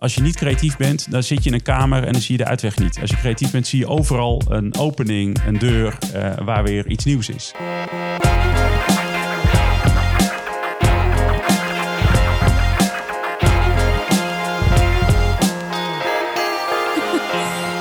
Als 0.00 0.14
je 0.14 0.20
niet 0.20 0.36
creatief 0.36 0.76
bent, 0.76 1.10
dan 1.10 1.22
zit 1.22 1.42
je 1.42 1.48
in 1.48 1.54
een 1.54 1.62
kamer 1.62 2.04
en 2.04 2.12
dan 2.12 2.22
zie 2.22 2.36
je 2.36 2.42
de 2.42 2.48
uitweg 2.48 2.78
niet. 2.78 3.00
Als 3.00 3.10
je 3.10 3.16
creatief 3.16 3.50
bent, 3.50 3.66
zie 3.66 3.78
je 3.78 3.86
overal 3.86 4.42
een 4.48 4.76
opening, 4.76 5.36
een 5.46 5.58
deur 5.58 5.98
uh, 6.14 6.34
waar 6.44 6.62
weer 6.62 6.86
iets 6.86 7.04
nieuws 7.04 7.28
is. 7.28 7.52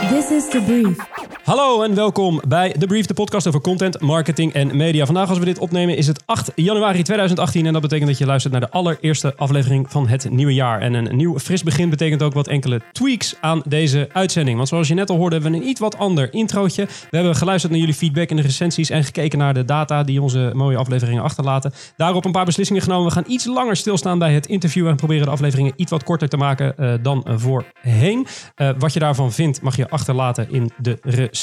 This 0.10 0.32
is 0.32 0.50
the 0.50 0.62
brief. 0.66 1.17
Hallo 1.48 1.82
en 1.82 1.96
welkom 1.96 2.42
bij 2.48 2.72
The 2.72 2.88
Brief, 2.88 3.06
de 3.06 3.14
podcast 3.14 3.48
over 3.48 3.62
content, 3.62 4.02
marketing 4.02 4.54
en 4.54 4.78
media. 4.78 5.06
Vandaag 5.06 5.30
als 5.30 5.40
we 5.40 5.46
dit 5.46 5.60
opnemen 5.60 5.98
is 5.98 6.08
het 6.08 6.24
8 6.26 6.52
januari 6.56 7.04
2018 7.04 7.66
en 7.66 7.74
dat 7.74 7.82
betekent 7.82 8.10
dat 8.10 8.18
je 8.18 8.26
luistert 8.26 8.54
naar 8.54 8.62
de 8.62 8.70
allereerste 8.70 9.36
aflevering 9.36 9.92
van 9.92 10.08
het 10.08 10.30
nieuwe 10.30 10.54
jaar. 10.54 10.82
En 10.82 10.94
een 10.94 11.16
nieuw 11.16 11.40
fris 11.40 11.64
begin 11.64 11.90
betekent 11.90 12.24
ook 12.24 12.34
wat 12.34 12.48
enkele 12.48 12.82
tweaks 12.92 13.36
aan 13.42 13.62
deze 13.68 14.10
uitzending. 14.12 14.58
Want 14.58 14.70
zoals 14.70 14.88
je 14.88 14.94
net 14.94 15.10
al 15.10 15.18
hoorde 15.18 15.36
hebben 15.36 15.52
we 15.52 15.58
een 15.58 15.70
iets 15.70 15.80
wat 15.80 15.98
ander 15.98 16.34
introotje. 16.34 16.86
We 16.86 17.18
hebben 17.18 17.36
geluisterd 17.36 17.72
naar 17.72 17.82
jullie 17.82 17.96
feedback 17.96 18.30
in 18.30 18.36
de 18.36 18.42
recensies 18.42 18.90
en 18.90 19.04
gekeken 19.04 19.40
naar 19.40 19.54
de 19.54 19.66
data 19.66 20.04
die 20.04 20.22
onze 20.22 20.52
mooie 20.54 20.78
afleveringen 20.78 21.24
achterlaten. 21.24 21.74
Daarop 21.98 22.26
een 22.26 22.32
paar 22.32 22.46
beslissingen 22.46 22.82
genomen. 22.82 23.08
We 23.08 23.14
gaan 23.14 23.26
iets 23.28 23.46
langer 23.46 23.76
stilstaan 23.76 24.20
bij 24.20 24.34
het 24.34 24.46
interview 24.46 24.88
en 24.88 24.96
proberen 24.96 25.26
de 25.26 25.32
afleveringen 25.32 25.74
iets 25.76 25.92
wat 25.92 26.04
korter 26.04 26.30
te 26.30 26.38
maken 26.38 26.74
uh, 26.80 26.94
dan 27.02 27.26
voorheen. 27.36 28.28
Uh, 28.56 28.70
wat 28.78 28.94
je 28.94 29.00
daarvan 29.00 29.32
vindt 29.32 29.62
mag 29.62 29.76
je 29.76 29.90
achterlaten 29.90 30.52
in 30.52 30.72
de 30.78 30.98
recensies 31.02 31.36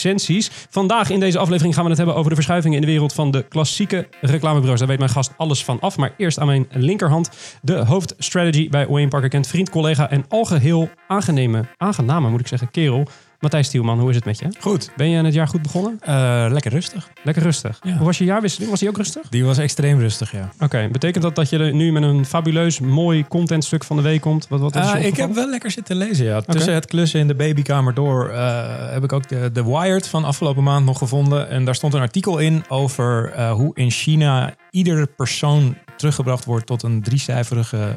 Vandaag 0.70 1.10
in 1.10 1.20
deze 1.20 1.38
aflevering 1.38 1.74
gaan 1.74 1.82
we 1.82 1.88
het 1.88 1.98
hebben 1.98 2.16
over 2.16 2.28
de 2.28 2.34
verschuivingen 2.34 2.76
in 2.76 2.84
de 2.84 2.90
wereld 2.90 3.12
van 3.12 3.30
de 3.30 3.42
klassieke 3.48 4.08
reclamebureaus. 4.20 4.78
Daar 4.78 4.88
weet 4.88 4.98
mijn 4.98 5.10
gast 5.10 5.32
alles 5.36 5.64
van 5.64 5.80
af. 5.80 5.96
Maar 5.96 6.14
eerst 6.16 6.38
aan 6.38 6.46
mijn 6.46 6.66
linkerhand 6.70 7.30
de 7.62 7.74
hoofdstrategy 7.74 8.68
bij 8.68 8.86
Wayne 8.86 9.08
Parker 9.08 9.28
Kent. 9.28 9.46
Vriend, 9.46 9.70
collega 9.70 10.10
en 10.10 10.24
algeheel 10.28 10.88
aangename, 11.08 11.64
aangename 11.76 12.30
moet 12.30 12.40
ik 12.40 12.46
zeggen, 12.46 12.70
kerel. 12.70 13.08
Matthijs 13.44 13.66
Stielman, 13.66 13.98
hoe 14.00 14.10
is 14.10 14.16
het 14.16 14.24
met 14.24 14.38
je? 14.38 14.48
Goed. 14.60 14.90
Ben 14.96 15.08
je 15.08 15.24
het 15.24 15.34
jaar 15.34 15.48
goed 15.48 15.62
begonnen? 15.62 15.98
Uh, 16.08 16.46
lekker 16.48 16.70
rustig. 16.70 17.10
Lekker 17.22 17.42
rustig. 17.42 17.80
Hoe 17.82 18.06
was 18.06 18.18
je 18.18 18.24
jaarwisseling? 18.24 18.70
Was 18.70 18.80
die 18.80 18.88
ook 18.88 18.96
rustig? 18.96 19.28
Die 19.28 19.44
was 19.44 19.58
extreem 19.58 19.98
rustig, 19.98 20.32
ja. 20.32 20.50
Oké, 20.60 20.88
betekent 20.92 21.22
dat 21.22 21.34
dat 21.34 21.50
je 21.50 21.58
er 21.58 21.74
nu 21.74 21.92
met 21.92 22.02
een 22.02 22.26
fabuleus 22.26 22.80
mooi 22.80 23.24
contentstuk 23.28 23.84
van 23.84 23.96
de 23.96 24.02
week 24.02 24.20
komt? 24.20 24.48
Wat, 24.48 24.60
wat 24.60 24.76
is 24.76 24.92
uh, 24.92 25.04
ik 25.04 25.16
heb 25.16 25.34
wel 25.34 25.48
lekker 25.48 25.70
zitten 25.70 25.96
lezen, 25.96 26.26
ja. 26.26 26.40
Tussen 26.40 26.74
het 26.74 26.86
klussen 26.86 27.20
in 27.20 27.26
de 27.26 27.34
babykamer 27.34 27.94
door 27.94 28.30
uh, 28.30 28.66
heb 28.90 29.04
ik 29.04 29.12
ook 29.12 29.28
de, 29.28 29.50
de 29.52 29.64
Wired 29.64 30.08
van 30.08 30.24
afgelopen 30.24 30.62
maand 30.62 30.86
nog 30.86 30.98
gevonden. 30.98 31.48
En 31.48 31.64
daar 31.64 31.74
stond 31.74 31.94
een 31.94 32.00
artikel 32.00 32.38
in 32.38 32.64
over 32.68 33.40
hoe 33.50 33.70
in 33.74 33.90
China 33.90 34.54
iedere 34.70 35.06
persoon 35.06 35.76
teruggebracht 35.96 36.44
wordt 36.44 36.66
tot 36.66 36.82
een 36.82 37.02
driecijferige 37.02 37.96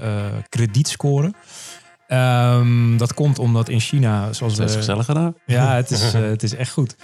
kredietscore. 0.50 1.34
Um, 2.08 2.97
dat 2.97 3.13
komt 3.13 3.39
omdat 3.39 3.69
in 3.69 3.80
China, 3.80 4.33
zoals 4.33 4.55
we... 4.55 4.61
Het 4.61 4.69
is 4.69 4.75
gezellig 4.75 5.05
gedaan. 5.05 5.36
Ja, 5.45 5.73
het 5.75 5.91
is, 5.91 6.16
uh, 6.16 6.22
het 6.22 6.44
is 6.44 6.55
echt 6.55 6.72
goed. 6.72 6.95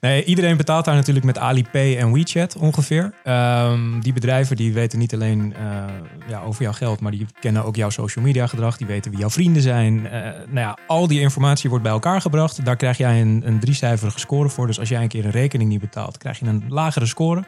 Nee, 0.00 0.24
iedereen 0.24 0.56
betaalt 0.56 0.84
daar 0.84 0.94
natuurlijk 0.94 1.26
met 1.26 1.38
Alipay 1.38 1.96
en 1.96 2.12
WeChat 2.12 2.56
ongeveer. 2.56 3.14
Um, 3.24 4.00
die 4.00 4.12
bedrijven 4.12 4.56
die 4.56 4.72
weten 4.72 4.98
niet 4.98 5.14
alleen 5.14 5.54
uh, 5.60 5.84
ja, 6.28 6.42
over 6.42 6.62
jouw 6.62 6.72
geld, 6.72 7.00
maar 7.00 7.10
die 7.10 7.26
kennen 7.40 7.64
ook 7.64 7.76
jouw 7.76 7.90
social 7.90 8.24
media 8.24 8.46
gedrag. 8.46 8.76
Die 8.76 8.86
weten 8.86 9.10
wie 9.10 9.20
jouw 9.20 9.30
vrienden 9.30 9.62
zijn. 9.62 9.94
Uh, 9.94 10.10
nou 10.46 10.66
ja, 10.66 10.78
al 10.86 11.06
die 11.06 11.20
informatie 11.20 11.68
wordt 11.68 11.84
bij 11.84 11.92
elkaar 11.92 12.20
gebracht. 12.20 12.64
Daar 12.64 12.76
krijg 12.76 12.96
jij 12.96 13.20
een, 13.20 13.42
een 13.44 13.60
driecijferige 13.60 14.18
score 14.18 14.48
voor. 14.48 14.66
Dus 14.66 14.78
als 14.78 14.88
jij 14.88 15.02
een 15.02 15.08
keer 15.08 15.24
een 15.24 15.30
rekening 15.30 15.70
niet 15.70 15.80
betaalt, 15.80 16.18
krijg 16.18 16.38
je 16.38 16.46
een 16.46 16.64
lagere 16.68 17.06
score. 17.06 17.44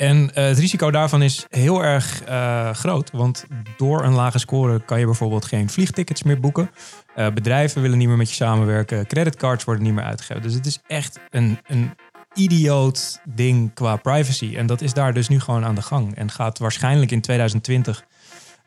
En 0.00 0.22
uh, 0.22 0.30
het 0.34 0.58
risico 0.58 0.90
daarvan 0.90 1.22
is 1.22 1.46
heel 1.48 1.84
erg 1.84 2.28
uh, 2.28 2.70
groot. 2.70 3.10
Want 3.12 3.44
door 3.76 4.04
een 4.04 4.12
lage 4.12 4.38
score 4.38 4.80
kan 4.84 4.98
je 4.98 5.04
bijvoorbeeld 5.04 5.44
geen 5.44 5.70
vliegtickets 5.70 6.22
meer 6.22 6.40
boeken. 6.40 6.70
Uh, 7.16 7.30
bedrijven 7.30 7.82
willen 7.82 7.98
niet 7.98 8.08
meer 8.08 8.16
met 8.16 8.28
je 8.28 8.34
samenwerken. 8.34 9.06
Creditcards 9.06 9.64
worden 9.64 9.84
niet 9.84 9.94
meer 9.94 10.04
uitgegeven. 10.04 10.42
Dus 10.42 10.54
het 10.54 10.66
is 10.66 10.78
echt 10.86 11.18
een, 11.30 11.58
een 11.66 11.90
idioot 12.34 13.20
ding 13.24 13.74
qua 13.74 13.96
privacy. 13.96 14.56
En 14.56 14.66
dat 14.66 14.80
is 14.80 14.92
daar 14.92 15.14
dus 15.14 15.28
nu 15.28 15.40
gewoon 15.40 15.64
aan 15.64 15.74
de 15.74 15.82
gang. 15.82 16.16
En 16.16 16.30
gaat 16.30 16.58
waarschijnlijk 16.58 17.10
in 17.10 17.20
2020 17.20 18.04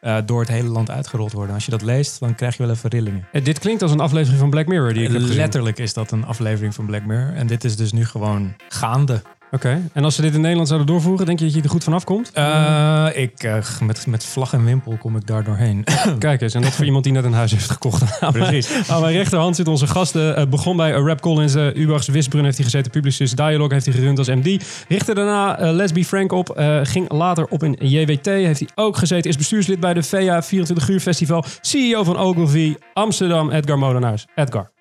uh, 0.01 0.17
door 0.25 0.39
het 0.39 0.49
hele 0.49 0.69
land 0.69 0.89
uitgerold 0.89 1.31
worden. 1.31 1.55
Als 1.55 1.65
je 1.65 1.71
dat 1.71 1.81
leest, 1.81 2.19
dan 2.19 2.35
krijg 2.35 2.57
je 2.57 2.63
wel 2.63 2.71
even 2.71 2.89
rillingen. 2.89 3.27
Dit 3.43 3.59
klinkt 3.59 3.81
als 3.81 3.91
een 3.91 3.99
aflevering 3.99 4.39
van 4.39 4.49
Black 4.49 4.67
Mirror. 4.67 4.93
Die 4.93 5.03
ik 5.03 5.09
Letterlijk 5.11 5.79
is 5.79 5.93
dat 5.93 6.11
een 6.11 6.25
aflevering 6.25 6.73
van 6.73 6.85
Black 6.85 7.05
Mirror. 7.05 7.33
En 7.33 7.47
dit 7.47 7.63
is 7.63 7.75
dus 7.75 7.91
nu 7.91 8.05
gewoon 8.05 8.53
gaande. 8.67 9.21
Oké, 9.53 9.89
en 9.93 10.03
als 10.03 10.15
ze 10.15 10.21
dit 10.21 10.33
in 10.33 10.41
Nederland 10.41 10.67
zouden 10.67 10.87
doorvoeren, 10.87 11.25
denk 11.25 11.39
je 11.39 11.45
dat 11.45 11.53
je 11.53 11.61
er 11.61 11.69
goed 11.69 11.83
vanaf 11.83 12.03
komt? 12.03 12.31
Uh, 12.37 13.07
ik, 13.13 13.43
uh, 13.43 13.57
met, 13.81 14.07
met 14.07 14.25
vlag 14.25 14.53
en 14.53 14.65
wimpel 14.65 14.97
kom 14.97 15.15
ik 15.15 15.27
daar 15.27 15.43
doorheen. 15.43 15.85
Kijk 16.19 16.41
eens, 16.41 16.53
en 16.53 16.61
dat 16.61 16.71
voor 16.71 16.85
iemand 16.85 17.03
die 17.03 17.13
net 17.13 17.23
een 17.23 17.33
huis 17.33 17.51
heeft 17.51 17.69
gekocht. 17.69 18.19
Precies. 18.31 18.89
Aan 18.89 19.01
mijn 19.01 19.13
rechterhand 19.13 19.55
zit 19.55 19.67
onze 19.67 19.87
gasten. 19.87 20.39
Uh, 20.39 20.45
begon 20.45 20.77
bij 20.77 20.91
Rap 20.91 21.21
Collins, 21.21 21.55
uh, 21.55 21.75
Ubachs 21.75 22.07
Wisbrun 22.07 22.43
heeft 22.43 22.55
hij 22.55 22.65
gezeten. 22.65 22.91
Publicis 22.91 23.31
Dialog 23.31 23.71
heeft 23.71 23.85
hij 23.85 23.93
gerund 23.93 24.17
als 24.17 24.27
MD. 24.27 24.63
Richtte 24.87 25.13
daarna 25.13 25.71
Lesby 25.71 26.03
Frank 26.03 26.31
op. 26.31 26.63
ging 26.83 27.11
later 27.11 27.45
op 27.45 27.63
in 27.63 27.75
JWT, 27.79 28.25
heeft 28.25 28.59
hij 28.59 28.69
ook 28.75 28.97
gezeten. 28.97 29.29
Is 29.29 29.37
bestuurslid 29.37 29.79
bij 29.79 29.93
de 29.93 30.03
VA 30.03 30.43
24 30.43 30.89
Uur 30.89 30.99
Festival. 30.99 31.45
CEO 31.61 32.03
van 32.03 32.17
Ogilvy 32.17 32.75
Amsterdam, 32.93 33.51
Edgar 33.51 33.77
Molenaars. 33.77 34.25
Edgar, 34.35 34.71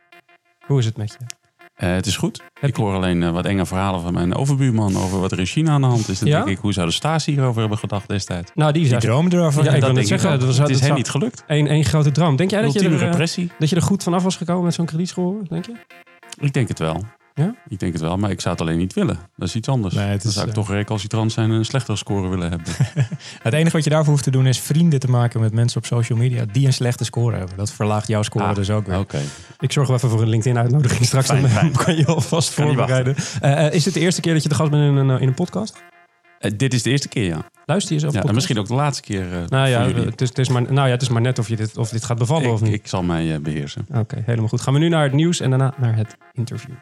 hoe 0.67 0.79
is 0.79 0.85
het 0.85 0.97
met 0.97 1.17
je? 1.19 1.42
Uh, 1.83 1.95
het 1.95 2.07
is 2.07 2.17
goed. 2.17 2.43
Heb 2.61 2.71
ik 2.71 2.77
hoor 2.77 2.95
alleen 2.95 3.23
uh, 3.23 3.31
wat 3.31 3.45
enge 3.45 3.67
verhalen 3.67 4.01
van 4.01 4.13
mijn 4.13 4.35
overbuurman 4.35 4.97
over 4.97 5.21
wat 5.21 5.33
er 5.33 5.39
in 5.39 5.47
China 5.47 5.73
aan 5.73 5.81
de 5.81 5.87
hand 5.87 6.09
is. 6.09 6.19
Dan 6.19 6.29
ja? 6.29 6.37
denk 6.37 6.57
ik, 6.57 6.59
hoe 6.59 6.73
zou 6.73 6.87
de 6.87 6.93
Stasi 6.93 7.33
hierover 7.33 7.61
hebben 7.61 7.79
gedacht 7.79 8.09
destijds? 8.09 8.51
Nou, 8.55 8.73
die, 8.73 8.89
die 8.89 8.99
droomde 8.99 9.37
erover. 9.37 9.65
Ja, 9.65 9.71
ja 9.71 9.77
ik 9.77 9.83
wil 9.83 9.93
net 9.93 10.07
zeggen, 10.07 10.31
dat 10.31 10.45
was, 10.45 10.59
het 10.59 10.69
is 10.69 10.81
hem 10.81 10.95
niet 10.95 11.09
gelukt. 11.09 11.45
Een, 11.47 11.73
een 11.73 11.85
grote 11.85 12.11
droom. 12.11 12.37
Denk 12.37 12.51
jij 12.51 12.63
dat 12.63 12.73
je, 12.73 12.81
er, 12.81 12.97
repressie. 12.97 13.51
dat 13.59 13.69
je 13.69 13.77
er 13.77 13.83
goed 13.83 14.03
vanaf 14.03 14.23
was 14.23 14.37
gekomen 14.37 14.65
met 14.65 14.75
zo'n 14.75 14.87
kredietscore, 14.87 15.43
denk 15.49 15.67
je? 15.67 15.73
Ik 16.41 16.53
denk 16.53 16.69
het 16.69 16.79
wel. 16.79 17.05
Ja? 17.35 17.55
Ik 17.69 17.79
denk 17.79 17.93
het 17.93 18.03
wel, 18.03 18.17
maar 18.17 18.31
ik 18.31 18.41
zou 18.41 18.55
het 18.55 18.63
alleen 18.63 18.79
niet 18.79 18.93
willen. 18.93 19.19
Dat 19.37 19.49
is 19.49 19.55
iets 19.55 19.69
anders. 19.69 19.95
Nee, 19.95 20.19
Dan 20.19 20.33
zou 20.33 20.49
ik 20.49 20.57
uh... 20.57 20.59
toch 20.59 20.71
recalcitrant 20.71 21.33
zijn 21.33 21.51
en 21.51 21.57
een 21.57 21.65
slechtere 21.65 21.97
score 21.97 22.29
willen 22.29 22.51
hebben. 22.51 22.67
het 23.43 23.53
enige 23.53 23.77
wat 23.77 23.85
je 23.85 23.91
daarvoor 23.91 24.13
hoeft 24.13 24.25
te 24.25 24.31
doen 24.31 24.47
is 24.47 24.61
vrienden 24.61 25.01
te 25.01 25.11
maken 25.11 25.41
met 25.41 25.53
mensen 25.53 25.79
op 25.79 25.87
social 25.87 26.19
media 26.19 26.45
die 26.53 26.67
een 26.67 26.73
slechte 26.73 27.05
score 27.05 27.37
hebben. 27.37 27.57
Dat 27.57 27.73
verlaagt 27.73 28.09
jouw 28.09 28.23
score 28.23 28.45
ah, 28.45 28.55
dus 28.55 28.71
ook 28.71 28.87
weer. 28.87 28.99
Okay. 28.99 29.23
Ik 29.59 29.73
zorg 29.73 29.87
wel 29.87 29.97
even 29.97 30.11
voor 30.11 30.23
een 30.23 30.29
LinkedIn-uitnodiging 30.29 31.05
straks. 31.05 31.27
Fijn, 31.27 31.41
dan 31.41 31.51
fijn. 31.51 31.73
kan 31.73 31.97
je 31.97 32.07
alvast 32.07 32.51
voorbereiden. 32.51 33.15
Uh, 33.43 33.73
is 33.73 33.85
dit 33.85 33.95
de 33.95 34.01
eerste 34.01 34.21
keer 34.21 34.33
dat 34.33 34.43
je 34.43 34.49
de 34.49 34.55
gast 34.55 34.71
bent 34.71 34.83
in 34.83 34.97
een, 34.97 35.21
in 35.21 35.29
een 35.29 35.35
podcast? 35.35 35.83
Uh, 36.41 36.51
dit 36.57 36.75
is 36.75 36.83
de 36.83 36.91
eerste 36.91 37.09
keer, 37.09 37.25
ja. 37.25 37.51
Luister 37.67 37.95
je 37.95 38.01
zelf 38.01 38.15
ja, 38.15 38.33
misschien 38.33 38.59
ook 38.59 38.67
de 38.67 38.75
laatste 38.75 39.03
keer. 39.03 39.33
Uh, 39.33 39.47
nou, 39.49 39.69
ja, 39.69 39.89
het 39.89 40.21
is, 40.21 40.29
het 40.29 40.39
is 40.39 40.49
maar, 40.49 40.63
nou 40.63 40.87
ja, 40.87 40.93
het 40.93 41.03
is 41.03 41.09
maar 41.09 41.21
net 41.21 41.39
of, 41.39 41.49
je 41.49 41.57
dit, 41.57 41.77
of 41.77 41.89
dit 41.89 42.05
gaat 42.05 42.19
bevallen 42.19 42.47
ik, 42.47 42.53
of 42.53 42.61
niet. 42.61 42.73
Ik 42.73 42.87
zal 42.87 43.03
mij 43.03 43.41
beheersen. 43.41 43.87
Oké, 43.89 43.99
okay, 43.99 44.23
helemaal 44.27 44.49
goed. 44.49 44.61
Gaan 44.61 44.75
we 44.75 44.81
nu 44.81 44.89
naar 44.89 45.03
het 45.03 45.13
nieuws 45.13 45.41
en 45.41 45.51
daarna 45.51 45.75
naar 45.77 45.97
het 45.97 46.17
interview. 46.33 46.75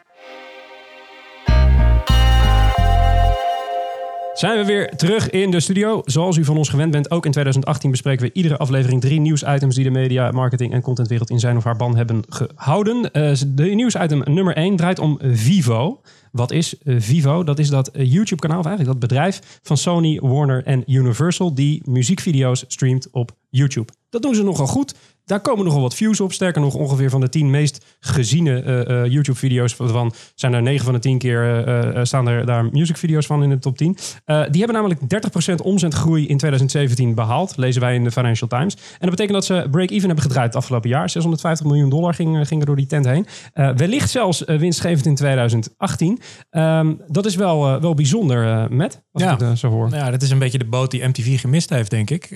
Zijn 4.33 4.57
we 4.57 4.65
weer 4.65 4.95
terug 4.95 5.29
in 5.29 5.51
de 5.51 5.59
studio. 5.59 6.01
Zoals 6.05 6.37
u 6.37 6.45
van 6.45 6.57
ons 6.57 6.69
gewend 6.69 6.91
bent, 6.91 7.11
ook 7.11 7.25
in 7.25 7.31
2018 7.31 7.91
bespreken 7.91 8.25
we 8.25 8.33
iedere 8.33 8.57
aflevering 8.57 9.01
drie 9.01 9.19
nieuwsitems 9.19 9.75
die 9.75 9.83
de 9.83 9.89
media, 9.89 10.31
marketing 10.31 10.73
en 10.73 10.81
contentwereld 10.81 11.29
in 11.29 11.39
zijn 11.39 11.57
of 11.57 11.63
haar 11.63 11.75
ban 11.75 11.95
hebben 11.95 12.23
gehouden. 12.29 12.97
Uh, 12.97 13.31
de 13.47 13.63
nieuwsitem 13.63 14.21
nummer 14.25 14.55
1 14.55 14.75
draait 14.75 14.99
om 14.99 15.19
Vivo. 15.21 16.01
Wat 16.31 16.51
is 16.51 16.75
Vivo? 16.85 17.43
Dat 17.43 17.59
is 17.59 17.69
dat 17.69 17.89
YouTube-kanaal, 17.93 18.59
of 18.59 18.65
eigenlijk 18.65 18.99
dat 18.99 19.09
bedrijf 19.09 19.59
van 19.61 19.77
Sony, 19.77 20.19
Warner 20.21 20.63
en 20.65 20.91
Universal, 20.91 21.53
die 21.53 21.81
muziekvideo's 21.85 22.63
streamt 22.67 23.07
op 23.11 23.31
YouTube. 23.51 23.93
Dat 24.09 24.21
doen 24.21 24.35
ze 24.35 24.43
nogal 24.43 24.67
goed. 24.67 24.95
Daar 25.25 25.39
komen 25.39 25.65
nogal 25.65 25.81
wat 25.81 25.95
views 25.95 26.19
op. 26.19 26.33
Sterker 26.33 26.61
nog, 26.61 26.73
ongeveer 26.73 27.09
van 27.09 27.21
de 27.21 27.29
10 27.29 27.49
meest 27.49 27.85
geziene 27.99 28.63
uh, 28.63 29.03
uh, 29.03 29.11
YouTube-video's 29.11 29.73
van 29.75 30.13
zijn 30.35 30.53
er 30.53 30.61
9 30.61 30.85
van 30.85 30.93
de 30.93 30.99
10 30.99 31.17
keer 31.17 31.67
uh, 31.67 32.03
staan 32.03 32.27
er 32.27 32.45
daar 32.45 32.65
music-video's 32.65 33.25
van 33.25 33.43
in 33.43 33.49
de 33.49 33.59
top 33.59 33.77
10. 33.77 33.97
die 34.25 34.63
hebben 34.63 34.73
namelijk 34.73 34.99
30% 35.51 35.55
omzetgroei 35.63 36.27
in 36.27 36.37
2017 36.37 37.15
behaald, 37.15 37.57
lezen 37.57 37.81
wij 37.81 37.95
in 37.95 38.03
de 38.03 38.11
Financial 38.11 38.49
Times. 38.49 38.75
En 38.75 38.81
dat 38.99 39.09
betekent 39.09 39.33
dat 39.33 39.45
ze 39.45 39.67
break-even 39.71 40.05
hebben 40.05 40.25
gedraaid 40.25 40.47
het 40.47 40.55
afgelopen 40.55 40.89
jaar. 40.89 41.09
650 41.09 41.65
miljoen 41.65 41.89
dollar 41.89 42.13
ging, 42.13 42.47
ging 42.47 42.59
er 42.59 42.65
door 42.65 42.75
die 42.75 42.85
tent 42.85 43.05
heen. 43.05 43.25
wellicht 43.53 44.09
zelfs 44.09 44.43
winstgevend 44.45 45.05
in 45.05 45.15
2018. 45.15 46.19
Um, 46.51 47.01
dat 47.07 47.25
is 47.25 47.35
wel, 47.35 47.81
wel 47.81 47.93
bijzonder, 47.93 48.67
Matt, 48.73 49.01
als 49.11 49.23
ja. 49.23 49.33
ik 49.33 49.39
het 49.39 49.59
zo 49.59 49.69
hoor. 49.69 49.89
Ja, 49.89 50.11
dat 50.11 50.21
is 50.21 50.29
een 50.29 50.39
beetje 50.39 50.57
de 50.57 50.65
boot 50.65 50.91
die 50.91 51.07
MTV 51.07 51.39
gemist 51.39 51.69
heeft, 51.69 51.89
denk 51.89 52.09
ik. 52.09 52.29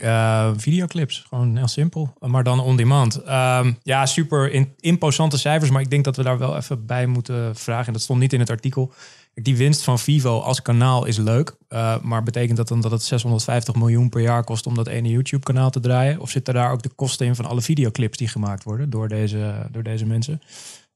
Gewoon 1.14 1.58
heel 1.58 1.68
simpel. 1.68 2.14
Maar 2.20 2.44
dan 2.44 2.60
on 2.60 2.76
demand. 2.76 3.28
Um, 3.28 3.78
ja, 3.84 4.06
super 4.06 4.68
imposante 4.80 5.38
cijfers, 5.38 5.72
maar 5.72 5.82
ik 5.82 5.90
denk 5.90 6.04
dat 6.04 6.16
we 6.16 6.24
daar 6.24 6.38
wel 6.38 6.56
even 6.56 6.86
bij 6.86 7.06
moeten 7.06 7.56
vragen. 7.56 7.88
En 7.88 7.94
dat 7.94 8.02
stond 8.02 8.20
niet 8.20 8.34
in 8.34 8.40
het 8.40 8.50
artikel. 8.50 8.94
Die 9.34 9.58
winst 9.58 9.84
van 9.84 10.00
Vivo 10.00 10.40
als 10.40 10.62
kanaal 10.62 11.06
is 11.06 11.18
leuk, 11.18 11.56
uh, 11.70 11.98
maar 12.02 12.24
betekent 12.24 12.58
dat 12.58 12.68
dan 12.68 12.82
dat 12.82 12.92
het 12.92 13.04
650 13.04 13.76
miljoen 13.76 14.10
per 14.10 14.22
jaar 14.22 14.44
kost 14.44 14.68
om 14.68 14.76
dat 14.76 14.88
ene 14.88 15.10
YouTube-kanaal 15.10 15.70
te 15.70 15.80
draaien? 15.80 16.20
Of 16.20 16.30
zitten 16.30 16.54
daar 16.54 16.72
ook 16.72 16.84
de 16.84 16.90
kosten 16.96 17.26
in 17.26 17.36
van 17.36 17.46
alle 17.46 17.62
videoclips 17.62 18.18
die 18.18 18.28
gemaakt 18.28 18.64
worden 18.64 18.90
door 18.90 19.08
deze, 19.08 19.68
door 19.72 19.84
deze 19.84 20.06
mensen? 20.06 20.42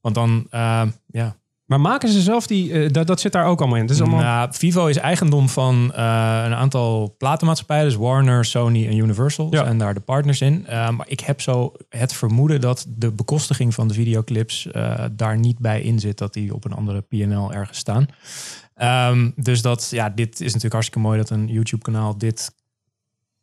Want 0.02 0.16
dan, 0.16 0.48
uh, 0.52 0.82
ja, 1.06 1.36
Maar 1.70 1.82
maken 1.82 2.10
ze 2.10 2.22
zelf 2.22 2.48
die... 2.48 2.72
eh, 2.72 2.92
dat, 2.92 3.08
dat 3.08 3.20
zit 3.20 3.32
daar 3.32 3.46
ook 3.46 3.60
allemaal 3.60 3.78
in. 3.78 3.84
Het 3.84 3.92
is 3.92 4.02
allemaal... 4.02 4.20
Nou, 4.20 4.50
Vivo 4.52 4.86
is 4.88 4.98
eigendom 4.98 5.50
van 5.50 5.94
eh, 5.94 6.42
een 6.46 6.54
aantal 6.54 7.16
platenmaatschappijen. 7.18 7.86
Dus 7.86 7.96
Warner, 7.96 8.46
Sony 8.46 8.88
en 8.88 8.98
Universal 8.98 9.48
Ja. 9.52 9.64
zijn 9.64 9.78
daar 9.78 9.94
de 9.94 10.00
partners 10.00 10.42
in. 10.42 10.66
Eh, 10.68 10.90
maar 10.90 11.06
ik 11.10 11.20
heb 11.20 11.42
zo 11.42 11.72
het 11.90 12.14
vermoeden 12.14 12.62
dat 12.62 12.86
de 12.90 13.12
bekostiging 13.12 13.74
van 13.74 13.88
de 13.88 13.94
videoclips 13.94 14.68
daar 15.12 15.38
niet 15.38 15.60
bij 15.60 15.82
in 15.82 16.00
zit. 16.00 16.18
Dat 16.18 16.34
die 16.34 16.54
op 16.54 16.66
een 16.66 16.74
andere 16.74 17.02
PNL 17.02 17.54
ergens 17.54 17.78
staan. 17.78 18.06
Ehm, 18.76 19.30
dus 19.36 19.62
dat, 19.62 19.88
ja, 19.92 20.10
dit 20.10 20.34
is 20.34 20.46
natuurlijk 20.46 20.74
hartstikke 20.74 21.08
mooi 21.08 21.18
dat 21.18 21.30
een 21.30 21.48
YouTube-kanaal 21.48 22.18
dit 22.18 22.52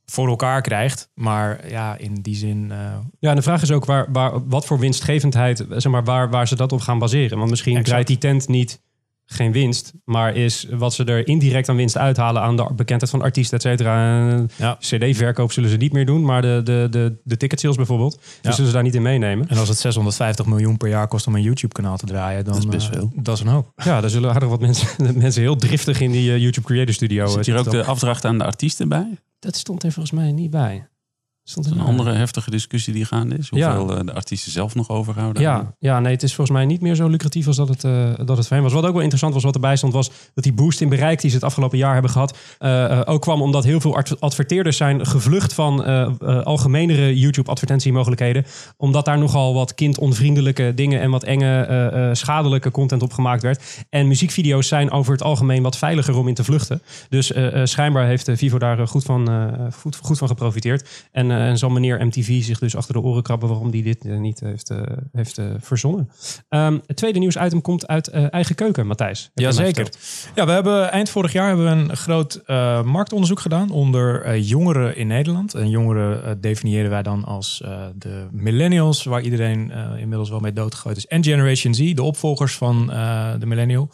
voor 0.07 0.29
elkaar 0.29 0.61
krijgt. 0.63 1.09
Maar 1.15 1.69
ja, 1.69 1.97
in 1.99 2.15
die 2.15 2.35
zin... 2.37 2.67
eh, 2.71 2.79
Ja, 3.19 3.31
en 3.31 3.37
de 3.37 3.43
vraag 3.43 3.63
is 3.63 3.71
ook 3.71 3.85
waar, 3.85 4.07
waar, 4.13 4.49
wat 4.49 4.67
voor 4.67 4.79
winstgevendheid, 4.79 5.65
zeg 5.71 5.93
maar, 5.93 6.05
waar, 6.05 6.31
waar 6.31 6.49
ze 6.49 6.57
dat 6.57 6.73
op 6.73 6.81
gaan 6.81 6.99
baseren. 6.99 7.39
Want 7.39 7.51
misschien 7.51 7.73
Exact. 7.73 7.89
draait 7.91 8.07
die 8.07 8.19
tent 8.19 8.49
niet 8.49 8.85
geen 9.29 9.53
winst, 9.53 9.93
maar 10.05 10.35
is 10.35 10.67
wat 10.71 10.95
ze 10.95 11.05
er 11.05 11.27
indirect 11.29 11.69
aan 11.69 11.77
winst 11.77 11.97
uithalen 11.97 12.43
aan 12.43 12.57
de 12.57 12.69
bekendheid 12.77 13.11
van 13.11 13.23
artiesten, 13.23 13.57
et 13.57 13.63
cetera. 13.63 14.21
Ja. 14.57 14.77
CD-verkoop 14.81 15.53
zullen 15.53 15.71
ze 15.71 15.77
niet 15.77 15.93
meer 15.93 16.07
doen, 16.07 16.25
maar 16.25 16.43
de, 16.43 16.61
de, 16.65 16.87
de, 16.91 17.17
de 17.25 17.37
ticketsales 17.37 17.77
bijvoorbeeld, 17.77 18.13
die 18.13 18.23
Ja. 18.43 18.51
zullen 18.51 18.67
ze 18.67 18.73
daar 18.73 18.83
niet 18.83 18.95
in 18.95 19.03
meenemen. 19.03 19.49
En 19.49 19.57
als 19.59 19.69
het 19.69 19.79
650 19.79 20.47
miljoen 20.47 20.77
per 20.77 20.89
jaar 20.89 21.09
kost 21.09 21.27
om 21.27 21.35
een 21.35 21.43
YouTube-kanaal 21.43 21.97
te 21.97 22.07
draaien, 22.07 22.45
dan 22.45 22.53
Dat 22.55 22.63
is 22.63 22.69
best 22.71 22.89
eh, 22.89 22.93
veel. 22.95 23.13
dat 23.15 23.35
is 23.37 23.41
een 23.43 23.49
hoop. 23.49 23.73
Ja, 23.85 24.01
daar 24.01 24.11
zullen 24.11 24.31
aardig 24.33 24.49
wat 24.49 24.61
mensen, 24.61 24.89
mensen 25.19 25.43
heel 25.43 25.57
driftig 25.57 26.01
in 26.01 26.11
die 26.11 26.33
eh, 26.33 26.39
YouTube 26.39 26.67
Creator 26.67 26.95
Studio. 26.95 27.27
Zit 27.27 27.47
hier 27.47 27.59
ook 27.59 27.71
de 27.71 27.85
afdracht 27.85 28.25
aan 28.25 28.39
de 28.39 28.45
artiesten 28.45 28.89
bij? 28.89 29.19
Dat 29.39 29.57
stond 29.57 29.83
er 29.83 29.93
volgens 29.93 30.15
mij 30.15 30.33
niet 30.33 30.51
bij. 30.51 30.89
Stond 31.49 31.67
er 31.67 31.73
Een 31.73 31.79
niet 31.79 31.87
andere 31.87 32.13
heftige 32.13 32.51
discussie 32.51 32.93
die 32.93 33.05
gaande 33.05 33.37
is. 33.37 33.49
Hoeveel 33.49 33.97
eh, 33.97 34.05
de 34.05 34.13
artiesten 34.15 34.53
zelf 34.53 34.75
nog 34.75 34.89
overhouden. 34.91 35.43
Ja, 35.43 35.75
ja, 35.79 36.01
nee, 36.01 36.13
het 36.13 36.23
is 36.23 36.35
volgens 36.35 36.57
mij 36.57 36.67
niet 36.67 36.81
meer 36.81 36.95
zo 36.95 37.07
lucratief 37.09 37.47
als 37.47 37.57
dat 37.57 37.69
het, 37.69 37.85
eh, 37.85 38.11
dat 38.25 38.37
het 38.37 38.47
voor 38.47 38.61
was. 38.63 38.73
Wat 38.73 38.85
ook 38.85 38.93
wel 38.93 39.01
interessant 39.01 39.35
was, 39.35 39.43
wat 39.43 39.55
erbij 39.55 39.77
stond, 39.77 39.93
was 39.93 40.11
dat 40.35 40.45
die 40.45 40.53
boost 40.53 40.81
in 40.81 40.89
bereik 40.89 41.21
die 41.21 41.31
ze 41.31 41.37
het 41.37 41.45
afgelopen 41.45 41.79
jaar 41.79 41.93
hebben 41.93 42.11
gehad, 42.11 42.39
eh, 42.59 42.85
eh, 42.85 43.01
ook 43.05 43.23
kwam 43.23 43.43
omdat 43.43 43.65
heel 43.65 43.81
veel 43.81 43.97
ad- 43.97 44.21
adverteerders 44.21 44.77
zijn 44.77 45.07
gevlucht 45.07 45.53
van 45.53 45.85
eh, 45.85 46.03
eh, 46.03 46.43
algemenere 46.43 47.19
YouTube-advertentiemogelijkheden. 47.19 48.45
Omdat 48.77 49.05
daar 49.05 49.19
nogal 49.19 49.55
wat 49.55 49.75
kindonvriendelijke 49.75 50.73
dingen 50.75 51.01
en 51.01 51.11
wat 51.11 51.25
enge, 51.25 51.61
eh, 51.63 52.09
eh, 52.09 52.15
schadelijke 52.15 52.71
content 52.71 53.03
op 53.03 53.13
gemaakt 53.13 53.43
werd. 53.43 53.85
En 53.91 54.09
muziekvideo's 54.09 54.69
zijn 54.69 54.91
over 54.91 55.13
het 55.13 55.23
algemeen 55.23 55.63
wat 55.63 55.77
veiliger 55.77 56.17
om 56.17 56.29
in 56.29 56.35
te 56.35 56.45
vluchten. 56.45 56.83
Dus 57.09 57.33
eh, 57.33 57.61
eh, 57.61 57.67
schijnbaar 57.67 58.07
heeft 58.07 58.29
eh, 58.29 58.37
Vivo 58.37 58.59
daar 58.59 58.79
eh, 58.81 58.87
goed 58.87 59.05
van, 59.05 59.31
eh, 59.31 59.73
goed, 59.81 59.97
goed 60.03 60.19
van 60.19 60.29
geprofiteerd. 60.29 60.89
En, 61.13 61.31
eh, 61.31 61.36
en 61.41 61.59
zal 61.59 61.71
meneer 61.71 62.07
MTV 62.07 62.43
zich 62.43 62.59
dus 62.59 62.77
achter 62.77 62.95
de 62.95 63.01
oren 63.01 63.23
krabben 63.23 63.49
waarom 63.49 63.71
die 63.71 63.83
dit 63.83 64.05
eh, 64.05 64.19
niet 64.19 64.41
heeft, 64.41 64.71
eh, 64.71 64.79
heeft 65.13 65.39
eh, 65.39 65.45
verzonnen. 65.59 66.11
Ehm, 66.49 66.79
het 66.87 66.97
tweede 66.97 67.19
nieuwsitem 67.19 67.61
komt 67.61 67.87
uit 67.87 68.09
eh, 68.09 68.33
eigen 68.33 68.55
keuken, 68.55 68.87
Matthijs. 68.87 69.31
Jazeker. 69.35 69.89
Ja, 70.35 70.47
we 70.47 70.53
hebben 70.53 70.91
eind 70.91 71.11
vorig 71.11 71.33
jaar 71.33 71.49
hebben 71.49 71.65
we 71.65 71.71
een 71.71 71.97
groot 71.97 72.35
eh, 72.47 72.83
marktonderzoek 72.83 73.41
gedaan 73.41 73.71
onder 73.71 74.23
eh, 74.23 74.49
jongeren 74.49 74.97
in 74.97 75.07
Nederland. 75.07 75.55
En 75.55 75.71
jongeren 75.71 76.25
eh, 76.25 76.31
definiëren 76.41 76.91
wij 76.91 77.03
dan 77.03 77.25
als 77.25 77.61
eh, 77.65 77.71
de 77.95 78.27
millennials, 78.31 79.05
waar 79.05 79.21
iedereen 79.23 79.71
eh, 79.71 80.01
inmiddels 80.01 80.31
wel 80.31 80.41
mee 80.41 80.53
doodgegooid 80.53 80.97
is. 80.97 81.07
En 81.07 81.25
Generation 81.25 81.75
Z, 81.75 81.95
de 81.95 82.03
opvolgers 82.03 82.57
van 82.57 82.93
eh, 82.93 83.31
de 83.39 83.47
millennial. 83.47 83.89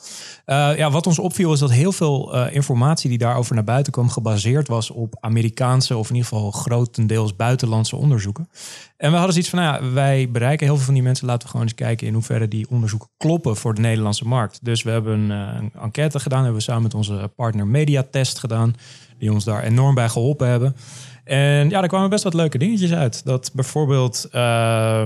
Eh, 0.45 0.77
ja, 0.77 0.91
wat 0.91 1.07
ons 1.07 1.19
opviel 1.19 1.53
is 1.53 1.59
dat 1.59 1.71
heel 1.71 1.93
veel 1.93 2.35
eh, 2.35 2.55
informatie 2.55 3.09
die 3.09 3.19
daarover 3.19 3.55
naar 3.55 3.65
buiten 3.65 3.93
kwam 3.93 4.09
gebaseerd 4.09 4.69
was 4.69 4.91
op 4.91 5.17
Amerikaanse 5.21 5.97
of 5.97 6.09
in 6.09 6.15
ieder 6.15 6.29
geval 6.29 6.51
grotendeels 6.51 7.32
buitenlandse 7.37 7.97
onderzoeken. 7.97 8.49
En 8.97 9.11
we 9.11 9.17
hadden 9.17 9.33
zoiets 9.33 9.51
van, 9.51 9.59
nou 9.59 9.85
ja, 9.85 9.93
wij 9.93 10.31
bereiken 10.31 10.67
heel 10.67 10.77
veel 10.77 10.85
van 10.85 10.95
die 10.95 11.03
mensen. 11.03 11.27
Laten 11.27 11.43
we 11.43 11.49
gewoon 11.49 11.67
eens 11.67 11.75
kijken 11.75 12.07
in 12.07 12.15
hoeverre 12.15 12.49
die 12.49 12.67
onderzoeken 12.71 13.09
kloppen 13.17 13.57
voor 13.57 13.75
de 13.75 13.81
Nederlandse 13.81 14.25
markt. 14.25 14.59
Dus 14.63 14.83
we 14.83 14.91
hebben 14.91 15.31
een, 15.31 15.71
eh, 15.73 15.83
enquête 15.83 16.21
gedaan. 16.21 16.39
Hebben 16.39 16.57
we 16.57 16.63
samen 16.63 16.83
met 16.83 16.95
onze 16.95 17.31
partner 17.37 17.67
Mediatest 17.67 18.39
gedaan. 18.39 18.75
Die 19.19 19.33
ons 19.33 19.45
daar 19.45 19.63
enorm 19.63 19.95
bij 19.95 20.09
geholpen 20.09 20.49
hebben. 20.49 20.77
En 21.25 21.71
ja, 21.71 21.79
daar 21.81 21.89
kwamen 21.89 22.11
best 22.11 22.25
wat 22.25 22.35
leuke 22.35 22.59
dingetjes 22.59 22.93
uit. 22.93 23.25
Dat 23.25 23.51
bijvoorbeeld, 23.55 24.29
eh, 24.31 24.41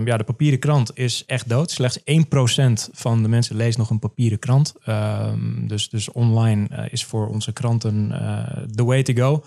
ja, 0.05 0.17
de 0.17 0.25
papieren 0.25 0.59
krant 0.59 0.91
is 0.95 1.25
echt 1.27 1.49
dood. 1.49 1.71
Slechts 1.71 2.01
1% 2.05 2.89
van 2.93 3.23
de 3.23 3.29
mensen 3.29 3.57
leest 3.57 3.79
nog 3.79 3.91
een 3.91 3.99
papieren 3.99 4.39
krant. 4.39 4.75
Ehm, 4.85 5.67
dus, 5.67 5.89
dus 5.89 6.13
online 6.13 6.69
eh, 6.69 6.85
is 6.93 7.05
voor 7.05 7.29
onze 7.29 7.53
kranten 7.53 8.09
the 8.75 8.85
way 8.85 9.03
to 9.03 9.15
go. 9.15 9.43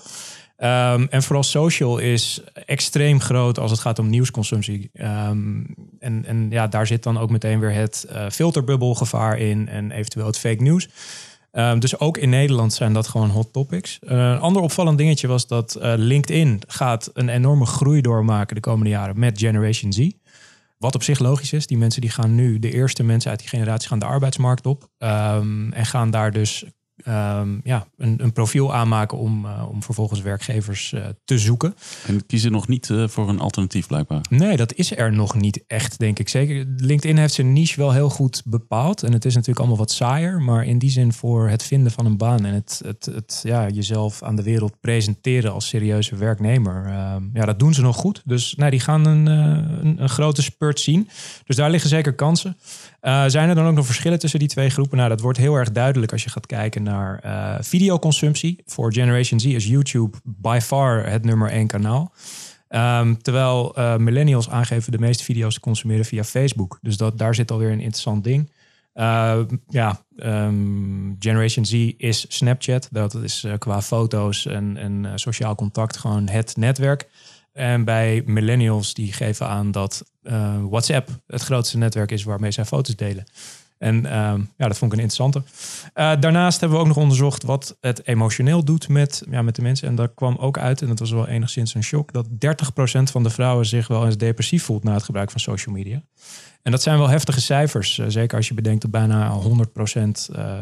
Ehm, 0.59 1.05
en 1.09 1.23
vooral 1.23 1.43
social 1.43 1.97
is 1.97 2.41
extreem 2.65 3.19
groot 3.19 3.59
als 3.59 3.71
het 3.71 3.79
gaat 3.79 3.99
om 3.99 4.09
nieuwsconsumptie. 4.09 4.89
Ehm, 4.93 5.63
en, 5.99 6.25
en 6.25 6.47
ja, 6.49 6.67
daar 6.67 6.87
zit 6.87 7.03
dan 7.03 7.17
ook 7.17 7.29
meteen 7.29 7.59
weer 7.59 7.73
het 7.73 8.05
eh, 8.09 8.29
filterbubbelgevaar 8.29 9.37
in 9.37 9.67
en 9.67 9.91
eventueel 9.91 10.25
het 10.25 10.39
fake 10.39 10.61
nieuws. 10.61 10.89
Ehm, 11.51 11.79
dus 11.79 11.99
ook 11.99 12.17
in 12.17 12.29
Nederland 12.29 12.73
zijn 12.73 12.93
dat 12.93 13.07
gewoon 13.07 13.29
hot 13.29 13.53
topics. 13.53 13.99
Eh, 13.99 14.17
een 14.17 14.39
ander 14.39 14.61
opvallend 14.61 14.97
dingetje 14.97 15.27
was 15.27 15.47
dat 15.47 15.75
eh, 15.75 15.93
LinkedIn 15.95 16.61
gaat 16.67 17.09
een 17.13 17.29
enorme 17.29 17.65
groei 17.65 18.01
doormaken 18.01 18.55
de 18.55 18.61
komende 18.61 18.89
jaren 18.89 19.19
met 19.19 19.39
Generation 19.39 19.93
Z. 19.93 20.09
Wat 20.77 20.95
op 20.95 21.03
zich 21.03 21.19
logisch 21.19 21.53
is. 21.53 21.67
Die 21.67 21.77
mensen 21.77 22.01
die 22.01 22.09
gaan 22.09 22.35
nu, 22.35 22.59
de 22.59 22.71
eerste 22.71 23.03
mensen 23.03 23.29
uit 23.29 23.39
die 23.39 23.49
generatie, 23.49 23.89
gaan 23.89 23.99
de 23.99 24.05
arbeidsmarkt 24.05 24.65
op. 24.65 24.87
En 24.97 25.85
gaan 25.85 26.11
daar 26.11 26.31
dus 26.31 26.65
ehm, 27.03 27.57
ja, 27.63 27.87
een, 27.97 28.23
een 28.23 28.33
profiel 28.33 28.73
aanmaken 28.73 29.17
om, 29.17 29.45
eh, 29.45 29.69
om 29.69 29.83
vervolgens 29.83 30.21
werkgevers 30.21 30.93
eh, 30.93 31.05
te 31.25 31.37
zoeken. 31.39 31.75
En 32.07 32.25
kiezen 32.25 32.51
nog 32.51 32.67
niet 32.67 32.89
eh, 32.89 33.07
voor 33.07 33.29
een 33.29 33.39
alternatief 33.39 33.87
blijkbaar. 33.87 34.21
Nee, 34.29 34.57
dat 34.57 34.73
is 34.73 34.97
er 34.97 35.13
nog 35.13 35.35
niet 35.35 35.63
echt, 35.67 35.99
denk 35.99 36.19
ik. 36.19 36.29
Zeker, 36.29 36.65
LinkedIn 36.77 37.17
heeft 37.17 37.33
zijn 37.33 37.53
niche 37.53 37.79
wel 37.79 37.91
heel 37.91 38.09
goed 38.09 38.41
bepaald. 38.45 39.03
En 39.03 39.13
het 39.13 39.25
is 39.25 39.33
natuurlijk 39.33 39.59
allemaal 39.59 39.77
wat 39.77 39.91
saaier. 39.91 40.41
Maar 40.41 40.65
in 40.65 40.77
die 40.79 40.89
zin 40.89 41.13
voor 41.13 41.49
het 41.49 41.63
vinden 41.63 41.91
van 41.91 42.05
een 42.05 42.17
baan 42.17 42.45
en 42.45 42.53
het, 42.53 42.81
het, 42.85 43.05
het 43.05 43.39
ja, 43.43 43.67
jezelf 43.67 44.23
aan 44.23 44.35
de 44.35 44.43
wereld 44.43 44.79
presenteren 44.79 45.53
als 45.53 45.67
serieuze 45.67 46.15
werknemer. 46.15 46.85
eh, 46.85 47.15
ja, 47.33 47.45
dat 47.45 47.59
doen 47.59 47.73
ze 47.73 47.81
nog 47.81 47.95
goed. 47.95 48.21
Dus 48.25 48.55
nee, 48.55 48.69
die 48.69 48.79
gaan 48.79 49.05
een, 49.05 49.25
een, 49.25 50.01
een 50.01 50.09
grote 50.09 50.41
spurt 50.41 50.79
zien. 50.79 51.09
Dus 51.45 51.55
daar 51.55 51.69
liggen 51.69 51.89
zeker 51.89 52.13
kansen. 52.13 52.57
Eh, 52.99 53.23
zijn 53.27 53.49
er 53.49 53.55
dan 53.55 53.67
ook 53.67 53.75
nog 53.75 53.85
verschillen 53.85 54.19
tussen 54.19 54.39
die 54.39 54.47
twee 54.47 54.69
groepen? 54.69 54.97
Nou, 54.97 55.09
dat 55.09 55.21
wordt 55.21 55.37
heel 55.37 55.55
erg 55.55 55.71
duidelijk 55.71 56.11
als 56.11 56.23
je 56.23 56.29
gaat 56.29 56.45
kijken 56.45 56.83
naar 56.83 57.19
eh, 57.19 57.55
videoconsumptie. 57.59 58.63
Voor 58.65 58.93
Generation 58.93 59.39
Z 59.39 59.45
is 59.45 59.67
YouTube 59.67 60.17
by 60.23 60.59
far 60.61 61.09
het 61.09 61.25
nummer 61.25 61.49
één 61.49 61.67
kanaal. 61.67 62.13
Ehm, 62.67 63.15
terwijl 63.15 63.75
eh, 63.75 63.95
millennials 63.95 64.49
aangeven 64.49 64.91
de 64.91 64.99
meeste 64.99 65.23
video's 65.23 65.53
te 65.53 65.59
consumeren 65.59 66.05
via 66.05 66.23
Facebook. 66.23 66.79
Dus 66.81 66.97
dat, 66.97 67.17
daar 67.17 67.35
zit 67.35 67.51
alweer 67.51 67.71
een 67.71 67.79
interessant 67.79 68.23
ding. 68.23 68.51
Eh, 68.93 69.39
ja, 69.67 70.01
ehm, 70.17 71.13
Generation 71.19 71.65
Z 71.65 71.73
is 71.97 72.25
Snapchat. 72.27 72.87
Dat 72.91 73.13
is 73.13 73.45
qua 73.57 73.81
foto's 73.81 74.45
en, 74.45 74.77
en 74.77 75.11
sociaal 75.19 75.55
contact 75.55 75.97
gewoon 75.97 76.29
het 76.29 76.57
netwerk. 76.57 77.07
En 77.59 77.83
bij 77.83 78.23
millennials 78.25 78.93
die 78.93 79.13
geven 79.13 79.47
aan 79.47 79.71
dat 79.71 80.03
eh, 80.21 80.55
WhatsApp 80.69 81.09
het 81.27 81.41
grootste 81.41 81.77
netwerk 81.77 82.11
is 82.11 82.23
waarmee 82.23 82.51
zij 82.51 82.65
foto's 82.65 82.95
delen. 82.95 83.23
En 83.77 84.05
ehm, 84.05 84.39
ja, 84.57 84.67
dat 84.67 84.77
vond 84.77 84.93
ik 84.93 84.97
een 84.97 85.03
interessante. 85.03 85.43
Eh, 85.93 86.11
daarnaast 86.19 86.59
hebben 86.59 86.77
we 86.77 86.83
ook 86.83 86.89
nog 86.89 87.03
onderzocht 87.03 87.43
wat 87.43 87.77
het 87.81 88.07
emotioneel 88.07 88.63
doet 88.63 88.87
met, 88.87 89.23
ja, 89.29 89.41
met 89.41 89.55
de 89.55 89.61
mensen. 89.61 89.87
En 89.87 89.95
daar 89.95 90.09
kwam 90.09 90.35
ook 90.35 90.57
uit, 90.57 90.81
en 90.81 90.87
dat 90.87 90.99
was 90.99 91.11
wel 91.11 91.27
enigszins 91.27 91.73
een 91.73 91.83
shock, 91.83 92.13
dat 92.13 92.27
30% 92.27 93.11
van 93.11 93.23
de 93.23 93.29
vrouwen 93.29 93.65
zich 93.65 93.87
wel 93.87 94.05
eens 94.05 94.17
depressief 94.17 94.63
voelt 94.63 94.83
na 94.83 94.93
het 94.93 95.03
gebruik 95.03 95.31
van 95.31 95.39
social 95.39 95.75
media. 95.75 96.03
En 96.63 96.71
dat 96.71 96.81
zijn 96.81 96.97
wel 96.97 97.09
heftige 97.09 97.41
cijfers. 97.41 97.97
eh, 97.97 98.05
zeker 98.07 98.37
als 98.37 98.47
je 98.47 98.53
bedenkt 98.53 98.81
dat 98.81 98.91
bijna 98.91 99.31
100% 99.31 100.29
eh, 100.35 100.53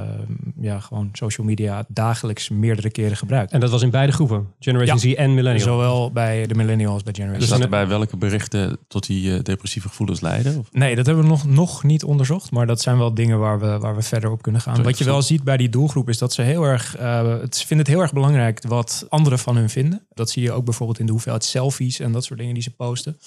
ja, 0.62 0.80
gewoon 0.80 1.10
social 1.14 1.48
media 1.48 1.86
dagelijks 1.88 2.50
meerdere 2.50 2.90
keren 2.90 3.18
gebruikt. 3.18 3.52
En 3.52 3.60
dat 3.60 3.70
was 3.70 3.82
in 3.82 3.90
beide 3.90 4.12
groepen, 4.12 4.48
Generation 4.60 5.00
Z 5.00 5.14
en 5.14 5.34
Millennial. 5.34 5.64
Zowel 5.66 6.12
bij 6.12 6.48
de 6.48 6.56
millennials 6.56 6.94
als 6.94 7.04
bij 7.04 7.14
Generation 7.14 7.40
Dus 7.40 7.50
Z. 7.50 7.54
staat 7.54 7.64
erbij 7.72 7.88
welke 7.88 8.18
berichten 8.18 8.78
tot 8.88 9.06
die 9.08 9.34
eh, 9.36 9.44
depressieve 9.44 9.88
gevoelens 9.88 10.22
leiden? 10.22 10.58
Of? 10.58 10.68
Nee, 10.72 10.96
dat 10.96 11.06
hebben 11.06 11.24
we 11.24 11.30
nog, 11.30 11.46
nog 11.46 11.84
niet 11.84 12.04
onderzocht. 12.04 12.52
Maar 12.52 12.68
dat 12.68 12.82
zijn 12.82 12.98
wel 12.98 13.14
dingen 13.14 13.40
waar 13.40 13.60
we, 13.60 13.78
waar 13.78 13.96
we 13.96 14.02
verder 14.02 14.32
op 14.32 14.42
kunnen 14.42 14.62
gaan. 14.62 14.84
Wat 14.84 14.98
je 14.98 15.04
wel 15.04 15.22
ziet 15.22 15.44
bij 15.44 15.58
die 15.58 15.70
doelgroep 15.70 16.10
is 16.10 16.18
dat 16.18 16.34
ze 16.34 16.42
heel 16.42 16.64
erg... 16.64 16.96
eh, 16.98 17.40
het, 17.40 17.56
ze 17.56 17.68
vinden 17.68 17.86
het 17.86 17.96
heel 17.96 18.04
erg 18.04 18.14
belangrijk 18.14 18.62
wat 18.68 19.06
anderen 19.10 19.40
van 19.40 19.56
hun 19.56 19.70
vinden. 19.70 20.06
Dat 20.14 20.30
zie 20.30 20.42
je 20.44 20.52
ook 20.52 20.66
bijvoorbeeld 20.66 21.00
in 21.00 21.06
de 21.06 21.12
hoeveelheid 21.12 21.44
selfies 21.44 22.00
en 22.00 22.12
dat 22.12 22.24
soort 22.24 22.40
dingen 22.40 22.54
die 22.54 22.64
ze 22.64 22.72
posten. 22.72 23.18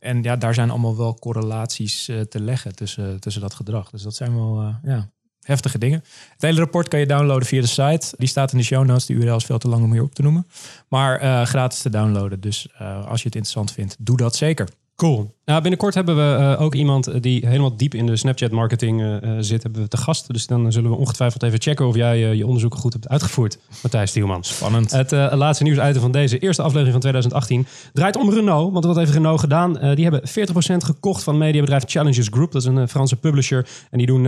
En 0.00 0.22
ja, 0.22 0.36
daar 0.36 0.54
zijn 0.54 0.70
allemaal 0.70 0.96
wel 0.96 1.14
correlaties 1.14 2.08
eh, 2.08 2.20
te 2.20 2.40
leggen 2.40 2.74
tussen, 2.74 3.20
tussen 3.20 3.42
dat 3.42 3.54
gedrag. 3.54 3.90
Dus 3.90 4.02
dat 4.02 4.14
zijn 4.14 4.34
wel 4.34 4.60
eh, 4.60 4.74
ja, 4.82 5.10
heftige 5.40 5.78
dingen. 5.78 6.04
Het 6.32 6.42
hele 6.42 6.58
rapport 6.58 6.88
kan 6.88 7.00
je 7.00 7.06
downloaden 7.06 7.46
via 7.46 7.60
de 7.60 7.66
site. 7.66 8.14
Die 8.16 8.28
staat 8.28 8.52
in 8.52 8.58
de 8.58 8.64
show 8.64 8.84
notes. 8.84 9.06
De 9.06 9.14
URL 9.14 9.36
is 9.36 9.44
veel 9.44 9.58
te 9.58 9.68
lang 9.68 9.84
om 9.84 9.92
hier 9.92 10.02
op 10.02 10.14
te 10.14 10.22
noemen. 10.22 10.46
Maar 10.88 11.20
eh, 11.20 11.42
gratis 11.42 11.80
te 11.82 11.90
downloaden. 11.90 12.40
Dus 12.40 12.68
als 12.78 13.20
je 13.22 13.26
het 13.26 13.34
interessant 13.34 13.72
vindt, 13.72 13.96
doe 13.98 14.16
dat 14.16 14.36
zeker. 14.36 14.68
Cool. 14.96 15.34
Nou, 15.50 15.62
binnenkort 15.62 15.94
hebben 15.94 16.16
we 16.16 16.42
uh, 16.42 16.60
ook 16.60 16.74
iemand 16.74 17.22
die 17.22 17.46
helemaal 17.46 17.76
diep 17.76 17.94
in 17.94 18.06
de 18.06 18.16
Snapchat 18.16 18.50
marketing 18.50 19.00
uh, 19.00 19.36
zit, 19.40 19.62
hebben 19.62 19.82
we 19.82 19.88
te 19.88 19.96
gast. 19.96 20.32
Dus 20.32 20.46
dan 20.46 20.72
zullen 20.72 20.90
we 20.90 20.96
ongetwijfeld 20.96 21.42
even 21.42 21.60
checken 21.60 21.86
of 21.86 21.96
jij 21.96 22.36
je 22.36 22.46
onderzoek 22.46 22.74
goed 22.74 22.92
hebt 22.92 23.08
uitgevoerd. 23.08 23.58
Matthijs 23.82 24.10
Stielman. 24.10 24.44
Spannend. 24.44 24.90
Het 24.90 25.10
laatste 25.12 25.64
nieuwsuitem 25.64 26.02
van 26.02 26.12
deze 26.12 26.38
eerste 26.38 26.62
aflevering 26.62 26.92
van 26.92 27.00
2018 27.00 27.66
draait 27.92 28.16
om 28.16 28.30
Renault. 28.30 28.72
Want 28.72 28.84
wat 28.84 28.96
heeft 28.96 29.12
Renault 29.12 29.40
gedaan? 29.40 29.72
die 29.94 30.04
hebben 30.04 30.22
40% 30.28 30.32
gekocht 30.76 31.22
van 31.22 31.38
mediabedrijf 31.38 31.82
Challenges 31.86 32.28
Group. 32.30 32.52
Dat 32.52 32.62
is 32.62 32.68
een 32.68 32.88
Franse 32.88 33.16
publisher. 33.16 33.68
En 33.90 33.98
die 33.98 34.06
doen 34.06 34.26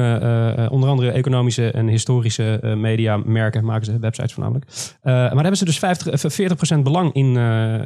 onder 0.70 0.88
andere 0.88 1.10
economische 1.10 1.70
en 1.70 1.88
historische 1.88 2.74
media 2.76 3.16
merken. 3.16 3.64
Maken 3.64 3.84
ze 3.84 3.98
websites 3.98 4.32
voornamelijk. 4.32 4.66
maar 5.02 5.28
daar 5.28 5.34
hebben 5.34 5.56
ze 5.56 5.64
dus 5.64 5.78
50, 5.78 6.76
40% 6.78 6.78
belang 6.82 7.12
in, 7.12 7.36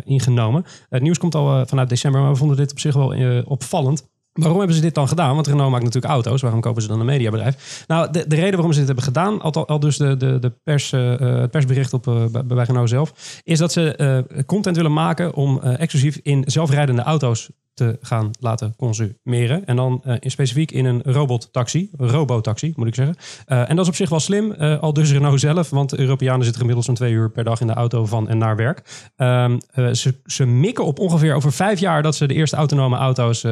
ingenomen. 0.04 0.64
Het 0.88 1.02
nieuws 1.02 1.18
komt 1.18 1.34
al 1.34 1.66
vanuit 1.66 1.88
december, 1.88 2.20
maar 2.20 2.30
we 2.30 2.36
vonden 2.36 2.56
dit 2.56 2.70
op 2.70 2.78
zich 2.78 2.94
wel 2.94 3.14
uh, 3.34 3.42
opvallend. 3.44 4.08
Waarom 4.32 4.58
hebben 4.58 4.76
ze 4.76 4.82
dit 4.82 4.94
dan 4.94 5.08
gedaan? 5.08 5.34
Want 5.34 5.46
Renault 5.46 5.70
maakt 5.70 5.84
natuurlijk 5.84 6.12
auto's. 6.12 6.40
Waarom 6.40 6.60
kopen 6.60 6.82
ze 6.82 6.88
dan 6.88 7.00
een 7.00 7.06
mediabedrijf? 7.06 7.84
Nou, 7.86 8.12
de, 8.12 8.26
de 8.26 8.36
reden 8.36 8.52
waarom 8.52 8.72
ze 8.72 8.78
dit 8.78 8.86
hebben 8.86 9.04
gedaan, 9.04 9.40
al, 9.40 9.66
al 9.66 9.80
dus 9.80 9.96
de, 9.96 10.16
de, 10.16 10.38
de 10.38 10.52
pers, 10.64 10.92
uh, 10.92 11.18
het 11.18 11.50
persbericht 11.50 11.92
op, 11.92 12.06
uh, 12.06 12.24
bij, 12.44 12.64
Renault 12.64 12.88
zelf, 12.88 13.40
is 13.44 13.58
dat 13.58 13.72
ze 13.72 14.24
content 14.46 14.76
willen 14.76 14.92
maken 14.92 15.34
om 15.34 15.60
exclusief 15.60 16.18
in 16.22 16.42
zelfrijdende 16.46 17.02
auto's 17.02 17.50
te 17.76 17.98
gaan 18.00 18.30
laten 18.40 18.74
consumeren. 18.76 19.66
En 19.66 19.76
dan 19.76 20.02
uh, 20.06 20.14
in 20.18 20.30
specifiek 20.30 20.70
in 20.70 20.84
een 20.84 21.02
robottaxi, 21.02 21.90
robotaxi 21.96 22.72
moet 22.76 22.86
ik 22.86 22.94
zeggen. 22.94 23.16
Uh, 23.46 23.70
en 23.70 23.76
dat 23.76 23.84
is 23.84 23.90
op 23.90 23.96
zich 23.96 24.08
wel 24.08 24.20
slim, 24.20 24.54
uh, 24.58 24.78
al 24.78 24.92
dus 24.92 25.12
Renault 25.12 25.40
zelf, 25.40 25.70
want 25.70 25.94
Europeanen 25.94 26.42
zitten 26.42 26.60
gemiddeld 26.60 26.86
zo'n 26.86 26.94
twee 26.94 27.12
uur 27.12 27.30
per 27.30 27.44
dag 27.44 27.60
in 27.60 27.66
de 27.66 27.72
auto 27.72 28.06
van 28.06 28.28
en 28.28 28.38
naar 28.38 28.56
werk. 28.56 29.08
Um, 29.16 29.58
ze, 29.92 30.20
ze 30.24 30.46
mikken 30.46 30.84
op 30.84 30.98
ongeveer 30.98 31.34
over 31.34 31.52
vijf 31.52 31.80
jaar 31.80 32.02
dat 32.02 32.16
ze 32.16 32.26
de 32.26 32.34
eerste 32.34 32.56
autonome 32.56 32.96
auto's 32.96 33.44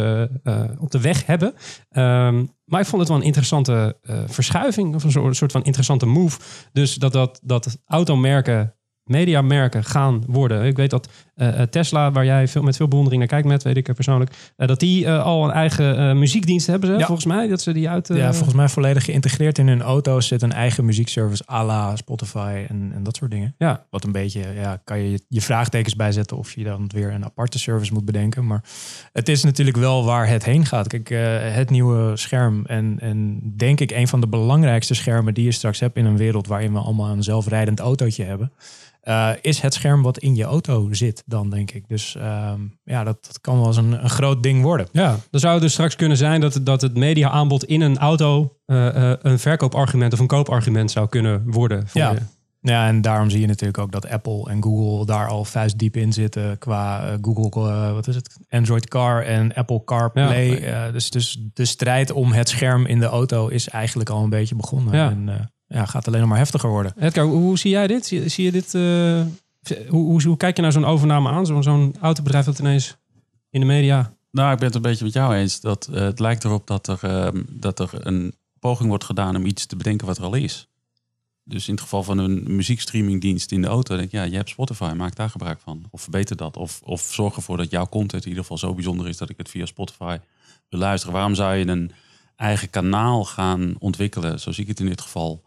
op 0.78 0.90
de 0.90 1.00
weg 1.00 1.26
hebben. 1.26 1.48
Um, 1.48 2.52
maar 2.64 2.80
ik 2.80 2.86
vond 2.86 3.00
het 3.00 3.08
wel 3.08 3.18
een 3.18 3.26
interessante 3.26 3.96
verschuiving, 4.26 4.94
of 4.94 5.04
een 5.04 5.34
soort 5.34 5.52
van 5.52 5.64
interessante 5.64 6.06
move. 6.06 6.40
Dus 6.72 6.94
dat, 6.94 7.12
dat, 7.12 7.40
dat 7.42 7.78
automerken 7.86 8.74
mediamerken 9.04 9.84
gaan 9.84 10.22
worden. 10.26 10.64
Ik 10.64 10.76
weet 10.76 10.90
dat 10.90 11.08
uh, 11.36 11.48
Tesla, 11.62 12.12
waar 12.12 12.24
jij 12.24 12.48
veel, 12.48 12.62
met 12.62 12.76
veel 12.76 12.88
bewondering 12.88 13.20
naar 13.20 13.30
kijkt, 13.30 13.48
met 13.48 13.62
weet 13.62 13.76
ik 13.76 13.94
persoonlijk, 13.94 14.30
uh, 14.56 14.68
dat 14.68 14.80
die 14.80 15.04
uh, 15.04 15.24
al 15.24 15.44
een 15.44 15.50
eigen 15.50 16.18
muziekdienst 16.18 16.66
hebben 16.66 16.88
ze, 16.88 16.98
ja. 16.98 17.06
volgens 17.06 17.26
mij. 17.26 17.48
Dat 17.48 17.62
ze 17.62 17.72
die 17.72 17.88
uit. 17.88 18.08
Ja, 18.08 18.32
volgens 18.32 18.54
mij 18.54 18.68
volledig 18.68 19.04
geïntegreerd 19.04 19.58
in 19.58 19.68
hun 19.68 19.82
auto's 19.82 20.26
zit 20.26 20.42
een 20.42 20.52
eigen 20.52 20.84
muziekservice 20.84 21.42
à 21.50 21.64
la 21.64 21.96
Spotify 21.96 22.64
en, 22.68 22.92
en 22.94 23.02
dat 23.02 23.16
soort 23.16 23.30
dingen. 23.30 23.54
Ja. 23.58 23.86
Wat 23.90 24.04
een 24.04 24.12
beetje, 24.12 24.52
ja, 24.54 24.80
kan 24.84 24.98
je 24.98 25.24
je 25.28 25.40
vraagtekens 25.40 25.96
bijzetten 25.96 26.36
of 26.36 26.54
je 26.54 26.64
dan 26.64 26.90
weer 26.94 27.12
een 27.12 27.24
aparte 27.24 27.58
service 27.58 27.92
moet 27.92 28.04
bedenken. 28.04 28.46
Maar 28.46 28.64
het 29.12 29.28
is 29.28 29.42
natuurlijk 29.42 29.76
wel 29.76 30.04
waar 30.04 30.28
het 30.28 30.44
heen 30.44 30.66
gaat. 30.66 30.88
Kijk, 30.88 31.08
het 31.54 31.70
nieuwe 31.70 32.16
scherm 32.16 32.66
en, 32.66 32.96
en 33.00 33.40
denk 33.56 33.80
ik 33.80 33.90
een 33.90 34.08
van 34.08 34.20
de 34.20 34.28
belangrijkste 34.28 34.94
schermen 34.94 35.34
die 35.34 35.44
je 35.44 35.52
straks 35.52 35.80
hebt 35.80 35.96
in 35.96 36.04
een 36.04 36.16
wereld 36.16 36.46
waarin 36.46 36.72
we 36.72 36.78
allemaal 36.78 37.10
een 37.10 37.22
zelfrijdend 37.22 37.80
autootje 37.80 38.24
hebben. 38.24 38.52
Uh, 39.04 39.30
is 39.40 39.60
het 39.60 39.74
scherm 39.74 40.02
wat 40.02 40.18
in 40.18 40.34
je 40.34 40.44
auto 40.44 40.92
zit 40.92 41.22
dan, 41.26 41.50
denk 41.50 41.70
ik. 41.70 41.88
Dus 41.88 42.14
uh, 42.18 42.52
ja, 42.84 43.04
dat, 43.04 43.26
dat, 43.26 43.40
kan 43.40 43.58
wel 43.58 43.66
eens 43.66 43.76
een, 43.76 43.92
een, 44.04 44.10
groot 44.10 44.42
ding 44.42 44.62
worden. 44.62 44.86
Ja, 44.92 45.16
dan 45.30 45.40
zou 45.40 45.52
het 45.52 45.62
dus 45.62 45.72
straks 45.72 45.96
kunnen 45.96 46.16
zijn 46.16 46.40
dat, 46.40 46.60
dat 46.62 46.80
het 46.80 46.96
media-aanbod 46.96 47.64
in 47.64 47.80
een 47.80 47.98
auto 47.98 48.56
uh, 48.66 49.12
een 49.22 49.38
verkoopargument 49.38 50.12
of 50.12 50.18
een 50.18 50.26
koopargument 50.26 50.90
zou 50.90 51.08
kunnen 51.08 51.42
worden. 51.46 51.88
Voor 51.88 52.00
ja. 52.00 52.10
Je. 52.10 52.18
Ja, 52.60 52.86
en 52.86 53.00
daarom 53.00 53.30
zie 53.30 53.40
je 53.40 53.46
natuurlijk 53.46 53.78
ook 53.78 53.92
dat 53.92 54.08
Apple 54.08 54.50
en 54.50 54.62
Google 54.62 55.06
daar 55.06 55.28
al 55.28 55.44
vuistdiep 55.44 55.96
in 55.96 56.12
zitten 56.12 56.58
qua 56.58 57.16
Google, 57.22 57.92
wat 57.92 58.06
is 58.06 58.14
het, 58.14 58.36
Android 58.48 58.88
Car 58.88 59.22
en 59.22 59.54
Apple 59.54 59.84
CarPlay. 59.84 60.60
Ja. 60.60 60.90
dus, 60.90 61.10
dus 61.10 61.38
de 61.54 61.64
strijd 61.64 62.10
om 62.10 62.32
het 62.32 62.48
scherm 62.48 62.86
in 62.86 63.00
de 63.00 63.06
auto 63.06 63.48
is 63.48 63.68
eigenlijk 63.68 64.10
al 64.10 64.22
een 64.22 64.30
beetje 64.30 64.54
begonnen. 64.54 64.96
Ja. 64.96 65.10
En, 65.10 65.50
ja, 65.74 65.86
gaat 65.86 66.06
alleen 66.06 66.20
nog 66.20 66.28
maar 66.28 66.38
heftiger 66.38 66.68
worden. 66.68 66.94
Edgar, 66.98 67.24
hoe, 67.24 67.40
hoe 67.40 67.58
zie 67.58 67.70
jij 67.70 67.86
dit? 67.86 68.06
Zie, 68.06 68.42
je 68.42 68.52
dit 68.52 68.74
uh, 68.74 69.22
hoe, 69.88 70.04
hoe, 70.04 70.22
hoe, 70.22 70.36
kijk 70.36 70.56
je 70.56 70.62
naar 70.62 70.72
zo'n 70.72 70.84
overname 70.84 71.28
aan? 71.28 71.46
Zo'n 71.46 71.62
zo'n 71.62 71.94
autobedrijf 72.00 72.44
dat 72.44 72.58
ineens 72.58 72.96
in 73.50 73.60
de 73.60 73.66
media... 73.66 74.12
Nou, 74.30 74.52
ik 74.52 74.58
ben 74.58 74.66
het 74.66 74.76
een 74.76 74.82
beetje 74.82 75.04
met 75.04 75.12
jou 75.12 75.34
eens. 75.34 75.60
Dat, 75.60 75.88
uh, 75.90 76.00
het 76.00 76.18
lijkt 76.18 76.44
erop 76.44 76.66
dat 76.66 76.86
er, 76.86 77.00
uh, 77.04 77.42
dat 77.50 77.78
er 77.78 78.06
een 78.06 78.34
poging 78.58 78.88
wordt 78.88 79.04
gedaan 79.04 79.36
om 79.36 79.46
iets 79.46 79.66
te 79.66 79.76
bedenken 79.76 80.06
wat 80.06 80.18
er 80.18 80.24
al 80.24 80.34
is. 80.34 80.68
Dus 81.44 81.66
in 81.66 81.72
het 81.72 81.82
geval 81.82 82.02
van 82.02 82.18
een 82.18 82.56
muziekstreamingdienst 82.56 83.52
in 83.52 83.62
de 83.62 83.68
auto, 83.68 83.96
denk 83.96 84.06
ik, 84.06 84.12
ja, 84.12 84.22
je 84.22 84.36
hebt 84.36 84.48
Spotify, 84.48 84.92
maak 84.96 85.16
daar 85.16 85.30
gebruik 85.30 85.60
van. 85.60 85.84
Of 85.90 86.02
verbeter 86.02 86.36
dat. 86.36 86.56
Of, 86.56 86.80
of 86.84 87.02
zorg 87.02 87.36
ervoor 87.36 87.56
dat 87.56 87.70
jouw 87.70 87.86
content 87.86 88.22
in 88.22 88.28
ieder 88.28 88.42
geval 88.42 88.58
zo 88.58 88.74
bijzonder 88.74 89.08
is 89.08 89.16
dat 89.16 89.30
ik 89.30 89.36
het 89.36 89.48
via 89.48 89.66
Spotify 89.66 90.18
wil 90.68 90.80
luisteren. 90.80 91.14
Waarom 91.14 91.34
zou 91.34 91.54
je 91.54 91.66
een 91.66 91.92
eigen 92.36 92.70
kanaal 92.70 93.24
gaan 93.24 93.74
ontwikkelen, 93.78 94.40
zo 94.40 94.52
zie 94.52 94.62
ik 94.62 94.68
het 94.68 94.80
in 94.80 94.86
dit 94.86 95.00
geval, 95.00 95.42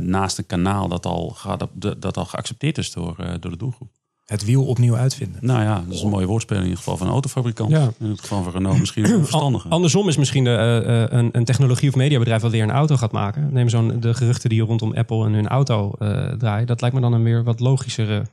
naast 0.00 0.38
een 0.38 0.46
kanaal 0.46 0.88
dat 0.88 1.06
al, 1.06 1.36
dat, 1.72 2.02
dat 2.02 2.16
al 2.16 2.24
geaccepteerd 2.24 2.78
is 2.78 2.92
door, 2.92 3.16
uh, 3.20 3.26
door 3.40 3.50
de 3.50 3.56
doelgroep. 3.56 3.88
Het 4.24 4.44
wiel 4.44 4.64
opnieuw 4.64 4.96
uitvinden. 4.96 5.38
Nou 5.40 5.62
ja, 5.62 5.82
dat 5.86 5.94
is 5.94 6.02
een 6.02 6.08
mooie 6.08 6.26
woordspeling 6.26 6.64
in 6.64 6.70
het 6.70 6.78
geval 6.78 6.96
van 6.96 7.06
een 7.06 7.12
autofabrikant. 7.12 7.70
Ja. 7.70 7.90
In 7.98 8.10
het 8.10 8.20
geval 8.20 8.42
van 8.42 8.52
Renault 8.52 8.78
misschien 8.78 9.04
een 9.12 9.18
verstandige. 9.18 9.68
Andersom 9.68 10.08
is 10.08 10.16
misschien 10.16 10.44
de, 10.44 10.82
uh, 11.10 11.18
een, 11.18 11.28
een, 11.32 11.44
technologie- 11.44 11.88
of 11.88 11.94
mediabedrijf 11.94 12.42
dat 12.42 12.50
weer 12.50 12.62
een 12.62 12.70
auto 12.70 12.96
gaat 12.96 13.12
maken. 13.12 13.52
Neem 13.52 13.68
zo'n 13.68 14.00
de 14.00 14.14
geruchten 14.14 14.50
die 14.50 14.62
rondom 14.62 14.94
Apple 14.94 15.24
en 15.24 15.32
hun 15.32 15.48
auto 15.48 15.92
draaien. 16.38 16.66
Dat 16.66 16.80
lijkt 16.80 16.96
me 16.96 17.02
dan 17.02 17.12
een 17.12 17.22
meer 17.22 17.44
wat 17.44 17.60
logischere 17.60 18.26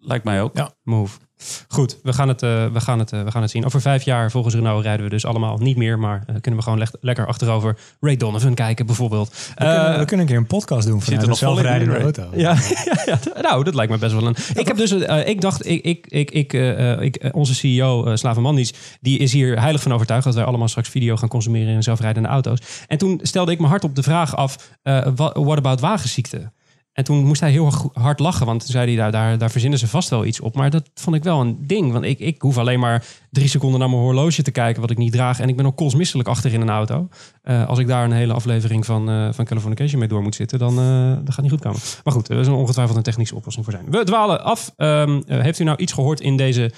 Lijkt 0.00 0.24
mij 0.24 0.42
ook. 0.42 0.56
Ja. 0.56 0.72
Move. 0.82 1.18
Goed, 1.68 1.98
we 2.02 2.12
gaan, 2.12 2.28
het, 2.28 2.42
uh, 2.42 2.66
we, 2.72 2.80
gaan 2.80 2.98
het, 2.98 3.12
uh, 3.12 3.22
we 3.22 3.30
gaan 3.30 3.42
het 3.42 3.50
zien. 3.50 3.64
Over 3.64 3.80
vijf 3.80 4.02
jaar 4.02 4.30
volgens 4.30 4.54
Renault 4.54 4.82
rijden 4.82 5.04
we 5.04 5.10
dus 5.10 5.24
allemaal 5.24 5.58
niet 5.58 5.76
meer. 5.76 5.98
Maar 5.98 6.24
uh, 6.30 6.36
kunnen 6.40 6.60
we 6.60 6.62
gewoon 6.62 6.78
le 6.78 6.86
lekker 7.00 7.26
achterover 7.26 7.78
Ray 8.00 8.16
Donovan 8.16 8.54
kijken 8.54 8.86
bijvoorbeeld. 8.86 9.28
We, 9.28 9.64
kunnen, 9.64 9.98
we 9.98 10.04
kunnen 10.04 10.20
een 10.20 10.26
keer 10.26 10.36
een 10.36 10.46
podcast 10.46 10.86
doen 10.86 11.02
vanuit 11.02 11.26
een 11.26 11.34
zelfrijdende 11.34 11.98
auto. 11.98 12.28
Ja, 12.36 12.56
ja, 13.06 13.18
nou 13.40 13.64
dat 13.64 13.74
lijkt 13.74 13.92
me 13.92 13.98
best 13.98 14.12
wel 14.12 14.26
een... 14.26 14.36
Ik 14.54 14.66
heb 14.66 14.76
dus, 14.76 14.92
ik 15.24 15.40
dacht, 15.40 15.66
ik, 15.66 15.84
ik, 15.84 16.06
ik, 16.06 16.30
ik, 16.30 16.52
ik 17.00 17.30
onze 17.32 17.54
CEO 17.54 18.16
Slaven 18.16 18.42
Mandis, 18.42 18.74
die 19.00 19.18
is 19.18 19.32
hier 19.32 19.60
heilig 19.60 19.82
van 19.82 19.92
overtuigd 19.92 20.24
dat 20.24 20.34
wij 20.34 20.44
allemaal 20.44 20.68
straks 20.68 20.88
video 20.88 21.16
gaan 21.16 21.28
consumeren 21.28 21.74
in 21.74 21.82
zelfrijdende 21.82 22.28
auto's. 22.28 22.60
En 22.86 22.98
toen 22.98 23.20
stelde 23.22 23.52
ik 23.52 23.58
me 23.58 23.66
hard 23.66 23.84
op 23.84 23.94
de 23.94 24.02
vraag 24.02 24.36
af, 24.36 24.70
what 25.32 25.56
about 25.56 25.80
wagenziekte? 25.80 26.52
En 26.98 27.04
toen 27.04 27.24
moest 27.24 27.40
hij 27.40 27.50
heel 27.50 27.72
hard 27.92 28.18
lachen, 28.18 28.46
want 28.46 28.60
toen 28.60 28.70
zei 28.70 28.86
hij, 28.86 28.96
daar, 28.96 29.12
daar, 29.12 29.38
daar 29.38 29.50
verzinnen 29.50 29.78
ze 29.78 29.88
vast 29.88 30.08
wel 30.08 30.24
iets 30.24 30.40
op. 30.40 30.54
Maar 30.54 30.70
dat 30.70 30.90
vond 30.94 31.16
ik 31.16 31.22
wel 31.22 31.40
een 31.40 31.58
ding, 31.60 31.92
want 31.92 32.04
ik, 32.04 32.18
ik 32.18 32.42
hoef 32.42 32.58
alleen 32.58 32.80
maar 32.80 33.04
drie 33.30 33.48
seconden 33.48 33.80
naar 33.80 33.88
mijn 33.88 34.00
horloge 34.00 34.42
te 34.42 34.50
kijken 34.50 34.80
wat 34.80 34.90
ik 34.90 34.96
niet 34.96 35.12
draag. 35.12 35.40
En 35.40 35.48
ik 35.48 35.56
ben 35.56 35.66
ook 35.66 35.76
kotsmisselijk 35.76 36.28
achter 36.28 36.52
in 36.52 36.60
een 36.60 36.70
auto. 36.70 37.08
Uh, 37.44 37.68
als 37.68 37.78
ik 37.78 37.86
daar 37.86 38.04
een 38.04 38.12
hele 38.12 38.32
aflevering 38.32 38.86
van, 38.86 39.10
uh, 39.10 39.28
van 39.32 39.44
Californication 39.44 39.98
mee 39.98 40.08
door 40.08 40.22
moet 40.22 40.34
zitten, 40.34 40.58
dan 40.58 40.78
uh, 40.78 41.16
dat 41.24 41.34
gaat 41.34 41.42
niet 41.42 41.50
goed 41.50 41.60
komen. 41.60 41.80
Maar 42.04 42.12
goed, 42.12 42.28
er 42.28 42.38
is 42.38 42.46
een 42.46 42.52
ongetwijfeld 42.52 42.96
een 42.96 43.02
technische 43.02 43.34
oplossing 43.34 43.64
voor 43.64 43.74
zijn. 43.74 43.90
We 43.90 44.04
dwalen 44.04 44.44
af. 44.44 44.72
Um, 44.76 45.22
heeft 45.26 45.58
u 45.58 45.64
nou 45.64 45.78
iets 45.78 45.92
gehoord 45.92 46.20
in, 46.20 46.36
deze, 46.36 46.72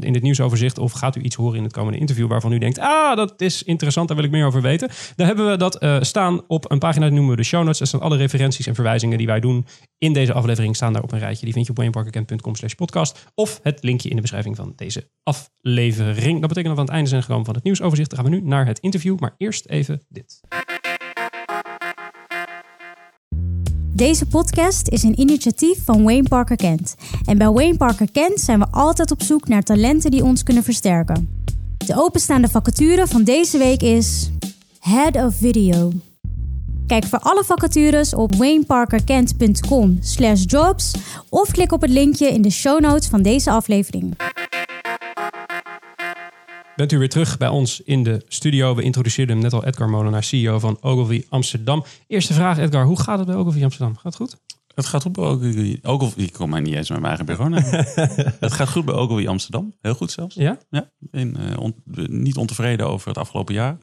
in 0.00 0.12
dit 0.12 0.22
nieuwsoverzicht? 0.22 0.78
Of 0.78 0.92
gaat 0.92 1.16
u 1.16 1.20
iets 1.20 1.36
horen 1.36 1.56
in 1.56 1.62
het 1.62 1.72
komende 1.72 1.98
interview 1.98 2.28
waarvan 2.28 2.52
u 2.52 2.58
denkt, 2.58 2.78
ah, 2.78 3.16
dat 3.16 3.40
is 3.40 3.62
interessant, 3.62 4.08
daar 4.08 4.16
wil 4.16 4.26
ik 4.26 4.32
meer 4.32 4.46
over 4.46 4.62
weten. 4.62 4.88
Dan 5.16 5.26
hebben 5.26 5.50
we 5.50 5.56
dat 5.56 5.86
staan 6.06 6.42
op 6.46 6.70
een 6.70 6.78
pagina, 6.78 7.04
die 7.04 7.14
noemen 7.14 7.30
we 7.30 7.40
de 7.40 7.46
show 7.46 7.62
notes. 7.62 7.78
Dat 7.78 7.88
zijn 7.88 8.02
alle 8.02 8.16
referenties 8.16 8.66
en 8.66 8.74
verwijzingen 8.74 9.18
die 9.18 9.26
wij 9.26 9.40
doen 9.40 9.66
in 9.98 10.12
deze 10.12 10.32
aflevering 10.32 10.76
staan 10.76 10.92
daar 10.92 11.02
op 11.02 11.12
een 11.12 11.18
rijtje. 11.18 11.44
Die 11.44 11.52
vind 11.52 11.64
je 11.64 11.70
op 11.70 11.76
wayneparkerkent.com 11.76 12.54
slash 12.54 12.72
podcast. 12.72 13.30
Of 13.34 13.60
het 13.62 13.82
linkje 13.82 14.08
in 14.08 14.16
de 14.16 14.22
beschrijving 14.22 14.56
van 14.56 14.72
deze 14.76 15.10
aflevering. 15.22 16.40
Dat 16.40 16.48
betekent 16.48 16.54
dat 16.54 16.74
we 16.74 16.80
aan 16.80 16.86
het 16.86 16.94
einde 16.94 17.08
zijn 17.08 17.22
gekomen 17.22 17.44
van 17.44 17.54
het 17.54 17.64
nieuwsoverzicht. 17.64 18.10
Dan 18.10 18.18
gaan 18.18 18.30
we 18.30 18.36
nu 18.36 18.42
naar 18.42 18.66
het 18.66 18.78
interview. 18.78 19.18
Maar 19.18 19.34
eerst 19.36 19.66
even 19.66 20.02
dit. 20.08 20.40
Deze 23.94 24.26
podcast 24.26 24.88
is 24.88 25.02
een 25.02 25.20
initiatief 25.20 25.84
van 25.84 26.02
Wayne 26.02 26.28
Parker 26.28 26.56
Kent. 26.56 26.94
En 27.24 27.38
bij 27.38 27.50
Wayne 27.50 27.76
Parker 27.76 28.10
Kent 28.12 28.40
zijn 28.40 28.58
we 28.58 28.66
altijd 28.70 29.10
op 29.10 29.22
zoek 29.22 29.48
naar 29.48 29.62
talenten 29.62 30.10
die 30.10 30.24
ons 30.24 30.42
kunnen 30.42 30.62
versterken. 30.62 31.44
De 31.86 31.94
openstaande 31.96 32.48
vacature 32.48 33.06
van 33.06 33.22
deze 33.22 33.58
week 33.58 33.82
is 33.82 34.30
Head 34.80 35.16
of 35.16 35.34
Video. 35.34 35.92
Kijk 36.86 37.04
voor 37.04 37.18
alle 37.18 37.44
vacatures 37.44 38.14
op 38.14 38.34
wayneparkerkent.com 38.34 39.98
jobs 40.46 40.94
of 41.28 41.50
klik 41.50 41.72
op 41.72 41.80
het 41.80 41.90
linkje 41.90 42.26
in 42.28 42.42
de 42.42 42.50
show 42.50 42.80
notes 42.80 43.08
van 43.08 43.22
deze 43.22 43.50
aflevering. 43.50 44.16
Bent 46.76 46.92
u 46.92 46.98
weer 46.98 47.08
terug 47.08 47.38
bij 47.38 47.48
ons 47.48 47.80
in 47.80 48.02
de 48.02 48.22
studio. 48.28 48.74
We 48.74 48.82
introduceerden 48.82 49.34
hem 49.34 49.44
net 49.44 49.52
al 49.52 49.64
Edgar 49.64 49.88
Molenaar, 49.88 50.24
CEO 50.24 50.58
van 50.58 50.78
Ogilvy 50.80 51.24
Amsterdam. 51.28 51.84
Eerste 52.06 52.32
vraag 52.32 52.58
Edgar, 52.58 52.84
hoe 52.84 53.00
gaat 53.00 53.18
het 53.18 53.26
bij 53.26 53.36
Ogilvy 53.36 53.62
Amsterdam? 53.62 53.94
Gaat 53.94 54.04
het 54.04 54.16
goed? 54.16 54.36
Het 54.74 54.86
gaat 54.86 55.02
goed 55.02 55.12
bij 55.12 55.24
Ogilvy. 55.24 55.78
Ogilvy 55.82 56.20
ik 56.20 56.32
kom 56.32 56.50
maar 56.50 56.60
niet 56.60 56.74
eens 56.74 56.90
met 56.90 57.00
mijn 57.00 57.16
eigen 57.16 57.36
bureau. 57.36 57.54
het 58.40 58.52
gaat 58.52 58.68
goed 58.68 58.84
bij 58.84 58.94
Ogilvy 58.94 59.26
Amsterdam. 59.26 59.74
Heel 59.80 59.94
goed 59.94 60.10
zelfs. 60.10 60.34
Ja? 60.34 60.58
Ja. 60.70 60.90
En, 61.10 61.36
uh, 61.40 61.58
on, 61.58 61.74
niet 62.06 62.36
ontevreden 62.36 62.88
over 62.88 63.08
het 63.08 63.18
afgelopen 63.18 63.54
jaar. 63.54 63.78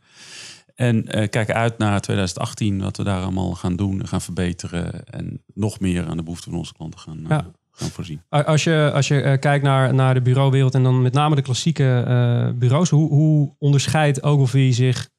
En 0.75 0.97
uh, 0.97 1.29
kijken 1.29 1.55
uit 1.55 1.77
naar 1.77 2.01
2018, 2.01 2.81
wat 2.81 2.97
we 2.97 3.03
daar 3.03 3.21
allemaal 3.21 3.53
gaan 3.53 3.75
doen, 3.75 4.07
gaan 4.07 4.21
verbeteren. 4.21 5.05
En 5.05 5.43
nog 5.53 5.79
meer 5.79 6.05
aan 6.05 6.17
de 6.17 6.23
behoeften 6.23 6.49
van 6.49 6.59
onze 6.59 6.73
klanten 6.73 6.99
gaan, 6.99 7.19
uh, 7.19 7.29
ja. 7.29 7.51
Voorzien. 7.89 8.21
Als 8.29 8.63
je, 8.63 8.91
als 8.93 9.07
je 9.07 9.21
eh, 9.21 9.39
kijkt 9.39 9.63
naar, 9.63 9.93
naar 9.93 10.13
de 10.13 10.21
bureauwereld 10.21 10.75
en 10.75 10.83
dan 10.83 11.01
met 11.01 11.13
name 11.13 11.35
de 11.35 11.41
klassieke 11.41 12.03
eh, 12.07 12.57
bureaus, 12.59 12.89
hoe, 12.89 13.09
hoe 13.09 13.55
onderscheidt 13.57 14.23
Ogilvy 14.23 14.71
zich 14.71 15.09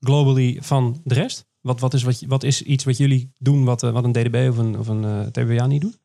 globally 0.00 0.58
van 0.60 1.00
de 1.04 1.14
rest? 1.14 1.46
Wat, 1.60 1.80
wat, 1.80 1.94
is, 1.94 2.02
wat, 2.02 2.22
wat 2.26 2.42
is 2.42 2.62
iets 2.62 2.84
wat 2.84 2.96
jullie 2.96 3.32
doen 3.38 3.64
wat, 3.64 3.82
eh, 3.82 3.92
wat 3.92 4.04
een 4.04 4.12
DDB 4.12 4.48
of 4.50 4.56
een, 4.56 4.78
of 4.78 4.88
een 4.88 5.32
TBA 5.32 5.66
niet 5.66 5.80
doet? 5.80 5.98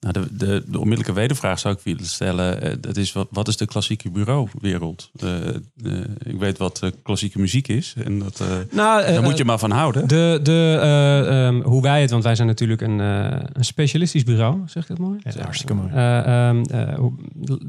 Nou, 0.00 0.12
de, 0.12 0.36
de, 0.36 0.62
de 0.66 0.78
onmiddellijke 0.78 1.12
wedervraag 1.20 1.58
zou 1.58 1.74
ik 1.74 1.80
willen 1.84 2.04
stellen. 2.04 2.62
eh, 2.62 2.72
dat 2.80 2.96
is 2.96 3.12
wat, 3.12 3.28
wat 3.30 3.48
is 3.48 3.56
de 3.56 3.66
klassieke 3.66 4.10
bureauwereld? 4.10 5.10
Eh, 5.20 5.36
ik 6.22 6.38
weet 6.38 6.58
wat 6.58 6.82
eh, 6.82 6.90
klassieke 7.02 7.38
muziek 7.38 7.68
is. 7.68 7.94
En 8.04 8.18
dat, 8.18 8.40
eh, 8.40 8.46
Nou, 8.70 9.06
daar 9.06 9.22
moet 9.22 9.36
je 9.36 9.44
maar 9.44 9.58
van 9.58 9.70
houden. 9.70 10.08
De, 10.08 10.40
de, 10.42 10.78
eh, 10.80 11.46
ehm, 11.46 11.60
hoe 11.62 11.82
wij 11.82 12.00
het, 12.00 12.10
want 12.10 12.24
wij 12.24 12.34
zijn 12.34 12.48
natuurlijk 12.48 12.80
een, 12.80 13.00
eh, 13.00 13.38
een 13.52 13.64
specialistisch 13.64 14.24
bureau, 14.24 14.62
zeg 14.66 14.82
ik 14.82 14.88
dat 14.88 14.98
mooi? 14.98 15.18
Ja, 15.22 15.42
hartstikke 15.42 15.74
mooi. 15.74 15.90
Eh, 15.92 16.48
ehm, 16.48 16.62
eh, 16.62 16.94
hoe, 16.94 17.12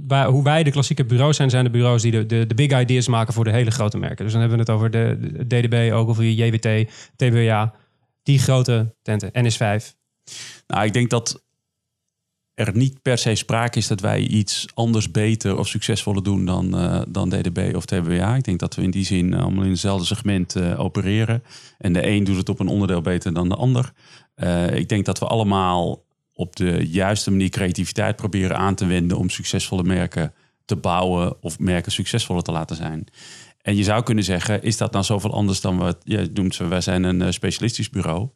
wij, 0.07 0.25
hoe 0.25 0.43
wij 0.43 0.63
de 0.63 0.71
klassieke 0.71 1.05
bureaus 1.05 1.35
zijn, 1.35 1.49
zijn 1.49 1.63
de 1.63 1.69
bureaus 1.69 2.01
die 2.01 2.11
de, 2.11 2.25
de, 2.25 2.45
de 2.47 2.55
big 2.55 2.79
ideas 2.79 3.07
maken 3.07 3.33
voor 3.33 3.43
de 3.43 3.51
hele 3.51 3.71
grote 3.71 3.97
merken. 3.97 4.23
Dus 4.23 4.31
dan 4.33 4.41
hebben 4.41 4.59
we 4.59 4.63
het 4.63 4.73
over 4.73 4.91
de, 4.91 5.17
de 5.47 5.47
DDB, 5.47 5.91
Ogilvy, 5.93 6.23
JWT, 6.23 6.91
TBA, 7.15 7.73
die 8.23 8.39
grote 8.39 8.93
tenten, 9.01 9.31
NS5. 9.31 9.83
Nou, 10.67 10.85
ik 10.85 10.93
denk 10.93 11.09
dat 11.09 11.43
er 12.67 12.77
niet 12.77 13.01
per 13.01 13.17
se 13.17 13.35
sprake 13.35 13.77
is 13.77 13.87
dat 13.87 13.99
wij 13.99 14.19
iets 14.19 14.67
anders, 14.73 15.11
beter 15.11 15.57
of 15.57 15.67
succesvoller 15.67 16.23
doen 16.23 16.45
dan, 16.45 16.77
eh, 16.77 17.01
dan 17.07 17.29
DDB 17.29 17.75
of 17.75 17.85
TBA. 17.85 18.35
Ik 18.35 18.43
denk 18.43 18.59
dat 18.59 18.75
we 18.75 18.81
in 18.81 18.91
die 18.91 19.05
zin 19.05 19.33
allemaal 19.33 19.63
in 19.63 19.69
hetzelfde 19.69 20.05
segment 20.05 20.55
eh, 20.55 20.79
opereren. 20.79 21.43
En 21.77 21.93
de 21.93 22.07
een 22.07 22.23
doet 22.23 22.37
het 22.37 22.49
op 22.49 22.59
een 22.59 22.67
onderdeel 22.67 23.01
beter 23.01 23.33
dan 23.33 23.49
de 23.49 23.55
ander. 23.55 23.91
Eh, 24.35 24.75
ik 24.75 24.89
denk 24.89 25.05
dat 25.05 25.19
we 25.19 25.25
allemaal 25.25 26.03
op 26.33 26.55
de 26.55 26.87
juiste 26.89 27.31
manier 27.31 27.49
creativiteit 27.49 28.15
proberen 28.15 28.57
aan 28.57 28.75
te 28.75 28.85
wenden 28.85 29.17
om 29.17 29.29
succesvolle 29.29 29.83
merken 29.83 30.33
te 30.65 30.75
bouwen 30.75 31.43
of 31.43 31.59
merken 31.59 31.91
succesvoller 31.91 32.43
te 32.43 32.51
laten 32.51 32.75
zijn. 32.75 33.07
En 33.61 33.75
je 33.75 33.83
zou 33.83 34.03
kunnen 34.03 34.23
zeggen, 34.23 34.63
is 34.63 34.77
dat 34.77 34.91
nou 34.91 35.05
zoveel 35.05 35.33
anders 35.33 35.61
dan 35.61 35.77
wat 35.77 35.97
je 36.03 36.29
noemt? 36.33 36.57
Wij 36.57 36.81
zijn 36.81 37.03
een 37.03 37.21
eh, 37.21 37.31
specialistisch 37.31 37.89
bureau. 37.89 38.29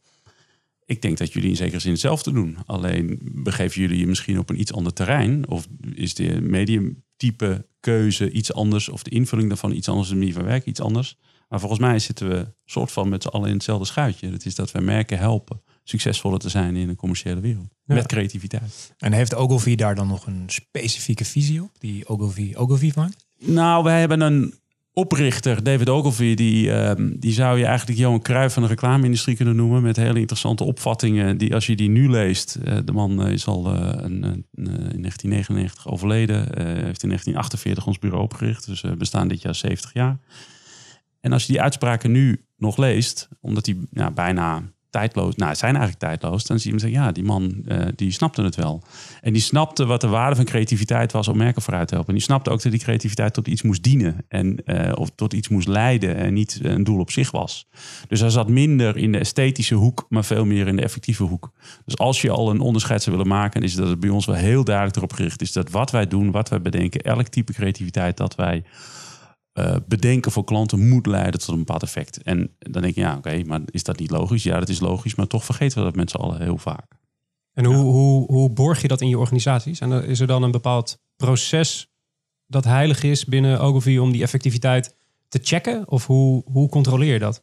Ik 0.86 1.02
denk 1.02 1.18
dat 1.18 1.32
jullie 1.32 1.50
in 1.50 1.56
zekere 1.56 1.78
zin 1.78 1.90
hetzelfde 1.90 2.32
doen. 2.32 2.56
Alleen 2.66 3.18
begeven 3.22 3.80
jullie 3.80 3.98
je 3.98 4.06
misschien 4.06 4.38
op 4.38 4.50
een 4.50 4.60
iets 4.60 4.72
ander 4.72 4.92
terrein. 4.92 5.48
Of 5.48 5.66
is 5.94 6.14
de 6.14 6.40
mediumtype 6.40 7.66
keuze 7.80 8.30
iets 8.30 8.52
anders. 8.52 8.88
Of 8.88 9.02
de 9.02 9.10
invulling 9.10 9.48
daarvan 9.48 9.72
iets 9.72 9.88
anders. 9.88 10.08
De 10.08 10.14
manier 10.14 10.32
van 10.32 10.44
werken 10.44 10.68
iets 10.68 10.80
anders. 10.80 11.16
Maar 11.48 11.60
volgens 11.60 11.80
mij 11.80 11.98
zitten 11.98 12.28
we 12.28 12.54
soort 12.64 12.92
van 12.92 13.08
met 13.08 13.22
z'n 13.22 13.28
allen 13.28 13.48
in 13.48 13.54
hetzelfde 13.54 13.86
schuitje. 13.86 14.30
Dat 14.30 14.44
is 14.44 14.54
dat 14.54 14.72
wij 14.72 14.82
merken 14.82 15.18
helpen 15.18 15.62
succesvoller 15.82 16.38
te 16.38 16.48
zijn 16.48 16.76
in 16.76 16.88
een 16.88 16.96
commerciële 16.96 17.40
wereld. 17.40 17.68
Ja. 17.84 17.94
Met 17.94 18.06
creativiteit. 18.06 18.94
En 18.98 19.12
heeft 19.12 19.34
Ogilvy 19.34 19.74
daar 19.74 19.94
dan 19.94 20.06
nog 20.06 20.26
een 20.26 20.44
specifieke 20.46 21.24
visie 21.24 21.62
op? 21.62 21.70
Die 21.78 22.08
Ogilvy 22.08 22.54
Ogilvy 22.54 22.92
maakt? 22.94 23.26
Nou, 23.38 23.84
wij 23.84 24.00
hebben 24.00 24.20
een 24.20 24.54
oprichter, 24.98 25.62
David 25.62 25.88
Ogilvy, 25.88 26.34
die, 26.34 26.72
ehm, 26.72 27.12
die 27.18 27.32
zou 27.32 27.58
je 27.58 27.64
eigenlijk 27.64 27.98
Johan 27.98 28.22
Cruijff 28.22 28.54
van 28.54 28.62
de 28.62 28.68
reclame-industrie 28.68 29.36
kunnen 29.36 29.56
noemen. 29.56 29.82
Met 29.82 29.96
hele 29.96 30.20
interessante 30.20 30.64
opvattingen. 30.64 31.38
Die, 31.38 31.54
als 31.54 31.66
je 31.66 31.76
die 31.76 31.88
nu 31.88 32.10
leest, 32.10 32.54
eh, 32.54 32.76
de 32.84 32.92
man 32.92 33.22
eh, 33.22 33.32
is 33.32 33.46
al 33.46 33.66
eh, 33.66 33.72
een, 33.74 34.44
in 34.54 35.02
1999 35.02 35.88
overleden. 35.88 36.36
heeft 36.36 37.02
in 37.02 37.08
1948 37.08 37.86
ons 37.86 37.98
bureau 37.98 38.22
opgericht. 38.22 38.66
Dus 38.66 38.80
we 38.80 38.96
bestaan 38.96 39.28
dit 39.28 39.42
jaar 39.42 39.54
70 39.54 39.92
jaar. 39.92 40.18
En 41.20 41.32
als 41.32 41.46
je 41.46 41.52
die 41.52 41.62
uitspraken 41.62 42.10
nu 42.10 42.44
nog 42.56 42.76
leest, 42.76 43.28
omdat 43.40 43.72
ja, 43.90 44.10
bijna 44.10 44.62
tijdloos, 44.96 45.36
nou, 45.36 45.54
zijn 45.54 45.76
eigenlijk 45.76 46.04
tijdloos, 46.04 46.44
dan 46.44 46.58
zie 46.58 46.72
je 46.72 46.76
hem 46.76 46.86
zeggen, 46.86 47.06
ja, 47.06 47.12
die 47.12 47.24
man 47.24 47.62
eh, 47.66 47.86
die 47.96 48.10
snapte 48.10 48.42
het 48.42 48.56
wel. 48.56 48.82
En 49.20 49.32
die 49.32 49.42
snapte 49.42 49.84
wat 49.84 50.00
de 50.00 50.08
waarde 50.08 50.36
van 50.36 50.44
creativiteit 50.44 51.12
was 51.12 51.28
om 51.28 51.36
merken 51.36 51.62
vooruit 51.62 51.88
te 51.88 51.94
helpen. 51.94 52.12
En 52.12 52.18
die 52.18 52.28
snapte 52.28 52.50
ook 52.50 52.62
dat 52.62 52.72
die 52.72 52.80
creativiteit 52.80 53.34
tot 53.34 53.48
iets 53.48 53.62
moest 53.62 53.82
dienen 53.82 54.24
en 54.28 54.64
eh, 54.64 54.92
of 54.98 55.10
tot 55.14 55.32
iets 55.32 55.48
moest 55.48 55.68
leiden 55.68 56.16
en 56.16 56.34
niet 56.34 56.60
een 56.62 56.84
doel 56.84 57.00
op 57.00 57.10
zich 57.10 57.30
was. 57.30 57.68
Dus 58.08 58.20
hij 58.20 58.30
zat 58.30 58.48
minder 58.48 58.96
in 58.96 59.12
de 59.12 59.18
esthetische 59.18 59.74
hoek, 59.74 60.06
maar 60.08 60.24
veel 60.24 60.44
meer 60.44 60.66
in 60.66 60.76
de 60.76 60.82
effectieve 60.82 61.22
hoek. 61.22 61.52
Dus 61.84 61.98
als 61.98 62.20
je 62.20 62.30
al 62.30 62.50
een 62.50 62.60
onderscheid 62.60 63.02
zou 63.02 63.16
willen 63.16 63.32
maken, 63.32 63.62
is 63.62 63.74
dat 63.74 63.88
het 63.88 64.00
bij 64.00 64.10
ons 64.10 64.26
wel 64.26 64.34
heel 64.34 64.64
duidelijk 64.64 64.96
erop 64.96 65.12
gericht 65.12 65.42
is 65.42 65.52
dat 65.52 65.70
wat 65.70 65.90
wij 65.90 66.06
doen, 66.06 66.30
wat 66.30 66.48
wij 66.48 66.62
bedenken, 66.62 67.00
elk 67.00 67.28
type 67.28 67.52
creativiteit 67.52 68.16
dat 68.16 68.34
wij 68.34 68.64
eh, 69.56 69.76
bedenken 69.88 70.32
voor 70.32 70.44
klanten 70.44 70.88
moet 70.88 71.06
leiden 71.06 71.40
tot 71.40 71.48
een 71.48 71.58
bepaald 71.58 71.82
effect. 71.82 72.22
En 72.22 72.56
dan 72.58 72.82
denk 72.82 72.94
je, 72.94 73.00
ja, 73.00 73.16
oké, 73.16 73.42
maar 73.44 73.60
is 73.66 73.82
dat 73.82 73.98
niet 73.98 74.10
logisch? 74.10 74.42
Ja, 74.42 74.58
dat 74.58 74.68
is 74.68 74.80
logisch, 74.80 75.14
maar 75.14 75.26
toch 75.26 75.44
vergeten 75.44 75.78
we 75.78 75.84
dat 75.84 75.96
met 75.96 76.10
z'n 76.10 76.16
allen 76.16 76.42
heel 76.42 76.58
vaak. 76.58 76.92
En 77.52 77.64
hoe, 77.64 77.76
hoe, 77.76 78.26
hoe 78.26 78.50
borg 78.50 78.82
je 78.82 78.88
dat 78.88 79.00
in 79.00 79.08
je 79.08 79.18
organisatie? 79.18 79.74
Zijn 79.74 79.90
er, 79.90 80.04
is 80.04 80.20
er 80.20 80.26
dan 80.26 80.42
een 80.42 80.50
bepaald 80.50 80.98
proces 81.16 81.88
dat 82.46 82.64
heilig 82.64 83.02
is 83.02 83.24
binnen 83.24 83.60
Ogilvy 83.60 83.96
om 83.96 84.12
die 84.12 84.22
effectiviteit 84.22 84.94
te 85.28 85.38
checken? 85.42 85.88
Of 85.88 86.06
hoe, 86.06 86.42
hoe 86.44 86.68
controleer 86.68 87.12
je 87.12 87.18
dat? 87.18 87.42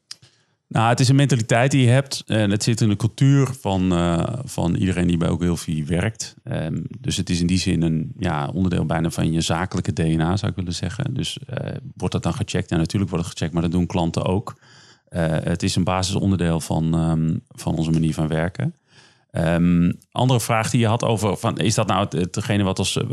Nou, 0.73 0.89
het 0.89 0.99
is 0.99 1.09
een 1.09 1.15
mentaliteit 1.15 1.71
die 1.71 1.81
je 1.81 1.89
hebt. 1.89 2.23
En 2.27 2.51
het 2.51 2.63
zit 2.63 2.81
in 2.81 2.89
de 2.89 2.95
cultuur 2.95 3.47
van, 3.59 3.91
eh, 3.91 4.23
van 4.43 4.75
iedereen 4.75 5.07
die 5.07 5.17
bij 5.17 5.29
Ogilvy 5.29 5.85
werkt. 5.85 6.35
Ehm, 6.43 6.81
dus 6.99 7.17
het 7.17 7.29
is 7.29 7.39
in 7.39 7.47
die 7.47 7.57
zin 7.57 7.81
een 7.81 8.11
ja, 8.17 8.49
onderdeel 8.53 8.85
bijna 8.85 9.09
van 9.09 9.31
je 9.31 9.41
zakelijke 9.41 9.93
DNA, 9.93 10.37
zou 10.37 10.51
ik 10.51 10.57
willen 10.57 10.73
zeggen. 10.73 11.13
Dus 11.13 11.37
eh, 11.47 11.75
wordt 11.95 12.13
dat 12.13 12.23
dan 12.23 12.33
gecheckt? 12.33 12.69
Ja, 12.69 12.77
natuurlijk 12.77 13.11
wordt 13.11 13.25
het 13.25 13.33
gecheckt, 13.33 13.53
maar 13.53 13.63
dat 13.63 13.71
doen 13.71 13.85
klanten 13.85 14.25
ook. 14.25 14.55
Eh, 15.09 15.25
het 15.29 15.63
is 15.63 15.75
een 15.75 15.83
basisonderdeel 15.83 16.59
van, 16.59 16.93
ehm, 16.93 17.37
van 17.49 17.75
onze 17.75 17.91
manier 17.91 18.13
van 18.13 18.27
werken. 18.27 18.75
Ehm, 19.33 19.91
andere 20.11 20.39
vraag 20.39 20.69
die 20.69 20.79
je 20.79 20.87
had 20.87 21.03
over, 21.03 21.37
van, 21.37 21.57
is 21.57 21.75
dat 21.75 21.87
nou 21.87 21.99
het- 22.09 22.35
hetgene 22.35 22.63
wat 22.63 22.79
als... 22.79 22.97
eh, 22.97 23.07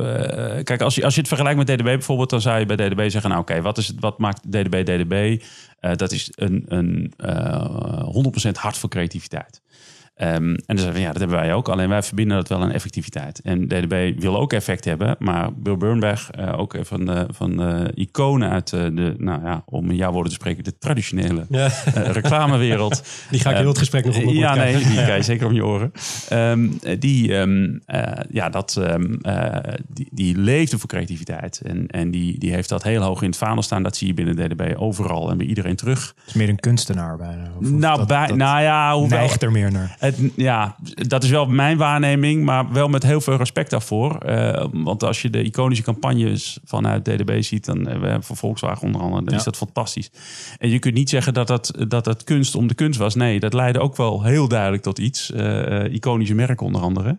kijk, 0.65 0.81
als 0.81 0.95
je, 0.95 1.05
als 1.05 1.15
je 1.15 1.21
het 1.21 1.29
vergelijkt 1.29 1.59
met 1.59 1.67
DDB 1.67 1.83
bijvoorbeeld, 1.85 2.31
dan 2.31 2.41
zou 2.41 2.59
je 2.59 2.67
bij 2.67 2.77
DDB 2.77 3.11
zeggen, 3.11 3.31
nou 3.31 3.43
oké, 3.43 3.61
wat 3.63 3.79
is 3.79 3.87
het, 3.87 3.97
wat 4.01 4.19
maakt 4.19 4.43
DDB 4.53 4.85
DDB? 4.85 5.43
Eh, 5.81 5.95
dat 5.97 6.13
is 6.13 6.33
een, 6.35 6.65
een 6.69 7.13
eh 7.17 8.05
100% 8.49 8.51
hart 8.57 8.77
voor 8.79 8.89
creativiteit. 8.89 9.63
Ehm, 10.21 10.35
en 10.35 10.63
dan 10.67 10.77
zeggen 10.79 10.95
we, 10.95 11.01
ja, 11.01 11.11
dat 11.13 11.19
hebben 11.19 11.39
wij 11.39 11.55
ook. 11.55 11.69
Alleen 11.69 11.89
wij 11.89 12.03
verbinden 12.03 12.37
dat 12.37 12.49
wel 12.49 12.61
aan 12.63 12.71
effectiviteit. 12.71 13.41
En 13.45 13.69
DDB 13.69 14.21
wil 14.21 14.39
ook 14.39 14.53
effect 14.53 14.85
hebben. 14.85 15.17
Maar 15.19 15.53
Bill 15.55 15.77
Burnberg, 15.77 16.31
eh, 16.31 16.59
ook 16.59 16.77
van 16.81 17.05
de, 17.07 17.27
van 17.31 17.57
de 17.57 17.93
iconen 17.95 18.51
uit 18.51 18.73
eh, 18.73 18.81
de, 18.81 19.15
nou 19.19 19.45
ja, 19.45 19.63
om 19.67 19.91
in 19.91 19.97
jouw 19.97 20.13
woorden 20.13 20.33
te 20.33 20.39
spreken, 20.39 20.65
de 20.65 20.79
traditionele 20.79 21.47
Ja, 21.49 21.69
eh, 21.95 22.11
reclamewereld. 22.11 23.03
die 23.31 23.41
ga 23.41 23.51
ik 23.51 23.57
heel 23.57 23.69
het 23.69 23.79
gesprek 23.79 24.05
nog 24.05 24.17
op 24.17 24.23
Ja, 24.33 24.55
nee, 24.55 24.69
krijgen. 24.69 24.91
die 24.91 25.03
krijg 25.03 25.17
je 25.17 25.23
zeker 25.23 25.47
om 25.47 25.53
je 25.53 25.65
oren. 25.65 25.93
Ehm, 26.29 26.69
die, 26.99 27.37
ehm, 27.37 27.79
eh, 27.87 28.03
ja, 28.31 28.49
dat, 28.49 28.77
ehm, 28.77 29.13
eh, 29.23 29.73
die, 29.89 30.09
die 30.13 30.37
leefde 30.39 30.79
voor 30.79 30.89
creativiteit. 30.89 31.61
En, 31.65 31.87
en 31.87 32.11
die, 32.11 32.39
die 32.39 32.53
heeft 32.53 32.69
dat 32.69 32.83
heel 32.83 33.03
hoog 33.03 33.23
in 33.23 33.29
het 33.29 33.39
vaandel 33.39 33.63
staan. 33.63 33.83
Dat 33.83 33.97
zie 33.97 34.07
je 34.07 34.15
binnen 34.15 34.37
DDB 34.37 34.75
overal 34.77 35.31
en 35.31 35.37
bij 35.37 35.47
iedereen 35.47 35.77
terug. 35.77 36.07
Het 36.17 36.27
is 36.27 36.35
meer 36.35 36.49
een 36.49 36.61
kunstenaar 36.61 37.17
bijna. 37.17 37.43
Of- 37.59 37.65
of 37.67 37.71
nou, 37.71 37.99
dat- 37.99 38.07
bij, 38.09 38.27
dat 38.27 38.37
nou 38.37 38.61
ja, 38.63 38.95
hoewel, 38.95 39.19
neigt 39.19 39.43
er 39.43 39.53
meer 39.53 39.73
naar. 39.73 39.97
Het, 40.17 40.33
ja, 40.37 40.77
dat 40.95 41.23
is 41.25 41.31
wel 41.31 41.47
mijn 41.47 41.77
waarneming, 41.77 42.45
maar 42.45 42.73
wel 42.73 42.89
met 42.89 43.03
heel 43.03 43.21
veel 43.21 43.37
respect 43.37 43.71
daarvoor. 43.71 44.17
Eh, 44.19 44.67
want 44.73 45.05
als 45.05 45.23
je 45.23 45.31
de 45.31 45.43
iconische 45.43 45.85
campagnes 45.85 46.59
vanuit 46.65 47.05
DDB 47.05 47.43
ziet, 47.43 47.65
dan 47.65 47.87
hebben 47.87 48.17
we 48.17 48.23
voor 48.23 48.37
Volkswagen 48.37 48.87
onder 48.87 49.01
andere, 49.01 49.23
dan 49.25 49.33
Ja. 49.33 49.39
is 49.39 49.45
dat 49.45 49.57
fantastisch. 49.57 50.11
En 50.59 50.69
je 50.69 50.79
kunt 50.79 50.95
niet 50.95 51.09
zeggen 51.11 51.35
dat 51.35 51.47
dat, 51.47 51.73
dat 51.89 52.05
het 52.05 52.25
kunst 52.25 52.55
om 52.55 52.67
de 52.67 52.75
kunst 52.75 52.99
was. 52.99 53.15
Nee, 53.15 53.41
dat 53.41 53.53
leidde 53.55 53.81
ook 53.81 53.97
wel 53.97 54.23
heel 54.23 54.49
duidelijk 54.49 54.83
tot 54.83 54.99
iets. 54.99 55.33
Eh, 55.33 55.93
iconische 55.93 56.35
merken 56.35 56.67
onder 56.67 56.81
andere. 56.81 57.19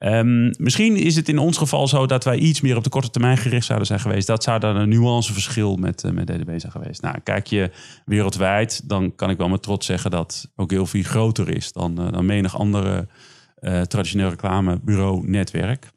Ehm, 0.00 0.52
misschien 0.58 0.96
is 0.96 1.16
het 1.16 1.28
in 1.28 1.38
ons 1.38 1.56
geval 1.56 1.88
zo 1.88 2.06
dat 2.06 2.24
wij 2.24 2.36
iets 2.36 2.60
meer 2.60 2.76
op 2.76 2.84
de 2.84 2.90
korte 2.90 3.10
termijn 3.10 3.36
gericht 3.36 3.66
zouden 3.66 3.86
zijn 3.86 4.00
geweest. 4.00 4.26
Dat 4.26 4.42
zou 4.42 4.60
dan 4.60 4.76
een 4.76 4.88
nuanceverschil 4.88 5.76
met, 5.76 6.04
eh, 6.04 6.10
met 6.10 6.26
DDB 6.26 6.60
zijn 6.60 6.72
geweest. 6.72 7.02
Nou, 7.02 7.18
kijk 7.22 7.46
je 7.46 7.70
wereldwijd, 8.04 8.88
dan 8.88 9.14
kan 9.14 9.30
ik 9.30 9.36
wel 9.36 9.48
met 9.48 9.62
trots 9.62 9.86
zeggen 9.86 10.10
dat 10.10 10.50
Ogilvy 10.56 11.02
groter 11.02 11.48
is 11.48 11.72
dan, 11.72 12.00
eh, 12.00 12.12
dan 12.12 12.26
menig 12.26 12.58
andere 12.58 13.08
eh 13.54 13.80
traditioneel 13.80 14.28
reclamebureau-netwerk. 14.28 15.90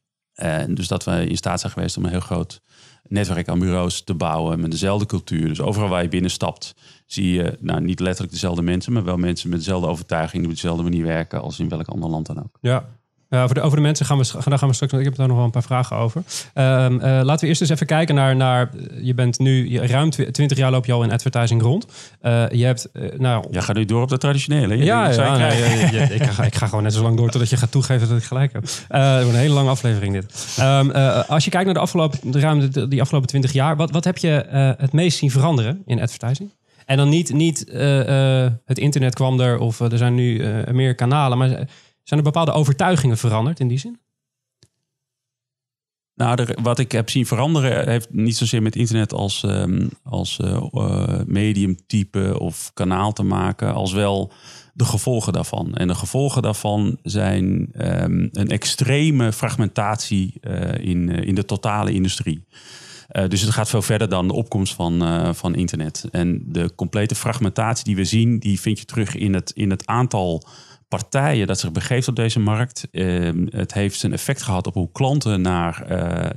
Dus 0.68 0.88
dat 0.88 1.04
we 1.04 1.28
in 1.28 1.38
staat 1.38 1.60
zijn 1.60 1.72
geweest 1.72 1.98
om 1.98 2.04
een 2.04 2.10
heel 2.10 2.20
groot 2.20 2.62
netwerk 3.04 3.48
aan 3.48 3.60
bureaus 3.60 4.04
te 4.04 4.14
bouwen 4.14 4.60
met 4.60 4.72
dezelfde 4.72 5.06
cultuur. 5.06 5.48
Dus 5.48 5.62
overal 5.62 5.90
waar 5.90 6.04
je 6.04 6.08
binnenstapt, 6.08 6.76
zie 7.06 7.34
je 7.34 7.58
nou, 7.60 7.82
niet 7.82 8.00
letterlijk 8.00 8.34
dezelfde 8.34 8.62
mensen, 8.62 8.94
maar 8.94 9.04
wel 9.04 9.18
mensen 9.18 9.50
met 9.50 9.58
dezelfde 9.58 9.88
overtuiging, 9.88 10.42
die 10.42 10.52
op 10.52 10.56
dezelfde 10.56 10.84
manier 10.84 11.06
werken 11.06 11.42
als 11.42 11.60
in 11.60 11.70
welk 11.70 11.88
ander 11.88 12.10
land 12.10 12.26
dan 12.26 12.40
ook. 12.40 12.58
Ja. 12.62 13.02
Ja, 13.34 13.44
over, 13.44 13.56
de, 13.56 13.62
over 13.62 13.78
de 13.78 13.84
mensen 13.84 14.06
gaan 14.06 14.18
we, 14.18 14.32
daar 14.46 14.58
gaan 14.58 14.68
we 14.70 14.74
straks. 14.76 14.94
Ik 14.94 15.04
heb 15.04 15.16
daar 15.16 15.28
nog 15.28 15.36
wel 15.36 15.46
een 15.46 15.52
paar 15.52 15.64
vragen 15.64 15.98
over. 15.98 16.24
Ehm, 16.54 17.00
eh, 17.00 17.10
laten 17.24 17.40
we 17.40 17.48
eerst 17.48 17.62
eens 17.62 17.70
even 17.70 17.86
kijken 17.86 18.16
naar. 18.16 18.36
naar 18.36 18.70
je 19.02 19.14
bent 19.14 19.40
nu 19.40 19.70
je, 19.70 19.88
ruim 19.88 20.10
tw- 20.10 20.22
20 20.22 20.58
jaar 20.58 20.72
loop 20.72 20.86
je 20.86 20.92
al 20.92 21.04
in 21.04 21.12
advertising 21.12 21.62
rond. 21.62 21.86
Eh, 22.22 22.50
je 22.50 22.66
hebt. 22.66 22.90
eh, 22.92 23.04
nou, 23.18 23.46
Ja, 23.52 23.62
ga 23.62 23.74
nu 23.74 23.86
door 23.86 24.02
op 24.02 24.10
de 24.10 24.18
traditionele. 24.18 24.78
Je 24.78 24.84
ja, 24.84 25.10
ja, 25.10 25.38
ja, 25.38 25.52
ja, 25.92 26.10
ik, 26.10 26.24
ga, 26.24 26.44
ik 26.44 26.56
ga 26.56 26.68
gewoon 26.68 26.84
net 26.84 26.94
zo 26.94 27.02
lang 27.02 27.18
door 27.18 27.30
totdat 27.30 27.50
je 27.50 27.58
gaat 27.58 27.72
toegeven 27.72 28.10
dat 28.10 28.18
ik 28.18 28.24
gelijk 28.24 28.54
heb. 28.54 28.64
Eh, 28.90 29.20
een 29.20 29.36
hele 29.36 29.54
lange 29.54 29.70
aflevering 29.70 30.14
dit. 30.14 30.56
Ehm, 30.60 30.90
eh, 30.90 31.30
als 31.30 31.44
je 31.44 31.50
kijkt 31.50 31.66
naar 31.66 31.74
de 31.76 31.80
afgelopen, 31.80 32.32
de 32.32 32.40
ruim 32.40 32.72
de- 32.72 32.88
die 32.88 33.02
afgelopen 33.02 33.28
20 33.30 33.52
jaar, 33.54 33.76
wat, 33.76 33.92
wat 33.92 34.04
heb 34.04 34.18
je 34.18 34.36
eh, 34.36 34.70
het 34.78 34.92
meest 34.94 35.18
zien 35.18 35.32
veranderen 35.32 35.82
in 35.86 36.02
advertising? 36.02 36.50
En 36.86 36.98
dan 36.98 37.10
niet, 37.10 37.34
niet 37.34 37.70
eh, 37.70 38.44
eh, 38.46 38.52
het 38.66 38.78
internet 38.78 39.14
kwam 39.16 39.40
er 39.40 39.58
of 39.60 39.82
eh, 39.82 39.92
er 39.92 39.98
zijn 39.98 40.16
nu 40.16 40.40
eh, 40.40 40.74
meer 40.74 40.96
kanalen, 40.96 41.38
maar 41.38 41.68
zijn 42.04 42.20
er 42.20 42.26
bepaalde 42.26 42.52
overtuigingen 42.52 43.18
veranderd 43.18 43.60
in 43.60 43.68
die 43.68 43.78
zin? 43.78 44.00
Nou, 46.16 46.48
wat 46.62 46.80
ik 46.80 46.92
heb 46.92 47.10
zien 47.10 47.26
veranderen 47.26 47.90
heeft 47.90 48.14
niet 48.14 48.38
zozeer 48.38 48.62
met 48.62 48.76
internet 48.76 49.14
als, 49.14 49.44
um, 49.44 49.90
als 50.04 50.40
uh, 50.42 50.64
uh, 50.72 51.20
mediumtype 51.26 52.40
of 52.40 52.72
kanaal 52.74 53.14
te 53.14 53.24
maken, 53.24 53.74
als 53.74 53.92
wel 53.92 54.32
de 54.74 54.86
gevolgen 54.86 55.34
daarvan. 55.34 55.76
En 55.76 55.88
de 55.88 55.96
gevolgen 55.96 56.42
daarvan 56.42 56.98
zijn 57.04 57.70
um, 58.04 58.30
een 58.32 58.50
extreme 58.50 59.32
fragmentatie 59.32 60.34
uh, 60.42 60.74
in, 60.78 61.10
in 61.10 61.36
de 61.36 61.46
totale 61.46 61.92
industrie. 61.92 62.46
Dus 63.28 63.42
het 63.42 63.50
gaat 63.50 63.70
veel 63.70 63.82
verder 63.82 64.10
dan 64.10 64.28
de 64.28 64.34
opkomst 64.34 64.74
van, 64.74 65.36
van 65.36 65.56
internet. 65.56 66.06
En 66.12 66.44
de 66.48 66.72
complete 66.76 67.16
fragmentatie 67.16 67.86
die 67.86 67.96
we 67.96 68.04
zien, 68.04 68.40
die 68.40 68.60
vind 68.60 68.80
je 68.80 68.86
terug 68.86 69.16
in 69.16 69.34
het, 69.34 69.52
in 69.52 69.70
het 69.70 69.86
aantal 69.86 70.44
partijen 70.98 71.48
dat 71.48 71.60
zich 71.60 71.72
begeeft 71.72 72.08
op 72.08 72.16
deze 72.16 72.40
markt. 72.40 72.88
Uh, 72.92 73.32
het 73.50 73.74
heeft 73.74 74.00
zijn 74.00 74.14
effect 74.14 74.42
gehad 74.42 74.68
op 74.68 74.74
hoe 74.74 74.92
klanten 74.92 75.42
naar, 75.42 75.86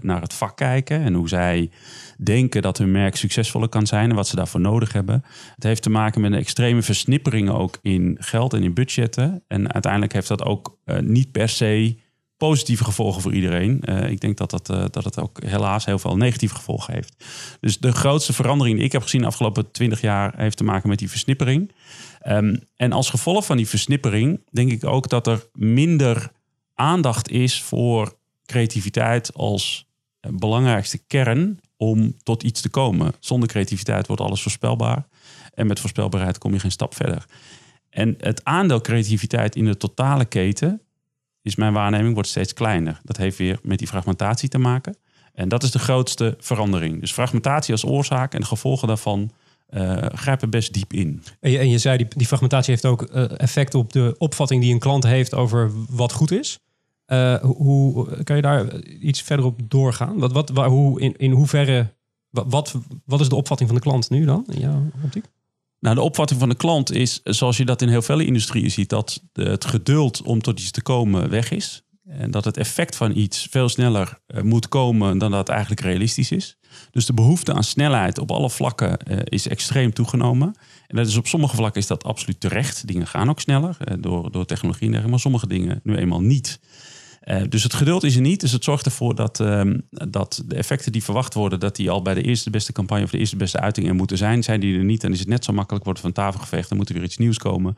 naar 0.01 0.21
het 0.21 0.35
vak 0.35 0.57
kijken 0.57 1.01
en 1.01 1.15
hoe 1.15 1.29
zij 1.29 1.71
denken 2.19 2.63
dat 2.63 2.79
hun 2.79 2.91
merk 2.91 3.17
succesvoller 3.17 3.69
kan 3.69 3.87
zijn 3.87 4.11
en 4.11 4.17
wat 4.17 4.29
ze 4.29 4.37
daarvoor 4.37 4.61
nodig 4.61 4.93
hebben. 4.93 5.25
Het 5.55 5.65
heeft 5.65 5.83
te 5.83 5.91
maken 5.91 6.21
met 6.21 6.33
een 6.33 6.39
extreme 6.39 6.83
versnippering 6.83 7.51
ook 7.51 7.79
in 7.83 8.17
geld 8.21 8.53
en 8.53 8.63
in 8.63 8.75
budgetten. 8.75 9.43
En 9.49 9.73
uiteindelijk 9.73 10.13
heeft 10.13 10.29
dat 10.29 10.45
ook 10.45 10.79
niet 11.01 11.33
per 11.33 11.49
se 11.49 11.97
positieve 12.37 12.85
gevolgen 12.85 13.23
voor 13.23 13.35
iedereen. 13.35 13.83
Uh, 13.85 14.11
ik 14.11 14.21
denk 14.21 14.37
dat, 14.37 14.51
dat, 14.51 14.71
uh, 14.71 14.85
dat 14.91 15.05
het 15.05 15.19
ook 15.19 15.43
helaas 15.45 15.85
heel 15.85 15.99
veel 15.99 16.17
negatieve 16.17 16.55
gevolgen 16.55 16.95
heeft. 16.95 17.25
Dus 17.61 17.79
de 17.79 17.93
grootste 17.93 18.33
verandering 18.33 18.77
die 18.77 18.85
ik 18.85 18.93
heb 18.93 19.03
gezien 19.03 19.21
de 19.21 19.27
afgelopen 19.27 19.71
twintig 19.71 20.01
jaar 20.01 20.33
heeft 20.37 20.57
te 20.57 20.65
maken 20.65 20.89
met 20.89 20.99
die 20.99 21.11
versnippering. 21.11 21.73
Um, 22.29 22.61
en 22.77 22.93
als 22.93 23.11
gevolg 23.11 23.47
van 23.47 23.57
die 23.57 23.69
versnippering 23.69 24.41
denk 24.51 24.71
ik 24.71 24.85
ook 24.85 25.09
dat 25.09 25.27
er 25.27 25.47
minder 25.53 26.33
aandacht 26.75 27.31
is 27.31 27.63
voor 27.63 28.17
creativiteit 28.47 29.35
als 29.35 29.87
belangrijkste 30.31 30.99
kern 31.07 31.61
om 31.77 32.17
tot 32.23 32.43
iets 32.43 32.61
te 32.61 32.69
komen. 32.69 33.13
Zonder 33.21 33.49
creativiteit 33.49 34.07
wordt 34.07 34.23
alles 34.23 34.43
voorspelbaar. 34.43 35.07
En 35.55 35.67
met 35.67 35.81
voorspelbaarheid 35.81 36.39
kom 36.39 36.53
je 36.53 36.59
geen 36.59 36.71
stap 36.71 36.95
verder. 36.95 37.27
En 37.91 38.15
het 38.19 38.45
aandeel 38.45 38.81
creativiteit 38.81 39.57
in 39.57 39.65
de 39.65 39.77
totale 39.77 40.25
keten 40.25 40.81
is 41.47 41.57
mijn 41.57 41.73
waarneming 41.73 42.15
wordt 42.15 42.29
steeds 42.29 42.53
kleiner. 42.53 43.01
Dat 43.05 43.17
heeft 43.17 43.39
weer 43.39 43.59
met 43.63 43.79
die 43.79 43.89
fragmentatie 43.89 44.49
te 44.49 44.59
maken. 44.59 44.97
En 45.33 45.49
dat 45.49 45.63
is 45.63 45.71
de 45.71 45.79
grootste 45.79 46.35
verandering. 46.39 47.01
Dus 47.01 47.13
fragmentatie 47.13 47.73
als 47.73 47.85
oorzaak 47.85 48.35
en 48.35 48.41
de 48.41 48.47
gevolgen 48.47 48.89
daarvan 48.89 49.31
uh, 49.71 49.97
grijpen 49.97 50.51
best 50.51 50.73
diep 50.73 50.93
in. 50.93 51.23
En 51.41 51.51
je, 51.51 51.59
en 51.59 51.69
je 51.69 51.79
zei, 51.79 51.97
die, 51.97 52.07
die 52.09 52.27
fragmentatie 52.27 52.71
heeft 52.71 52.85
ook 52.85 53.03
uh, 53.03 53.41
effect 53.41 53.75
op 53.75 53.93
de 53.93 54.15
opvatting 54.19 54.63
die 54.63 54.73
een 54.73 54.79
klant 54.79 55.05
heeft 55.05 55.35
over 55.35 55.71
wat 55.89 56.13
goed 56.13 56.31
is. 56.31 56.59
Uh, 57.07 57.35
hoe 57.41 58.23
kan 58.25 58.37
je 58.37 58.43
daar 58.43 58.81
iets 58.81 59.23
verder 59.23 59.45
op 59.45 59.61
doorgaan? 59.65 60.19
Wat, 60.19 60.33
wat, 60.33 60.67
hoe, 60.67 61.01
in, 61.01 61.17
in 61.17 61.31
hoeverre, 61.31 61.95
wat, 62.31 62.75
wat 63.05 63.21
is 63.21 63.29
de 63.29 63.37
opvatting 63.37 63.69
van 63.69 63.79
de 63.79 63.85
klant 63.85 64.11
nu 64.11 64.25
dan, 64.25 64.45
in 64.49 64.61
jouw 64.61 64.91
optiek? 65.05 65.25
Nou, 65.87 65.99
de 65.99 66.05
opvatting 66.05 66.41
van 66.41 66.49
de 66.49 66.55
klant 66.55 66.93
is, 66.93 67.21
zoals 67.25 67.57
je 67.57 67.65
dat 67.65 67.83
in 67.83 67.89
heel 67.89 68.03
veel 68.03 68.19
industrieën 68.19 68.71
ziet, 68.71 68.89
dat 68.89 69.23
het 69.33 69.65
geduld 69.65 70.23
om 70.23 70.43
tot 70.43 70.61
iets 70.61 70.71
te 70.71 70.83
komen 70.83 71.31
weg 71.31 71.51
is. 71.51 71.83
En 72.09 72.31
dat 72.31 72.45
het 72.45 72.57
effect 72.57 72.97
van 72.97 73.17
iets 73.17 73.47
veel 73.51 73.69
sneller 73.69 74.19
uh, 74.29 74.43
moet 74.43 74.69
komen 74.69 75.19
dan 75.19 75.31
dat 75.31 75.49
eigenlijk 75.49 75.81
realistisch 75.81 76.31
is. 76.31 76.57
Dus 76.91 77.07
de 77.07 77.13
behoefte 77.13 77.53
aan 77.53 77.65
snelheid 77.65 78.19
op 78.19 78.31
alle 78.31 78.51
vlakken 78.51 78.99
uh, 79.11 79.19
is 79.25 79.49
extreem 79.49 79.93
toegenomen. 79.93 80.55
En 80.87 80.97
dat 80.97 81.07
is 81.07 81.17
op 81.17 81.27
sommige 81.27 81.57
vlakken 81.57 81.81
is 81.81 81.87
dat 81.87 82.05
absoluut 82.05 82.41
terecht. 82.41 82.87
Dingen 82.87 83.07
gaan 83.07 83.29
ook 83.29 83.41
sneller 83.41 83.77
uh, 83.81 83.95
door, 84.01 84.31
door 84.31 84.45
technologie 84.45 84.87
en 84.87 84.93
dergelijke, 84.93 85.11
maar 85.11 85.21
sommige 85.21 85.47
dingen 85.47 85.81
nu 85.83 85.97
eenmaal 85.97 86.21
niet. 86.21 86.61
Uh, 87.31 87.41
dus 87.49 87.63
het 87.63 87.75
geduld 87.75 88.03
is 88.03 88.15
er 88.15 88.21
niet. 88.21 88.41
Dus 88.41 88.53
het 88.53 88.65
zorgt 88.65 88.87
ervoor 88.87 89.15
dat, 89.15 89.39
um, 89.39 89.83
dat 89.91 90.43
de 90.47 90.55
effecten 90.55 90.93
die 90.93 91.05
verwacht 91.05 91.35
worden, 91.35 91.61
dat 91.61 91.77
die 91.77 91.91
al 91.91 92.03
bij 92.03 92.15
de 92.15 92.23
eerste 92.23 92.51
beste 92.51 92.73
campagne 92.73 93.05
of 93.05 93.11
de 93.11 93.19
eerste 93.19 93.37
beste 93.37 93.61
uiting 93.61 93.89
er 93.89 93.95
moeten 93.95 94.17
zijn. 94.19 94.43
Zijn 94.43 94.61
die 94.61 94.79
er 94.79 94.85
niet, 94.85 95.01
dan 95.01 95.13
is 95.13 95.19
het 95.19 95.29
net 95.29 95.45
zo 95.45 95.53
makkelijk, 95.53 95.85
wordt 95.85 96.01
van 96.01 96.13
tafel 96.13 96.41
geveegd, 96.41 96.69
dan 96.69 96.79
moet 96.79 96.89
er 96.89 96.95
weer 96.95 97.05
iets 97.05 97.17
nieuws 97.17 97.39
komen. 97.39 97.77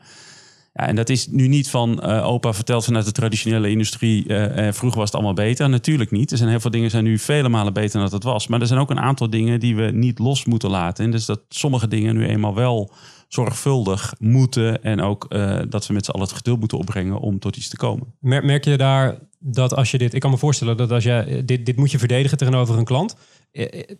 Ja, 0.73 0.87
en 0.87 0.95
dat 0.95 1.09
is 1.09 1.27
nu 1.27 1.47
niet 1.47 1.69
van 1.69 2.01
uh, 2.03 2.27
opa 2.27 2.53
vertelt 2.53 2.85
vanuit 2.85 3.05
de 3.05 3.11
traditionele 3.11 3.69
industrie. 3.69 4.27
Uh, 4.27 4.71
vroeger 4.71 4.99
was 4.99 5.09
het 5.09 5.13
allemaal 5.13 5.33
beter. 5.33 5.69
Natuurlijk 5.69 6.11
niet. 6.11 6.31
Er 6.31 6.37
zijn 6.37 6.49
heel 6.49 6.59
veel 6.59 6.71
dingen 6.71 6.89
zijn 6.89 7.03
nu 7.03 7.17
vele 7.17 7.49
malen 7.49 7.73
beter 7.73 7.91
dan 7.91 8.01
dat 8.01 8.11
het 8.11 8.23
was. 8.23 8.47
Maar 8.47 8.61
er 8.61 8.67
zijn 8.67 8.79
ook 8.79 8.89
een 8.89 8.99
aantal 8.99 9.29
dingen 9.29 9.59
die 9.59 9.75
we 9.75 9.91
niet 9.91 10.19
los 10.19 10.45
moeten 10.45 10.69
laten. 10.69 11.05
En 11.05 11.11
dus 11.11 11.25
dat 11.25 11.41
sommige 11.49 11.87
dingen 11.87 12.15
nu 12.15 12.25
eenmaal 12.25 12.55
wel 12.55 12.91
zorgvuldig 13.29 14.13
moeten. 14.19 14.83
En 14.83 15.01
ook 15.01 15.25
uh, 15.29 15.61
dat 15.69 15.87
we 15.87 15.93
met 15.93 16.05
z'n 16.05 16.11
allen 16.11 16.27
het 16.27 16.35
geduld 16.35 16.59
moeten 16.59 16.77
opbrengen 16.77 17.19
om 17.19 17.39
tot 17.39 17.57
iets 17.57 17.69
te 17.69 17.77
komen. 17.77 18.13
Merk, 18.19 18.43
merk 18.43 18.65
je 18.65 18.77
daar 18.77 19.19
dat 19.39 19.73
als 19.73 19.91
je 19.91 19.97
dit... 19.97 20.13
Ik 20.13 20.19
kan 20.19 20.31
me 20.31 20.37
voorstellen 20.37 20.77
dat 20.77 20.91
als 20.91 21.03
je 21.03 21.41
dit, 21.45 21.65
dit 21.65 21.75
moet 21.75 21.91
je 21.91 21.99
verdedigen 21.99 22.37
tegenover 22.37 22.77
een 22.77 22.85
klant. 22.85 23.15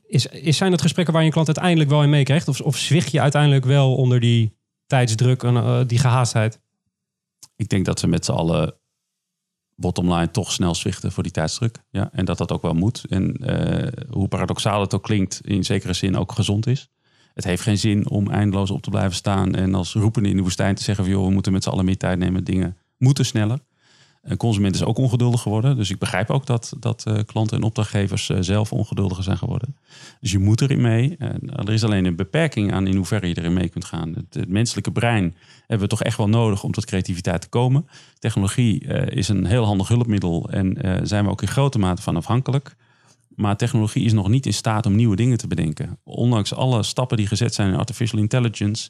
Is, 0.08 0.26
is, 0.26 0.58
zijn 0.58 0.72
dat 0.72 0.82
gesprekken 0.82 1.14
waar 1.14 1.22
je 1.22 1.28
een 1.28 1.34
klant 1.34 1.48
uiteindelijk 1.48 1.90
wel 1.90 2.04
in 2.04 2.10
meekrijgt? 2.10 2.48
Of, 2.48 2.62
of 2.62 2.78
zwicht 2.78 3.12
je 3.12 3.22
uiteindelijk 3.22 3.66
wel 3.66 3.96
onder 3.96 4.20
die 4.20 4.58
tijdsdruk 4.88 5.44
en 5.44 5.54
uh, 5.54 5.80
die 5.88 6.00
gehaastheid? 6.00 6.60
Ik 7.56 7.70
denk 7.70 7.86
dat 7.86 8.00
ze 8.00 8.08
met 8.08 8.26
z'n 8.26 8.32
allen 8.32 8.74
bottomline 9.76 10.32
toch 10.32 10.52
snel 10.52 10.76
zwichten 10.76 11.12
voor 11.12 11.24
die 11.24 11.32
tijdsdruk. 11.32 11.84
Ja, 11.90 12.10
en 12.12 12.26
dat 12.26 12.38
dat 12.38 12.52
ook 12.52 12.62
wel 12.62 12.74
moet. 12.74 13.04
En 13.10 13.38
uh, 13.40 13.88
hoe 14.10 14.28
paradoxaal 14.28 14.82
het 14.82 14.94
ook 14.94 15.04
klinkt, 15.04 15.42
in 15.44 15.64
zekere 15.64 15.94
zin 15.94 16.18
ook 16.18 16.32
gezond 16.32 16.68
is. 16.68 16.90
Het 17.40 17.48
heeft 17.48 17.62
geen 17.62 17.78
zin 17.78 18.10
om 18.10 18.30
eindeloos 18.30 18.72
op 18.72 18.82
te 18.82 18.90
blijven 18.90 19.16
staan 19.16 19.56
en 19.56 19.76
als 19.76 19.94
roepende 19.94 20.30
in 20.30 20.36
de 20.36 20.42
woestijn 20.42 20.76
te 20.76 20.84
zeggen 20.84 21.04
van 21.04 21.14
joh, 21.14 21.26
we 21.26 21.32
moeten 21.32 21.52
met 21.52 21.64
z'n 21.64 21.70
allen 21.70 21.86
meer 21.86 21.98
tijd 21.98 22.20
nemen. 22.20 22.44
Dingen 22.44 22.78
moeten 22.98 23.26
sneller. 23.26 23.60
Een 24.22 24.38
consument 24.38 24.76
is 24.76 24.84
ook 24.84 24.98
ongeduldig 24.98 25.42
geworden. 25.42 25.76
Dus 25.76 25.90
ik 25.90 26.00
begrijp 26.00 26.30
ook 26.30 26.46
dat, 26.46 26.74
dat 26.80 27.06
uh, 27.08 27.20
klanten 27.26 27.58
en 27.58 27.64
opdrachtgevers 27.64 28.30
uh, 28.30 28.38
zelf 28.40 28.74
ongeduldiger 28.74 29.24
zijn 29.24 29.38
geworden. 29.38 29.76
Dus 30.20 30.32
je 30.32 30.40
moet 30.40 30.62
erin 30.62 30.82
mee. 30.82 31.16
En 31.20 31.56
er 31.56 31.74
is 31.74 31.84
alleen 31.84 32.06
een 32.06 32.16
beperking 32.16 32.74
aan 32.74 32.88
in 32.88 32.96
hoeverre 32.96 33.28
je 33.28 33.38
erin 33.38 33.54
mee 33.54 33.70
kunt 33.70 33.86
gaan. 33.86 34.16
Het, 34.30 34.50
menselijke 34.50 34.92
brein 34.92 35.36
hebben 35.60 35.88
we 35.88 35.96
toch 35.96 36.04
echt 36.04 36.18
wel 36.18 36.30
nodig 36.30 36.64
om 36.64 36.72
tot 36.72 36.86
creativiteit 36.86 37.42
te 37.42 37.50
komen. 37.50 37.88
Technologie 38.18 38.86
is 39.10 39.28
een 39.28 39.46
heel 39.46 39.66
handig 39.66 39.88
hulpmiddel 39.88 40.50
en 40.50 40.78
zijn 41.08 41.26
we 41.26 41.32
ook 41.32 41.42
in 41.42 41.48
grote 41.48 41.80
mate 41.80 42.02
van 42.02 42.16
afhankelijk. 42.16 42.76
Maar 43.40 43.58
technologie 43.58 44.06
is 44.06 44.14
nog 44.14 44.28
niet 44.28 44.46
in 44.46 44.54
staat 44.54 44.86
om 44.86 44.96
nieuwe 44.96 45.16
dingen 45.16 45.38
te 45.38 45.48
bedenken. 45.48 46.00
Ondanks 46.04 46.54
alle 46.54 46.84
stappen 46.84 47.18
die 47.18 47.28
gezet 47.28 47.54
zijn 47.54 47.72
in 47.72 47.80
artificial 47.80 48.22
intelligence, 48.22 48.90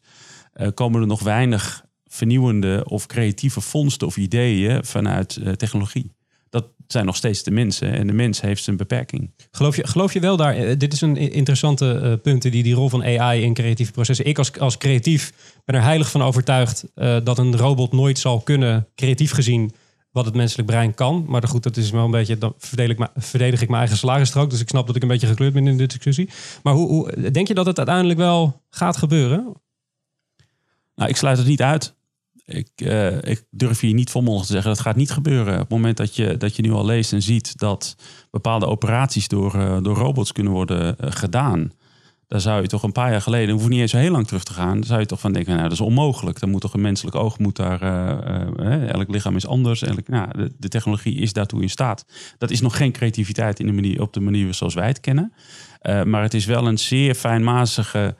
komen 0.73 1.01
er 1.01 1.07
nog 1.07 1.21
weinig 1.23 1.83
vernieuwende 2.09 2.83
of 2.87 3.05
creatieve 3.05 3.61
vondsten 3.61 4.07
of 4.07 4.17
ideeën 4.17 4.85
vanuit 4.85 5.39
uh, 5.41 5.51
technologie. 5.51 6.11
Dat 6.49 6.65
zijn 6.87 7.05
nog 7.05 7.15
steeds 7.15 7.43
de 7.43 7.51
mensen 7.51 7.93
en 7.93 8.07
de 8.07 8.13
mens 8.13 8.41
heeft 8.41 8.63
zijn 8.63 8.77
beperking. 8.77 9.31
Geloof 9.51 9.75
je, 9.75 9.87
geloof 9.87 10.13
je 10.13 10.19
wel 10.19 10.37
daar, 10.37 10.59
uh, 10.59 10.75
dit 10.77 10.93
is 10.93 11.01
een 11.01 11.17
interessante 11.17 11.99
uh, 12.03 12.13
punt, 12.21 12.41
die, 12.41 12.63
die 12.63 12.73
rol 12.73 12.89
van 12.89 13.03
AI 13.03 13.41
in 13.41 13.53
creatieve 13.53 13.91
processen. 13.91 14.25
Ik 14.25 14.37
als, 14.37 14.59
als 14.59 14.77
creatief 14.77 15.33
ben 15.65 15.75
er 15.75 15.81
heilig 15.81 16.11
van 16.11 16.21
overtuigd 16.21 16.85
dat 17.23 17.37
een 17.37 17.57
robot 17.57 17.91
nooit 17.91 18.19
zal 18.19 18.41
kunnen, 18.41 18.87
creatief 18.95 19.31
gezien, 19.31 19.71
wat 20.11 20.25
het 20.25 20.35
menselijk 20.35 20.67
brein 20.67 20.93
kan. 20.93 21.25
Maar 21.27 21.47
goed, 21.47 21.63
dat 21.63 21.77
is 21.77 21.89
wel 21.89 22.05
een 22.05 22.11
beetje, 22.11 22.37
dan 22.37 22.53
verdedig 22.57 22.97
ik, 22.97 23.07
verdedig 23.15 23.61
ik 23.61 23.67
mijn 23.67 23.79
eigen 23.79 23.97
salarisstrook. 23.97 24.49
Dus 24.49 24.61
ik 24.61 24.69
snap 24.69 24.87
dat 24.87 24.95
ik 24.95 25.01
een 25.01 25.07
beetje 25.07 25.27
gekleurd 25.27 25.53
ben 25.53 25.67
in 25.67 25.77
de 25.77 25.85
discussie. 25.85 26.29
Maar 26.63 26.73
hoe, 26.73 26.87
hoe 26.87 27.31
denk 27.31 27.47
je 27.47 27.53
dat 27.53 27.65
het 27.65 27.77
uiteindelijk 27.77 28.19
wel 28.19 28.61
gaat 28.69 28.97
gebeuren? 28.97 29.53
Nou, 30.95 31.09
ik 31.09 31.17
sluit 31.17 31.37
het 31.37 31.47
niet 31.47 31.61
uit. 31.61 31.97
Ik, 32.45 32.69
uh, 32.83 33.21
ik, 33.21 33.43
durf 33.49 33.79
hier 33.79 33.93
niet 33.93 34.09
volmondig 34.09 34.45
te 34.45 34.51
zeggen, 34.51 34.71
dat 34.71 34.79
gaat 34.79 34.95
niet 34.95 35.11
gebeuren. 35.11 35.53
Op 35.53 35.59
het 35.59 35.69
moment 35.69 35.97
dat 35.97 36.15
je, 36.15 36.37
dat 36.37 36.55
je 36.55 36.61
nu 36.61 36.71
al 36.71 36.85
leest 36.85 37.13
en 37.13 37.21
ziet 37.21 37.57
dat 37.57 37.95
bepaalde 38.31 38.65
operaties 38.65 39.27
door, 39.27 39.55
uh, 39.55 39.77
door 39.81 39.95
robots 39.95 40.31
kunnen 40.31 40.53
worden 40.53 40.95
uh, 41.01 41.11
gedaan. 41.11 41.71
Daar 42.29 42.41
zou 42.41 42.61
je 42.61 42.67
toch 42.67 42.83
een 42.83 42.91
paar 42.91 43.11
jaar 43.11 43.21
geleden, 43.21 43.55
hoef 43.55 43.67
niet 43.67 43.79
eens 43.79 43.91
zo 43.91 43.97
heel 43.97 44.11
lang 44.11 44.27
terug 44.27 44.43
te 44.43 44.53
gaan, 44.53 44.83
zou 44.83 44.99
je 44.99 45.05
toch 45.05 45.19
van 45.19 45.31
denken, 45.31 45.51
nou 45.51 45.63
dat 45.63 45.71
is 45.71 45.81
onmogelijk. 45.81 46.39
Dan 46.39 46.49
moet 46.49 46.61
toch 46.61 46.73
een 46.73 46.81
menselijk 46.81 47.15
oog, 47.15 47.39
moet 47.39 47.55
daar, 47.55 47.81
elk 48.87 49.09
lichaam 49.09 49.35
is 49.35 49.47
anders. 49.47 49.81
Elk, 49.81 50.07
nou, 50.07 50.49
de, 50.57 50.67
technologie 50.67 51.15
is 51.15 51.33
daartoe 51.33 51.61
in 51.61 51.69
staat. 51.69 52.05
Dat 52.37 52.49
is 52.49 52.61
nog 52.61 52.77
geen 52.77 52.91
creativiteit 52.91 53.59
in 53.59 53.65
de 53.65 53.71
manier, 53.71 54.01
op 54.01 54.13
de 54.13 54.19
manier 54.19 54.53
zoals 54.53 54.73
wij 54.73 54.87
het 54.87 54.99
kennen. 54.99 55.33
maar 55.81 56.21
het 56.21 56.33
is 56.33 56.45
wel 56.45 56.67
een 56.67 56.77
zeer 56.77 57.15
fijnmazige 57.15 58.15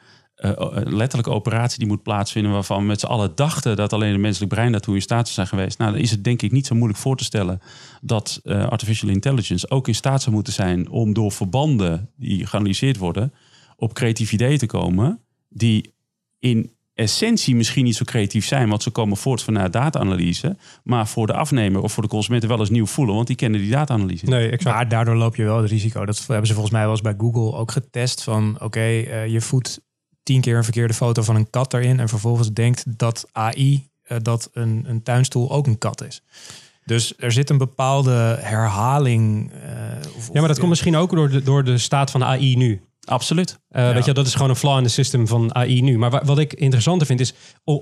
letterlijke 0.84 1.32
operatie 1.32 1.80
die 1.80 1.88
moet 1.88 2.04
plaatsvinden, 2.04 2.52
waarvan 2.52 2.86
met 2.86 3.00
z'n 3.00 3.06
allen 3.06 3.32
dachten 3.36 3.76
dat 3.76 3.94
alleen 3.94 4.12
het 4.12 4.22
menselijk 4.22 4.54
brein 4.54 4.72
daartoe 4.72 4.96
in 4.96 5.02
staat 5.02 5.24
zou 5.24 5.34
zijn 5.34 5.48
geweest. 5.48 5.78
Nou, 5.78 5.92
dan 5.92 6.02
is 6.02 6.12
het 6.12 6.24
denk 6.24 6.42
ik 6.42 6.52
niet 6.52 6.68
zo 6.68 6.76
moeilijk 6.76 7.00
voor 7.00 7.16
te 7.16 7.24
stellen 7.24 7.62
dat 8.02 8.42
artificial 8.46 9.10
intelligence 9.10 9.70
ook 9.70 9.88
in 9.88 9.96
staat 9.96 10.22
zou 10.22 10.36
moeten 10.36 10.54
zijn 10.54 10.90
om 10.90 11.14
door 11.14 11.32
verbanden 11.32 12.10
die 12.16 12.46
geanalyseerd 12.46 12.98
worden, 12.98 13.34
op 13.80 13.94
creatieve 13.94 14.34
ideeën 14.34 14.58
te 14.58 14.66
komen, 14.66 15.22
die 15.50 15.94
in 16.40 16.72
essentie 16.94 17.56
misschien 17.56 17.84
niet 17.84 17.96
zo 17.96 18.04
creatief 18.04 18.46
zijn, 18.46 18.70
want 18.70 18.84
ze 18.84 18.90
komen 18.90 19.18
voort 19.18 19.44
vanuit 19.44 19.74
data-analyse, 19.74 20.58
maar 20.84 21.08
voor 21.08 21.28
de 21.28 21.34
afnemer 21.34 21.82
of 21.82 21.94
voor 21.94 22.04
de 22.04 22.10
consumenten 22.10 22.50
wel 22.50 22.60
eens 22.60 22.70
nieuw 22.70 22.86
voelen, 22.86 23.16
want 23.16 23.28
die 23.28 23.36
kennen 23.36 23.60
die 23.60 23.72
data-analyse. 23.72 24.26
Nee, 24.26 24.50
exact. 24.50 24.76
Maar 24.76 24.88
daardoor 24.88 25.16
loop 25.16 25.36
je 25.36 25.44
wel 25.44 25.62
het 25.62 25.70
risico. 25.70 26.06
Dat 26.06 26.26
hebben 26.28 26.48
ze 26.48 26.54
volgens 26.54 26.74
mij 26.74 26.84
wel 26.84 26.92
eens 26.92 27.02
bij 27.02 27.16
Google 27.18 27.54
ook 27.54 27.72
getest 27.72 28.24
van, 28.24 28.54
oké, 28.56 28.64
okay, 28.64 29.04
uh, 29.04 29.28
je 29.28 29.42
voedt 29.42 29.82
tien 30.24 30.42
keer 30.42 30.58
een 30.58 30.64
verkeerde 30.64 30.94
foto 30.94 31.22
van 31.22 31.36
een 31.36 31.50
kat 31.50 31.74
erin 31.74 32.00
en 32.00 32.10
vervolgens 32.10 32.54
denkt 32.54 32.98
dat 32.98 33.30
AI 33.32 33.88
uh, 34.08 34.18
dat 34.22 34.50
een, 34.54 34.84
een 34.88 35.04
tuinstoel 35.04 35.52
ook 35.52 35.68
een 35.68 35.78
kat 35.78 36.04
is. 36.04 36.22
Dus 36.86 37.14
er 37.18 37.32
zit 37.32 37.50
een 37.50 37.58
bepaalde 37.58 38.38
herhaling. 38.42 39.52
eh, 39.52 40.16
of, 40.18 40.30
Ja, 40.34 40.40
maar 40.40 40.48
dat 40.48 40.58
komt 40.58 40.70
misschien 40.70 40.96
ook 40.96 41.12
door 41.12 41.30
de, 41.30 41.44
door 41.44 41.64
de 41.64 41.78
staat 41.78 42.12
van 42.12 42.24
AI 42.24 42.56
nu. 42.56 42.82
Absoluut. 43.10 43.60
Eh, 43.70 43.84
Ja. 43.84 43.94
Weet 43.94 44.06
je, 44.06 44.14
dat 44.14 44.28
is 44.28 44.34
gewoon 44.34 44.50
een 44.50 44.56
flaw 44.56 44.78
in 44.78 44.84
het 44.84 44.92
system 44.92 45.28
van 45.28 45.56
AI 45.56 45.82
nu. 45.82 45.98
Maar 45.98 46.10
wa- 46.10 46.22
wat 46.26 46.40
ik 46.40 46.54
interessanter 46.54 47.08
vind 47.08 47.20
is, 47.20 47.34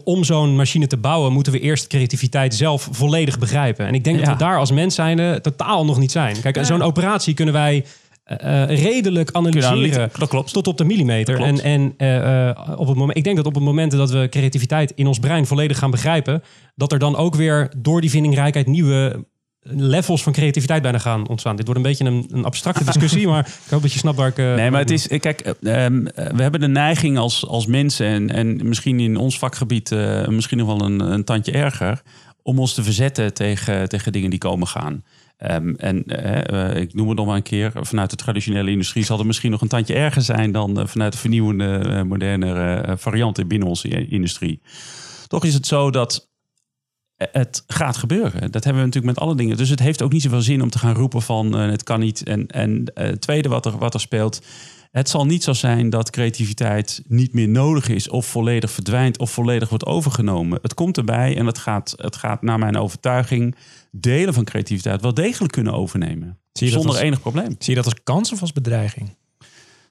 om 0.03 0.23
zo'n 0.23 0.55
machine 0.55 0.87
te 0.87 0.97
bouwen, 0.97 1.33
moeten 1.33 1.51
we 1.53 1.59
eerst 1.59 1.87
creativiteit 1.87 2.55
zelf 2.55 2.87
volledig 2.91 3.39
begrijpen. 3.39 3.85
En 3.87 3.93
ik 3.93 4.03
denk 4.03 4.15
dat 4.17 4.25
we 4.33 4.39
daar 4.39 4.57
als 4.57 4.71
mens 4.71 4.95
zijnde 4.95 5.41
totaal 5.41 5.85
nog 5.85 5.99
niet 5.99 6.11
zijn. 6.11 6.41
Kijk, 6.41 6.65
zo'n 6.65 6.81
operatie 6.81 7.33
kunnen 7.33 7.53
wij 7.53 7.85
eh, 8.23 8.63
eh, 8.63 8.81
redelijk 8.83 9.29
analyseren. 9.31 10.09
Dat 10.19 10.29
klopt. 10.29 10.53
Tot 10.53 10.67
op 10.67 10.77
de 10.77 10.83
millimeter. 10.83 11.39
En, 11.41 11.61
en 11.63 12.75
op 12.77 12.87
het 12.87 12.97
moment, 12.97 13.17
ik 13.17 13.23
denk 13.23 13.35
dat 13.35 13.45
op 13.45 13.55
het 13.55 13.63
moment 13.63 13.91
dat 13.91 14.11
we 14.11 14.27
creativiteit 14.29 14.91
in 14.95 15.07
ons 15.07 15.19
brein 15.19 15.45
volledig 15.45 15.77
gaan 15.77 15.91
begrijpen, 15.91 16.43
dat 16.75 16.91
er 16.91 16.99
dan 16.99 17.15
ook 17.15 17.35
weer 17.35 17.71
door 17.77 18.01
die 18.01 18.09
vindingrijkheid 18.09 18.67
nieuwe 18.67 19.25
levels 19.69 20.23
van 20.23 20.33
creativiteit 20.33 20.81
bijna 20.81 20.97
gaan 20.97 21.27
ontstaan. 21.27 21.55
Dit 21.55 21.65
wordt 21.65 21.81
een 21.81 21.87
beetje 21.87 22.05
een, 22.05 22.27
een 22.31 22.45
abstracte 22.45 22.83
discussie, 22.91 23.27
maar 23.27 23.47
ik 23.65 23.71
hoop 23.71 23.81
dat 23.81 23.93
je 23.93 23.99
snapt 23.99 24.17
waar 24.17 24.27
ik... 24.27 24.37
eh, 24.37 24.55
Nee, 24.55 24.71
maar 24.71 24.79
het 24.79 24.91
is, 24.91 25.07
eh, 25.07 25.19
kijk, 25.19 25.39
eh, 25.41 25.85
ehm, 25.85 26.05
eh, 26.05 26.31
we 26.35 26.41
hebben 26.41 26.59
de 26.59 26.67
neiging 26.67 27.17
als, 27.17 27.47
als 27.47 27.65
mensen 27.65 28.07
en, 28.07 28.29
en 28.29 28.67
misschien 28.67 28.99
in 28.99 29.17
ons 29.17 29.37
vakgebied 29.39 29.89
misschien 30.27 30.57
nog 30.57 30.67
wel 30.67 30.81
een, 30.81 30.99
een 30.99 31.23
tandje 31.23 31.51
erger, 31.51 32.01
om 32.43 32.59
ons 32.59 32.73
te 32.73 32.83
verzetten 32.83 33.33
tegen, 33.33 33.89
tegen 33.89 34.11
dingen 34.11 34.29
die 34.29 34.39
komen 34.39 34.67
gaan. 34.67 35.03
Ehm, 35.37 35.73
en 35.77 35.97
ik 36.81 36.93
noem 36.93 37.07
het 37.07 37.17
nog 37.17 37.25
maar 37.25 37.35
een 37.35 37.41
keer, 37.43 37.71
vanuit 37.73 38.09
de 38.09 38.15
traditionele 38.15 38.71
industrie 38.71 39.03
zal 39.05 39.17
het 39.17 39.27
misschien 39.27 39.51
nog 39.51 39.61
een 39.61 39.67
tandje 39.67 39.93
erger 39.93 40.21
zijn 40.21 40.51
dan 40.51 40.87
vanuit 40.87 41.11
de 41.11 41.17
vernieuwende, 41.17 42.03
moderne 42.07 42.53
eh, 42.53 42.93
varianten 42.97 43.47
binnen 43.47 43.67
onze 43.67 44.07
industrie. 44.07 44.61
Toch 45.27 45.45
is 45.45 45.53
het 45.53 45.67
zo 45.67 45.89
dat 45.91 46.29
het 47.17 47.63
gaat 47.67 47.97
gebeuren. 47.97 48.51
Dat 48.51 48.63
hebben 48.63 48.81
we 48.81 48.87
natuurlijk 48.87 49.15
met 49.17 49.19
alle 49.27 49.35
dingen. 49.35 49.57
Dus 49.57 49.69
het 49.69 49.79
heeft 49.79 50.01
ook 50.01 50.11
niet 50.11 50.21
zoveel 50.21 50.41
zin 50.41 50.61
om 50.61 50.69
te 50.69 50.79
gaan 50.79 50.95
roepen 50.95 51.21
van 51.21 51.57
eh, 51.57 51.69
het 51.69 51.83
kan 51.83 51.99
niet. 51.99 52.23
En, 52.23 52.47
en 52.47 52.91
eh, 52.93 53.05
het 53.05 53.21
tweede 53.21 53.49
wat 53.49 53.65
er, 53.65 53.77
wat 53.77 53.93
er 53.93 53.99
speelt. 53.99 54.41
Het 54.91 55.09
zal 55.09 55.25
niet 55.25 55.43
zo 55.43 55.53
zijn 55.53 55.89
dat 55.89 56.09
creativiteit 56.09 57.01
niet 57.07 57.33
meer 57.33 57.47
nodig 57.49 57.89
is 57.89 58.09
of 58.09 58.25
volledig 58.25 58.71
verdwijnt 58.71 59.17
of 59.19 59.31
volledig 59.31 59.69
wordt 59.69 59.85
overgenomen. 59.85 60.59
Het 60.61 60.73
komt 60.73 60.97
erbij 60.97 61.37
en 61.37 61.45
het 61.45 61.57
gaat, 61.57 61.93
het 61.97 62.15
gaat 62.15 62.41
naar 62.41 62.59
mijn 62.59 62.77
overtuiging 62.77 63.55
delen 63.91 64.33
van 64.33 64.43
creativiteit 64.43 65.01
wel 65.01 65.13
degelijk 65.13 65.53
kunnen 65.53 65.73
overnemen. 65.73 66.37
Zie 66.51 66.67
je 66.67 66.73
Zonder 66.73 66.91
als- 66.91 66.99
enig 67.01 67.21
probleem. 67.21 67.55
Zie 67.59 67.69
je 67.69 67.75
dat 67.75 67.85
als 67.85 68.03
kans 68.03 68.31
of 68.31 68.41
als 68.41 68.53
bedreiging? 68.53 69.15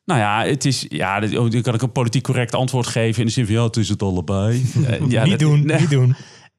Nou 0.05 0.21
ja, 0.21 0.45
het 0.45 0.65
is, 0.65 0.87
ja, 0.89 1.21
oh, 1.23 1.51
dan 1.51 1.62
kan 1.62 1.75
ik 1.75 1.83
een 1.83 1.93
politiek 1.93 2.23
correct 2.23 2.55
antwoord 2.55 2.87
geven 2.87 3.21
in 3.21 3.27
de 3.27 3.33
zin 3.33 3.47
van 3.47 3.55
ja, 3.55 3.65
het 3.65 3.77
is 3.77 3.89
het 3.89 4.03
allebei. 4.03 4.62
Eh, 4.87 5.01
ja, 5.09 5.23
niet 5.23 5.31
dat- 5.31 5.39
doen, 5.39 5.67
nee. 5.67 5.81
niet 5.81 5.91
doen. 5.91 6.15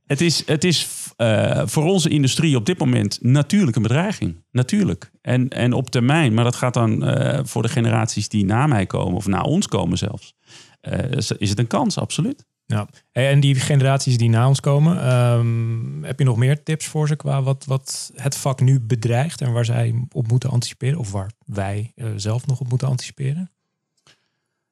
Het 0.08 0.22
is, 0.22 0.46
het 0.46 0.63
is 0.63 0.88
eh, 1.15 1.62
voor 1.65 1.84
onze 1.86 2.10
industrie 2.10 2.56
op 2.56 2.65
dit 2.65 2.80
moment 2.80 3.20
natuurlijk 3.22 3.76
een 3.76 3.82
bedreiging. 3.82 4.43
Natuurlijk. 4.52 5.12
En, 5.22 5.50
en 5.50 5.74
op 5.74 5.89
termijn, 5.89 6.34
maar 6.34 6.43
dat 6.43 6.56
gaat 6.56 6.74
dan 6.74 7.06
eh, 7.06 7.39
voor 7.43 7.62
de 7.62 7.70
generaties 7.70 8.30
die 8.30 8.46
na 8.46 8.67
mij 8.67 8.86
komen, 8.86 9.15
of 9.15 9.28
na 9.28 9.41
ons 9.41 9.67
komen 9.67 9.98
zelfs, 9.98 10.34
eh, 10.82 11.12
is- 11.12 11.50
het 11.50 11.60
een 11.60 11.67
kans, 11.67 11.98
absoluut. 11.98 12.46
Ja. 12.65 12.88
En 13.12 13.39
die 13.39 13.56
generaties 13.56 14.17
die 14.17 14.30
na 14.30 14.48
ons 14.48 14.60
komen, 14.60 15.02
ehm, 15.02 16.04
heb 16.04 16.20
je 16.20 16.26
nog 16.26 16.38
meer 16.38 16.63
tips 16.63 16.86
voor 16.86 17.08
ze 17.08 17.15
qua 17.15 17.41
wat, 17.41 17.65
wat 17.65 18.12
het 18.15 18.36
vak 18.36 18.62
nu 18.62 18.80
bedreigt 18.80 19.41
en 19.41 19.52
waar 19.52 19.65
zij 19.65 20.06
op 20.12 20.28
moeten 20.28 20.50
anticiperen? 20.50 21.00
Of 21.00 21.12
waar 21.12 21.32
wij 21.46 21.93
zelf 22.15 22.46
nog 22.48 22.60
op 22.60 22.70
moeten 22.70 22.88
anticiperen? 22.88 23.52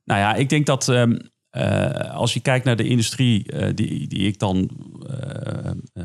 Nou 0.03 0.19
ja, 0.19 0.35
ik 0.35 0.49
denk 0.49 0.65
dat 0.65 0.89
ehm, 0.89 1.17
eh, 1.55 2.15
als 2.15 2.33
je 2.33 2.39
kijkt 2.39 2.65
naar 2.65 2.75
de 2.75 2.87
industrie 2.87 3.51
eh, 3.51 3.69
die, 3.75 4.07
die 4.07 4.27
ik 4.27 4.39
dan 4.39 4.69
eh, 5.93 6.03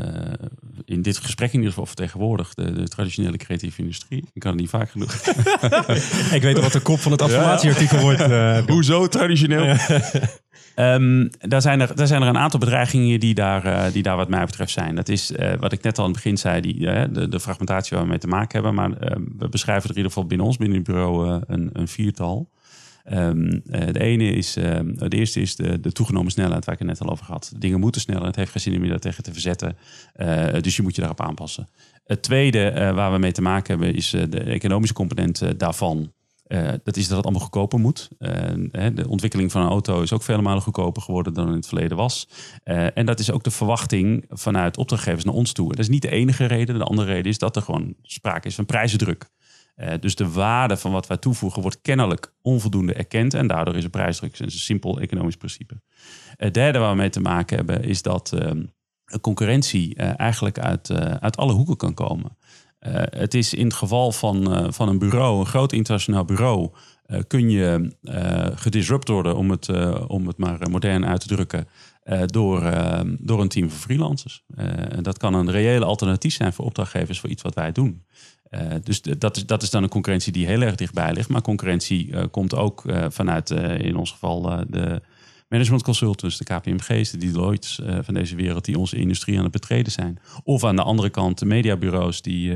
in 0.84 1.02
dit 1.02 1.16
gesprek 1.18 1.48
in 1.48 1.54
ieder 1.54 1.68
geval 1.68 1.86
vertegenwoordig, 1.86 2.54
de, 2.54 2.72
de 2.72 2.88
traditionele 2.88 3.36
creatieve 3.36 3.80
industrie. 3.80 4.24
Ik 4.32 4.40
kan 4.40 4.50
het 4.50 4.60
niet 4.60 4.70
vaak 4.70 4.90
genoeg. 4.90 5.14
Ik 6.36 6.42
weet 6.42 6.60
wat 6.60 6.72
de 6.72 6.80
kop 6.80 6.98
van 6.98 7.12
het 7.12 7.22
affirmatieartikel 7.22 7.98
wordt. 7.98 8.20
eh. 8.20 8.58
Hoezo 8.66 9.08
traditioneel? 9.08 9.76
Ehm, 10.74 11.28
daar, 11.38 11.62
zijn 11.62 11.80
er, 11.80 11.96
daar 11.96 12.06
zijn 12.06 12.22
er 12.22 12.28
een 12.28 12.38
aantal 12.38 12.60
bedreigingen 12.60 13.20
die 13.20 13.34
daar, 13.34 13.92
die 13.92 14.02
daar 14.02 14.16
wat 14.16 14.28
mij 14.28 14.44
betreft 14.44 14.72
zijn. 14.72 14.94
Dat 14.94 15.08
is 15.08 15.32
wat 15.60 15.72
ik 15.72 15.82
net 15.82 15.98
al 15.98 16.04
aan 16.04 16.10
het 16.10 16.22
begin 16.22 16.38
zei, 16.38 16.60
die, 16.60 16.78
de, 17.12 17.28
de 17.28 17.40
fragmentatie 17.40 17.96
waar 17.96 18.04
we 18.04 18.10
mee 18.10 18.18
te 18.18 18.26
maken 18.26 18.62
hebben. 18.62 18.74
Maar 18.74 18.90
we 19.38 19.48
beschrijven 19.48 19.84
er 19.84 19.90
in 19.90 19.96
ieder 19.96 20.12
geval 20.12 20.26
binnen 20.28 20.46
ons, 20.46 20.56
binnen 20.56 20.78
het 20.78 20.86
bureau, 20.86 21.42
een, 21.46 21.70
een 21.72 21.88
viertal. 21.88 22.48
Ehm, 23.04 23.60
eh, 23.70 24.10
ene 24.10 24.32
is, 24.32 24.56
ehm, 24.56 24.94
eerste 25.08 25.40
is 25.40 25.56
de, 25.56 25.80
de 25.80 25.92
toegenomen 25.92 26.32
snelheid 26.32 26.64
waar 26.64 26.74
ik 26.74 26.80
het 26.80 26.88
net 26.88 27.00
al 27.00 27.10
over 27.10 27.26
had. 27.26 27.52
Dingen 27.56 27.80
moeten 27.80 28.00
sneller, 28.00 28.26
het 28.26 28.36
heeft 28.36 28.50
geen 28.50 28.60
zin 28.62 28.76
om 28.76 28.82
je 28.82 28.88
daar 28.88 28.98
tegen 28.98 29.22
te 29.22 29.32
verzetten. 29.32 29.76
Eh, 30.12 30.60
dus 30.60 30.76
je 30.76 30.82
moet 30.82 30.94
je 30.94 31.00
daarop 31.00 31.20
aanpassen. 31.20 31.68
Het 32.04 32.22
tweede 32.22 32.68
eh, 32.68 32.94
waar 32.94 33.12
we 33.12 33.18
mee 33.18 33.32
te 33.32 33.42
maken 33.42 33.78
hebben 33.78 33.94
is 33.94 34.10
de 34.10 34.40
economische 34.40 34.94
component 34.94 35.58
daarvan. 35.58 36.12
Dat 36.82 36.96
is 36.96 37.08
dat 37.08 37.16
het 37.16 37.24
allemaal 37.24 37.42
goedkoper 37.42 37.78
moet. 37.78 38.08
De 38.18 39.04
ontwikkeling 39.08 39.52
van 39.52 39.62
een 39.62 39.68
auto 39.68 40.02
is 40.02 40.12
ook 40.12 40.22
vele 40.22 40.42
malen 40.42 40.62
goedkoper 40.62 41.02
geworden 41.02 41.34
dan 41.34 41.48
in 41.48 41.54
het 41.54 41.66
verleden 41.66 41.96
was. 41.96 42.28
En 42.94 43.06
dat 43.06 43.18
is 43.18 43.30
ook 43.30 43.42
de 43.44 43.50
verwachting 43.50 44.24
vanuit 44.28 44.76
opdrachtgevers 44.76 45.24
naar 45.24 45.34
ons 45.34 45.52
toe. 45.52 45.68
Dat 45.68 45.78
is 45.78 45.88
niet 45.88 46.02
de 46.02 46.10
enige 46.10 46.44
reden. 46.44 46.78
De 46.78 46.84
andere 46.84 47.12
reden 47.12 47.30
is 47.30 47.38
dat 47.38 47.56
er 47.56 47.62
gewoon 47.62 47.94
sprake 48.02 48.48
is 48.48 48.54
van 48.54 48.66
prijzendruk. 48.66 49.30
Eh, 49.80 49.94
dus 50.00 50.14
de 50.14 50.30
waarde 50.30 50.76
van 50.76 50.92
wat 50.92 51.06
wij 51.06 51.16
toevoegen 51.16 51.62
wordt 51.62 51.80
kennelijk 51.82 52.32
onvoldoende 52.42 52.92
erkend. 52.92 53.34
En 53.34 53.46
daardoor 53.46 53.76
is 53.76 53.84
er 53.84 53.90
prijsdruk. 53.90 54.38
Een 54.38 54.50
simpel 54.50 55.00
economisch 55.00 55.36
principe. 55.36 55.80
Het 56.36 56.54
derde 56.54 56.78
waar 56.78 56.90
we 56.90 56.96
mee 56.96 57.10
te 57.10 57.20
maken 57.20 57.56
hebben 57.56 57.82
is 57.82 58.02
dat 58.02 58.32
ehm, 58.32 58.62
concurrentie 59.20 59.94
eh, 59.94 60.12
eigenlijk 60.16 60.58
uit, 60.58 60.90
eh, 60.90 61.14
uit 61.14 61.36
alle 61.36 61.52
hoeken 61.52 61.76
kan 61.76 61.94
komen. 61.94 62.38
Het 63.10 63.34
is 63.34 63.54
in 63.54 63.64
het 63.64 63.74
geval 63.74 64.12
van, 64.12 64.66
van 64.74 64.88
een 64.88 64.98
bureau, 64.98 65.40
een 65.40 65.46
groot 65.46 65.72
internationaal 65.72 66.24
bureau, 66.24 66.70
kun 67.26 67.50
je 67.50 67.96
gedisrupt 68.54 69.08
worden, 69.08 69.36
om 69.36 69.50
het, 69.50 69.68
om 70.06 70.26
het 70.26 70.38
maar 70.38 70.70
modern 70.70 71.06
uit 71.06 71.20
te 71.20 71.26
drukken, 71.26 71.68
door, 72.26 72.62
eh, 72.62 73.00
door 73.18 73.40
een 73.40 73.48
team 73.48 73.70
van 73.70 73.78
freelancers. 73.78 74.44
Dat 75.00 75.18
kan 75.18 75.34
een 75.34 75.50
reële 75.50 75.84
alternatief 75.84 76.34
zijn 76.34 76.52
voor 76.52 76.64
opdrachtgevers 76.64 77.20
voor 77.20 77.30
iets 77.30 77.42
wat 77.42 77.54
wij 77.54 77.72
doen. 77.72 78.04
Eh, 78.50 78.62
dus 78.82 79.02
dat 79.02 79.36
is, 79.36 79.46
dat 79.46 79.62
is 79.62 79.70
dan 79.70 79.82
een 79.82 79.88
concurrentie 79.88 80.32
die 80.32 80.46
heel 80.46 80.60
erg 80.60 80.74
dichtbij 80.74 81.12
ligt. 81.12 81.28
Maar 81.28 81.42
concurrentie 81.42 82.12
eh, 82.12 82.24
komt 82.30 82.54
ook 82.54 82.86
eh, 82.86 83.04
vanuit, 83.08 83.50
in 83.80 83.96
ons 83.96 84.10
geval, 84.10 84.42
de 84.68 85.02
management 85.48 85.82
consultants, 85.82 86.38
de 86.38 86.44
KPMG's, 86.44 87.10
de 87.10 87.18
Deloitte's 87.18 87.80
van 88.00 88.14
deze 88.14 88.36
wereld, 88.36 88.64
die 88.64 88.78
onze 88.78 88.96
industrie 88.96 89.36
aan 89.36 89.42
het 89.42 89.52
betreden 89.52 89.92
zijn. 89.92 90.18
Of 90.44 90.64
aan 90.64 90.76
de 90.76 90.82
andere 90.82 91.10
kant 91.10 91.38
de 91.38 91.46
mediabureaus 91.46 92.22
die, 92.22 92.52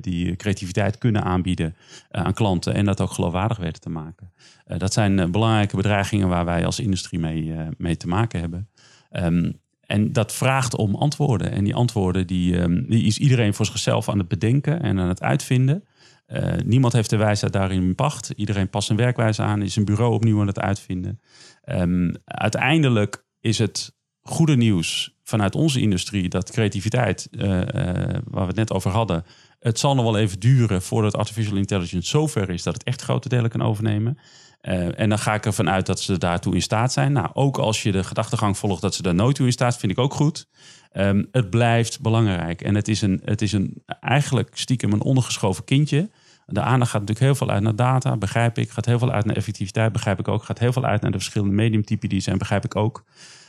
die 0.00 0.36
creativiteit 0.36 0.98
kunnen 0.98 1.24
aanbieden 1.24 1.76
aan 2.10 2.34
klanten 2.34 2.74
en 2.74 2.84
dat 2.84 3.00
ook 3.00 3.10
geloofwaardig 3.10 3.58
weten 3.58 3.80
te 3.80 3.90
maken. 3.90 4.32
Dat 4.78 4.92
zijn 4.92 5.30
belangrijke 5.30 5.76
bedreigingen 5.76 6.28
waar 6.28 6.44
wij 6.44 6.66
als 6.66 6.80
industrie 6.80 7.20
mee, 7.20 7.54
mee 7.76 7.96
te 7.96 8.08
maken 8.08 8.40
hebben. 8.40 8.68
Ehm, 9.10 9.50
en 9.88 10.12
dat 10.12 10.34
vraagt 10.34 10.76
om 10.76 10.94
antwoorden. 10.94 11.50
En 11.50 11.64
die 11.64 11.74
antwoorden 11.74 12.26
die, 12.26 12.58
ehm, 12.58 12.82
die 12.86 13.04
is 13.04 13.18
iedereen 13.18 13.54
voor 13.54 13.66
zichzelf 13.66 14.08
aan 14.08 14.18
het 14.18 14.28
bedenken 14.28 14.82
en 14.82 14.98
aan 14.98 15.08
het 15.08 15.22
uitvinden. 15.22 15.84
Eh, 16.26 16.52
niemand 16.64 16.92
heeft 16.92 17.10
de 17.10 17.16
wijsheid 17.16 17.52
daarin 17.52 17.82
in 17.82 17.94
pacht. 17.94 18.32
Iedereen 18.36 18.70
past 18.70 18.86
zijn 18.86 18.98
werkwijze 18.98 19.42
aan, 19.42 19.62
is 19.62 19.76
een 19.76 19.84
bureau 19.84 20.14
opnieuw 20.14 20.40
aan 20.40 20.46
het 20.46 20.60
uitvinden. 20.60 21.20
Ehm, 21.62 22.14
uiteindelijk 22.24 23.24
is 23.40 23.58
het 23.58 23.96
goede 24.20 24.56
nieuws 24.56 25.16
vanuit 25.22 25.54
onze 25.54 25.80
industrie 25.80 26.28
dat 26.28 26.50
creativiteit, 26.50 27.28
eh, 27.30 27.60
eh, 27.60 28.20
waar 28.24 28.42
we 28.42 28.48
het 28.48 28.56
net 28.56 28.72
over 28.72 28.90
hadden, 28.90 29.24
het 29.58 29.78
zal 29.78 29.94
nog 29.94 30.04
wel 30.04 30.18
even 30.18 30.40
duren 30.40 30.82
voordat 30.82 31.16
artificial 31.16 31.56
intelligence 31.56 32.08
zover 32.08 32.50
is 32.50 32.62
dat 32.62 32.74
het 32.74 32.84
echt 32.84 33.02
grote 33.02 33.28
delen 33.28 33.50
kan 33.50 33.62
overnemen. 33.62 34.18
Eh, 34.60 35.00
en 35.00 35.08
dan 35.08 35.18
ga 35.18 35.34
ik 35.34 35.46
ervan 35.46 35.70
uit 35.70 35.86
dat 35.86 36.00
ze 36.00 36.18
daartoe 36.18 36.54
in 36.54 36.62
staat 36.62 36.92
zijn. 36.92 37.12
Nou, 37.12 37.28
ook 37.32 37.58
als 37.58 37.82
je 37.82 37.92
de 37.92 38.04
gedachtegang 38.04 38.58
volgt 38.58 38.82
dat 38.82 38.94
ze 38.94 39.02
daar 39.02 39.14
nooit 39.14 39.36
toe 39.36 39.46
in 39.46 39.52
staat, 39.52 39.76
vind 39.76 39.92
ik 39.92 39.98
ook 39.98 40.14
goed. 40.14 40.48
Ehm, 40.92 41.24
het 41.32 41.50
blijft 41.50 42.00
belangrijk. 42.00 42.62
En 42.62 42.74
het 42.74 42.88
is, 42.88 43.02
een, 43.02 43.20
het 43.24 43.42
is 43.42 43.52
een, 43.52 43.82
eigenlijk 44.00 44.50
stiekem 44.52 44.92
een 44.92 45.02
ondergeschoven 45.02 45.64
kindje. 45.64 46.10
De 46.46 46.60
aandacht 46.60 46.90
gaat 46.90 47.00
natuurlijk 47.00 47.26
heel 47.26 47.34
veel 47.34 47.50
uit 47.50 47.62
naar 47.62 47.76
data, 47.76 48.16
begrijp 48.16 48.58
ik. 48.58 48.70
Gaat 48.70 48.86
heel 48.86 48.98
veel 48.98 49.12
uit 49.12 49.24
naar 49.24 49.36
effectiviteit, 49.36 49.92
begrijp 49.92 50.18
ik 50.18 50.28
ook. 50.28 50.42
Gaat 50.42 50.58
heel 50.58 50.72
veel 50.72 50.84
uit 50.84 51.00
naar 51.00 51.10
de 51.10 51.18
verschillende 51.18 51.54
mediumtypen 51.54 52.08
die 52.08 52.20
zijn, 52.20 52.38
begrijp 52.38 52.64
ik 52.64 52.76
ook. 52.76 53.04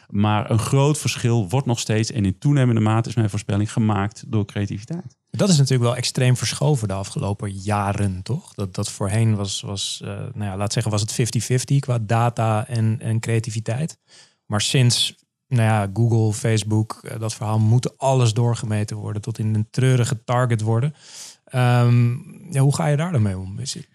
Maar 0.09 0.51
een 0.51 0.59
groot 0.59 0.97
verschil 0.97 1.49
wordt 1.49 1.67
nog 1.67 1.79
steeds 1.79 2.11
en 2.11 2.25
in 2.25 2.37
toenemende 2.37 2.81
mate 2.81 3.09
is 3.09 3.15
mijn 3.15 3.29
voorspelling 3.29 3.71
gemaakt 3.71 4.23
door 4.27 4.45
creativiteit. 4.45 5.17
Dat 5.31 5.49
is 5.49 5.57
natuurlijk 5.57 5.89
wel 5.89 5.95
extreem 5.95 6.37
verschoven 6.37 6.87
de 6.87 6.93
afgelopen 6.93 7.51
jaren, 7.51 8.23
toch? 8.23 8.53
Dat, 8.53 8.75
dat 8.75 8.89
voorheen 8.91 9.35
was, 9.35 9.61
was 9.61 10.01
eh, 10.03 10.09
nou 10.09 10.43
ja, 10.43 10.57
laat 10.57 10.73
zeggen, 10.73 10.91
was 10.91 11.01
het 11.01 11.71
50-50 11.73 11.75
qua 11.79 11.99
data 11.99 12.67
en, 12.67 12.97
en 13.01 13.19
creativiteit. 13.19 13.97
Maar 14.45 14.61
sinds 14.61 15.15
nou 15.47 15.63
ja, 15.63 15.89
Google, 15.93 16.33
Facebook, 16.33 16.99
eh, 17.03 17.19
dat 17.19 17.33
verhaal, 17.33 17.59
moet 17.59 17.97
alles 17.97 18.33
doorgemeten 18.33 18.97
worden 18.97 19.21
tot 19.21 19.39
in 19.39 19.55
een 19.55 19.67
treurige 19.69 20.23
target 20.23 20.61
worden. 20.61 20.93
Ehm, 21.45 22.11
ja, 22.51 22.61
hoe 22.61 22.75
ga 22.75 22.87
je 22.87 22.97
daar 22.97 23.11
dan 23.11 23.21
mee 23.21 23.37
om? 23.37 23.59
Is 23.59 23.73
het- 23.73 23.87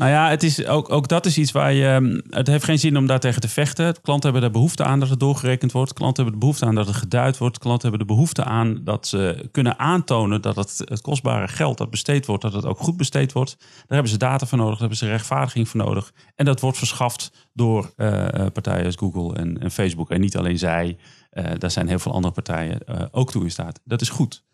Nou 0.00 0.12
ja, 0.12 0.28
het 0.28 0.42
is 0.42 0.66
ook, 0.66 0.90
ook 0.90 1.08
dat 1.08 1.26
is 1.26 1.38
iets 1.38 1.52
waar 1.52 1.72
je. 1.72 1.86
ehm, 1.86 2.20
Het 2.30 2.46
heeft 2.46 2.64
geen 2.64 2.78
zin 2.78 2.96
om 2.96 3.06
daar 3.06 3.20
tegen 3.20 3.40
te 3.40 3.48
vechten. 3.48 4.00
Klanten 4.02 4.30
hebben 4.30 4.48
er 4.48 4.54
behoefte 4.54 4.84
aan 4.84 5.00
dat 5.00 5.08
het 5.08 5.20
doorgerekend 5.20 5.72
wordt. 5.72 5.92
Klanten 5.92 6.22
hebben 6.22 6.40
de 6.40 6.46
behoefte 6.46 6.66
aan 6.66 6.74
dat 6.74 6.86
het 6.86 6.96
geduid 6.96 7.38
wordt. 7.38 7.58
Klanten 7.58 7.88
hebben 7.88 8.06
de 8.06 8.14
behoefte 8.14 8.44
aan 8.44 8.80
dat 8.84 9.06
ze 9.06 9.48
kunnen 9.50 9.78
aantonen 9.78 10.42
dat 10.42 10.56
het, 10.56 10.82
het 10.84 11.00
kostbare 11.00 11.48
geld 11.48 11.78
dat 11.78 11.90
besteed 11.90 12.26
wordt, 12.26 12.42
dat 12.42 12.52
het 12.52 12.64
ook 12.64 12.78
goed 12.78 12.96
besteed 12.96 13.32
wordt. 13.32 13.56
Daar 13.58 13.68
hebben 13.88 14.10
ze 14.10 14.16
data 14.18 14.46
voor 14.46 14.58
nodig, 14.58 14.72
daar 14.72 14.80
hebben 14.80 14.98
ze 14.98 15.06
rechtvaardiging 15.06 15.68
voor 15.68 15.80
nodig. 15.80 16.12
En 16.34 16.44
dat 16.44 16.60
wordt 16.60 16.78
verschaft 16.78 17.48
door 17.52 17.92
eh, 17.96 18.34
eh, 18.34 18.52
partijen 18.52 18.84
als 18.84 18.96
Google 18.96 19.36
en, 19.36 19.60
en 19.60 19.70
Facebook. 19.70 20.10
En 20.10 20.20
niet 20.20 20.36
alleen 20.36 20.58
zij. 20.58 20.96
Eh, 21.30 21.44
daar 21.58 21.70
zijn 21.70 21.88
heel 21.88 21.98
veel 21.98 22.12
andere 22.12 22.34
partijen 22.34 22.78
ook 23.12 23.30
toe 23.30 23.44
in 23.44 23.50
staat. 23.50 23.80
Dat 23.84 24.00
is 24.00 24.08
goed. 24.08 24.44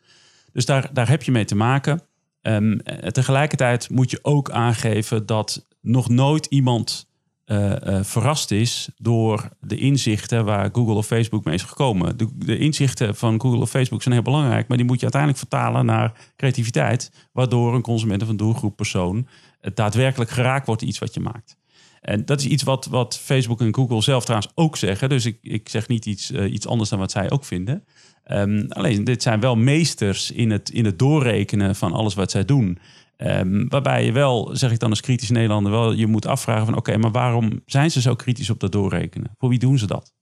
Dus 0.52 0.66
daar, 0.66 0.90
daar 0.92 1.09
heb 1.09 1.22
je 1.22 1.30
mee 1.32 1.44
te 1.44 1.56
maken. 1.56 2.00
Eh, 2.46 3.09
tegelijkertijd 3.11 3.90
moet 3.90 4.11
je 4.11 4.18
ook 4.22 4.50
aangeven 4.50 5.26
dat 5.26 5.66
nog 5.80 6.09
nooit 6.09 6.46
iemand 6.46 7.09
eh, 7.44 7.98
eh, 7.98 8.04
verrast 8.04 8.50
is 8.50 8.88
door 8.96 9.48
de 9.61 9.76
inzichten 9.76 10.44
waar 10.44 10.70
Google 10.72 10.94
of 10.94 11.06
Facebook 11.06 11.44
mee 11.44 11.54
is 11.54 11.62
gekomen. 11.62 12.16
De, 12.16 12.59
inzichten 12.59 13.16
van 13.16 13.40
Google 13.40 13.61
of 13.61 13.70
Facebook 13.70 14.02
zijn 14.02 14.14
heel 14.14 14.22
belangrijk, 14.22 14.68
maar 14.68 14.76
die 14.76 14.87
moet 14.87 14.96
je 14.96 15.02
uiteindelijk 15.02 15.42
vertalen 15.42 15.87
naar 15.87 16.32
creativiteit, 16.37 17.28
waardoor 17.32 17.74
een 17.74 17.82
consument 17.82 18.22
of 18.22 18.28
een 18.28 18.37
doelgroep 18.37 18.76
persoon 18.76 19.28
daadwerkelijk 19.74 20.30
geraakt 20.30 20.66
wordt 20.66 20.82
iets 20.82 20.98
wat 20.98 21.14
je 21.14 21.20
maakt. 21.20 21.56
En 22.00 22.24
dat 22.24 22.40
is 22.40 22.46
iets 22.46 22.62
wat, 22.62 22.87
wat 22.87 23.18
Facebook 23.18 23.61
en 23.61 23.74
Google 23.74 24.02
zelf 24.02 24.24
trouwens 24.24 24.52
ook 24.54 24.76
zeggen. 24.76 25.09
Dus 25.09 25.24
ik, 25.24 25.38
ik 25.42 25.68
zeg 25.68 25.88
niet 25.88 26.06
iets, 26.06 26.30
iets 26.30 26.66
anders 26.66 26.90
dan 26.90 26.98
wat 26.98 27.11
zij 27.11 27.30
ook 27.30 27.44
vinden. 27.44 27.85
Ehm, 28.27 28.65
alleen, 28.69 29.05
dit 29.05 29.23
zijn 29.23 29.41
wel 29.41 29.57
meesters 29.57 30.31
in 30.31 30.51
het, 30.51 30.71
in 30.71 30.85
het 30.85 30.99
doorrekenen 30.99 31.77
van 31.77 31.93
alles 31.93 32.15
wat 32.15 32.31
zij 32.31 32.45
doen. 32.45 32.79
Ehm, 33.17 33.69
waarbij 33.69 34.05
je 34.05 34.12
wel, 34.12 34.51
zeg 34.53 34.73
ik 34.73 34.79
dan 34.79 34.91
als 34.91 35.01
kritisch 35.01 35.31
Nederlander, 35.31 35.73
wel 35.73 35.93
je 35.93 36.07
moet 36.07 36.27
afvragen 36.27 36.67
van 36.67 36.77
oké, 36.77 36.97
maar 36.97 37.11
waarom 37.11 37.62
zijn 37.67 37.91
ze 37.91 38.01
zo 38.01 38.15
kritisch 38.15 38.51
op 38.51 38.61
dat 38.61 38.73
doorrekenen? 38.73 39.31
Voor 39.39 39.49
wie 39.49 39.59
doen 39.59 39.79
ze 39.79 39.87
dat? 39.87 40.15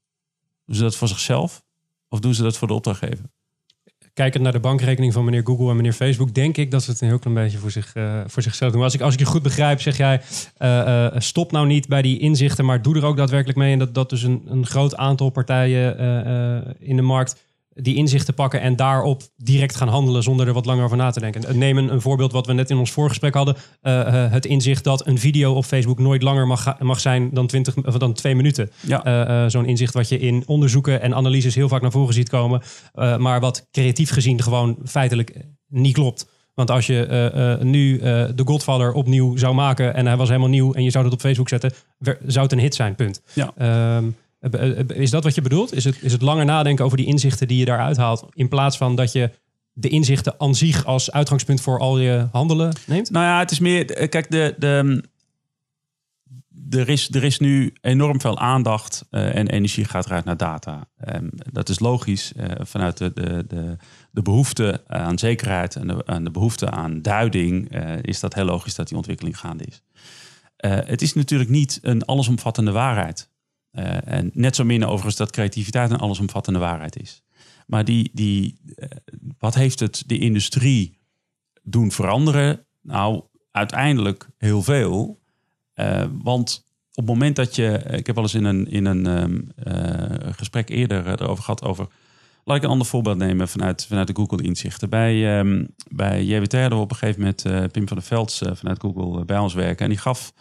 Doen 0.67 0.77
ze 0.77 0.83
dat 0.83 0.97
voor 0.97 1.09
zichzelf? 1.09 1.62
Of 2.09 2.21
doen 2.21 2.35
ze 2.35 2.43
dat 2.43 2.59
voor 2.59 2.69
de 2.69 2.75
opdrachtgever? 2.75 3.25
Kijkend 4.12 4.43
naar 4.43 4.53
de 4.53 4.61
bankrekening 4.61 5.12
van 5.12 5.25
meneer 5.25 5.43
Google 5.45 5.71
en 5.71 5.77
meneer 5.77 5.93
Facebook, 5.93 6.35
denk 6.35 6.57
ik 6.57 6.71
dat 6.71 6.83
ze 6.83 6.90
het 6.90 7.01
een 7.01 7.09
heel 7.09 7.19
klein 7.19 7.37
beetje 7.37 7.59
voor, 7.59 7.71
zich, 7.71 7.95
eh, 7.95 8.21
voor 8.27 8.43
zichzelf 8.43 8.73
doen. 8.73 8.83
Als 8.83 8.95
ik, 8.95 9.01
als 9.01 9.12
ik 9.12 9.19
je 9.19 9.27
goed 9.27 9.43
begrijp, 9.43 9.81
zeg 9.81 9.97
jij, 9.97 10.23
eh, 10.57 11.07
eh, 11.07 11.12
stop 11.19 11.53
nou 11.53 11.67
niet 11.67 11.88
bij 11.88 12.03
die 12.03 12.19
inzichten, 12.19 12.64
maar 12.64 12.83
doe 12.83 12.97
er 12.97 13.05
ook 13.05 13.17
daadwerkelijk 13.17 13.59
mee. 13.59 13.73
En 13.73 13.79
dat, 13.79 13.95
dat 13.95 14.11
dus 14.11 14.23
een, 14.23 14.43
een 14.47 14.67
groot 14.67 14.97
aantal 14.97 15.31
partijen 15.31 15.99
in 16.79 16.97
de 16.97 17.03
markt 17.03 17.45
die 17.74 17.94
inzichten 17.94 18.34
pakken 18.34 18.60
en 18.60 18.76
daarop 18.76 19.22
direct 19.37 19.76
gaan 19.76 19.88
handelen 19.88 20.22
zonder 20.22 20.46
er 20.46 20.52
wat 20.52 20.66
langer 20.66 20.84
over 20.84 20.96
na 20.96 21.10
te 21.10 21.20
denken. 21.20 21.58
Neem 21.58 21.78
een, 21.78 21.92
een 21.92 22.00
voorbeeld 22.00 22.32
wat 22.32 22.46
we 22.46 22.52
net 22.52 22.70
in 22.70 22.76
ons 22.76 22.90
voorgesprek 22.92 23.34
hadden. 23.34 23.56
Eh, 23.80 24.24
eh, 24.24 24.32
het 24.32 24.46
inzicht 24.46 24.84
dat 24.84 25.06
een 25.06 25.18
video 25.18 25.52
op 25.54 25.64
Facebook 25.64 25.98
nooit 25.98 26.22
langer 26.22 26.46
mag, 26.46 26.78
mag 26.78 27.00
zijn 27.00 27.30
dan, 27.32 27.46
20, 27.46 27.76
of 27.87 27.98
dan 27.98 28.12
twee 28.12 28.34
minuten. 28.34 28.70
Ja. 28.80 29.04
Eh, 29.04 29.44
eh, 29.44 29.50
Zo'n 29.50 29.66
inzicht 29.66 29.94
wat 29.94 30.08
je 30.08 30.18
in 30.18 30.42
onderzoeken 30.46 31.00
en 31.00 31.14
analyses 31.14 31.54
heel 31.54 31.68
vaak 31.68 31.82
naar 31.82 31.90
voren 31.90 32.14
ziet 32.14 32.28
komen. 32.28 32.62
eh, 32.94 33.16
maar 33.16 33.40
wat 33.40 33.68
creatief 33.70 34.10
gezien 34.10 34.42
gewoon 34.42 34.76
feitelijk 34.84 35.34
niet 35.68 35.94
klopt. 35.94 36.32
Want 36.54 36.70
als 36.70 36.87
je 36.87 37.06
eh, 37.06 37.52
eh, 37.52 37.60
nu 37.60 37.98
eh 37.98 38.24
The 38.24 38.42
Godfather 38.44 38.92
opnieuw 38.92 39.37
zou 39.37 39.54
maken 39.54 39.94
en 39.94 40.06
hij 40.06 40.16
was 40.16 40.28
helemaal 40.28 40.48
nieuw 40.48 40.72
en 40.72 40.84
je 40.84 40.90
zou 40.90 41.04
dat 41.04 41.12
op 41.12 41.20
Facebook 41.20 41.48
zetten, 41.48 41.72
zou 42.26 42.42
het 42.42 42.52
een 42.52 42.58
hit 42.58 42.74
zijn, 42.74 42.94
punt. 42.94 43.22
Ja. 43.32 43.52
Ehm, 43.56 43.66
eh, 43.66 43.96
eh, 43.96 44.04
is 44.88 45.11
dat 45.11 45.24
wat 45.24 45.35
je 45.35 45.42
bedoelt? 45.42 45.74
Is 45.74 45.85
het, 45.85 45.96
is 46.02 46.12
het 46.12 46.22
langer 46.22 46.44
nadenken 46.44 46.85
over 46.85 46.96
die 46.96 47.07
inzichten 47.07 47.48
die 47.48 47.59
je 47.59 47.64
daaruit 47.64 47.96
haalt, 47.96 48.26
in 48.33 48.48
plaats 48.48 48.76
van 48.76 48.94
dat 48.96 49.12
je 49.12 49.30
de 49.72 49.88
inzichten 49.88 50.35
aan 50.38 50.54
zich 50.54 50.85
als 50.85 51.11
uitgangspunt 51.12 51.61
voor 51.61 51.78
al 51.78 51.98
je 51.98 52.28
handelen 52.33 52.72
neemt? 52.87 53.11
Nou 53.11 53.24
ja, 53.24 53.38
het 53.38 53.50
is 53.50 53.59
meer. 53.59 53.90
eh, 53.90 54.09
Kijk, 54.09 54.30
de, 54.30 54.54
de, 54.59 55.02
er, 56.70 56.88
is, 56.88 57.09
er 57.14 57.24
is 57.24 57.38
nu 57.38 57.72
enorm 57.80 58.20
veel 58.20 58.38
aandacht 58.38 59.04
eh, 59.11 59.35
en 59.37 59.48
energie 59.48 59.85
gaat 59.85 60.07
eruit 60.07 60.24
naar 60.24 60.37
data. 60.37 60.88
Ehm, 60.96 61.28
dat 61.33 61.68
is 61.68 61.78
logisch 61.78 62.33
eh, 62.33 62.50
vanuit 62.61 62.96
de, 62.96 63.12
de, 63.14 63.44
de, 63.48 63.76
de 64.11 64.22
behoefte 64.22 64.83
aan 64.87 65.18
zekerheid 65.18 65.76
en 65.76 65.87
de, 65.87 66.02
en 66.04 66.24
de 66.24 66.30
behoefte 66.30 66.70
aan 66.70 67.02
duiding. 67.02 67.70
eh, 67.70 67.92
is 68.00 68.20
dat 68.20 68.35
heel 68.35 68.44
logisch 68.44 68.74
dat 68.74 68.88
die 68.88 68.96
ontwikkeling 68.96 69.38
gaande 69.38 69.64
is. 69.64 69.83
Eh, 70.57 70.78
het 70.85 71.02
is 71.02 71.14
natuurlijk 71.14 71.50
niet 71.50 71.78
een 71.83 72.04
allesomvattende 72.04 72.70
waarheid. 72.72 73.33
Eh, 73.74 74.12
en 74.12 74.30
net 74.34 74.56
zo 74.56 74.64
min 74.64 74.84
overigens 74.84 75.16
dat 75.16 75.30
creativiteit 75.30 75.90
een 75.90 75.98
allesomvattende 75.98 76.58
waarheid 76.58 77.00
is. 77.00 77.24
Maar 77.66 77.84
die, 77.84 78.10
die, 78.12 78.58
eh, 78.74 78.88
wat 79.38 79.54
heeft 79.54 79.80
het 79.80 80.04
de 80.06 80.18
industrie 80.18 80.98
doen 81.62 81.90
veranderen? 81.90 82.66
Nou, 82.82 83.22
uiteindelijk 83.50 84.28
heel 84.38 84.62
veel. 84.62 85.20
Eh, 85.74 86.04
want 86.22 86.64
op 86.88 87.06
het 87.06 87.06
moment 87.06 87.37
dat 87.37 87.56
je... 87.56 87.82
Ik 87.90 88.06
heb 88.06 88.14
wel 88.14 88.24
eens 88.24 88.34
in 88.34 88.44
een, 88.44 88.70
in 88.70 88.84
een 88.84 89.06
ehm, 89.06 89.40
eh, 89.56 90.32
gesprek 90.32 90.68
eerder 90.68 91.06
erover 91.06 91.44
gehad 91.44 91.62
over... 91.62 91.87
Laat 92.46 92.56
ik 92.56 92.62
een 92.62 92.70
ander 92.70 92.87
voorbeeld 92.87 93.16
nemen 93.16 93.48
vanuit, 93.48 93.87
vanuit 93.87 94.06
de 94.06 94.14
Google-inzichten. 94.14 94.90
Bij, 94.90 95.38
ehm 95.38 95.64
bij 95.90 96.24
JWT 96.24 96.52
hadden 96.52 96.78
we 96.78 96.84
op 96.84 96.90
een 96.90 96.96
gegeven 96.96 97.20
moment 97.20 97.72
Pim 97.72 97.88
van 97.88 97.96
der 97.96 98.06
Velds 98.06 98.42
vanuit 98.52 98.80
Google 98.80 99.24
bij 99.24 99.38
ons 99.38 99.54
werken. 99.54 99.84
En 99.84 99.88
die 99.90 99.98
gaf 99.98 100.32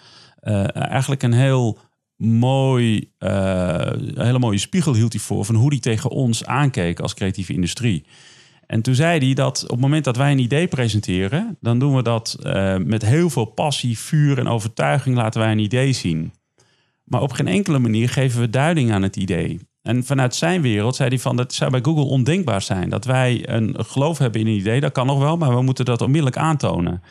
eigenlijk 0.73 1.23
een 1.23 1.33
heel 1.33 1.79
mooi, 2.23 3.11
eh, 3.17 3.29
een 3.91 4.25
hele 4.25 4.39
mooie 4.39 4.57
spiegel 4.57 4.93
hield 4.93 5.13
hij 5.13 5.21
voor 5.21 5.45
van 5.45 5.55
hoe 5.55 5.69
die 5.69 5.79
tegen 5.79 6.09
ons 6.09 6.45
aankeek 6.45 6.99
als 6.99 7.13
creatieve 7.13 7.53
industrie. 7.53 8.05
En 8.67 8.81
toen 8.81 8.95
zei 8.95 9.25
hij 9.25 9.33
dat 9.33 9.63
op 9.63 9.69
het 9.69 9.79
moment 9.79 10.03
dat 10.03 10.17
wij 10.17 10.31
een 10.31 10.39
idee 10.39 10.67
presenteren, 10.67 11.57
dan 11.61 11.79
doen 11.79 11.95
we 11.95 12.01
dat 12.01 12.37
eh, 12.43 12.77
met 12.77 13.05
heel 13.05 13.29
veel 13.29 13.45
passie, 13.45 13.99
vuur 13.99 14.39
en 14.39 14.47
overtuiging 14.47 15.15
laten 15.15 15.41
wij 15.41 15.51
een 15.51 15.59
idee 15.59 15.93
zien. 15.93 16.33
Maar 17.03 17.21
op 17.21 17.31
geen 17.31 17.47
enkele 17.47 17.79
manier 17.79 18.09
geven 18.09 18.39
we 18.39 18.49
duiding 18.49 18.91
aan 18.91 19.01
het 19.01 19.15
idee. 19.15 19.59
En 19.81 20.03
vanuit 20.03 20.35
zijn 20.35 20.61
wereld 20.61 20.95
zei 20.95 21.09
hij 21.09 21.19
van 21.19 21.35
dat 21.35 21.53
zou 21.53 21.71
bij 21.71 21.79
Google 21.83 22.03
ondenkbaar 22.03 22.61
zijn. 22.61 22.89
Dat 22.89 23.05
wij 23.05 23.49
een 23.49 23.75
geloof 23.77 24.17
hebben 24.17 24.41
in 24.41 24.47
een 24.47 24.53
idee, 24.53 24.79
dat 24.79 24.91
kan 24.91 25.05
nog 25.05 25.19
wel, 25.19 25.37
maar 25.37 25.55
we 25.55 25.61
moeten 25.61 25.85
dat 25.85 26.01
onmiddellijk 26.01 26.37
aantonen. 26.37 27.01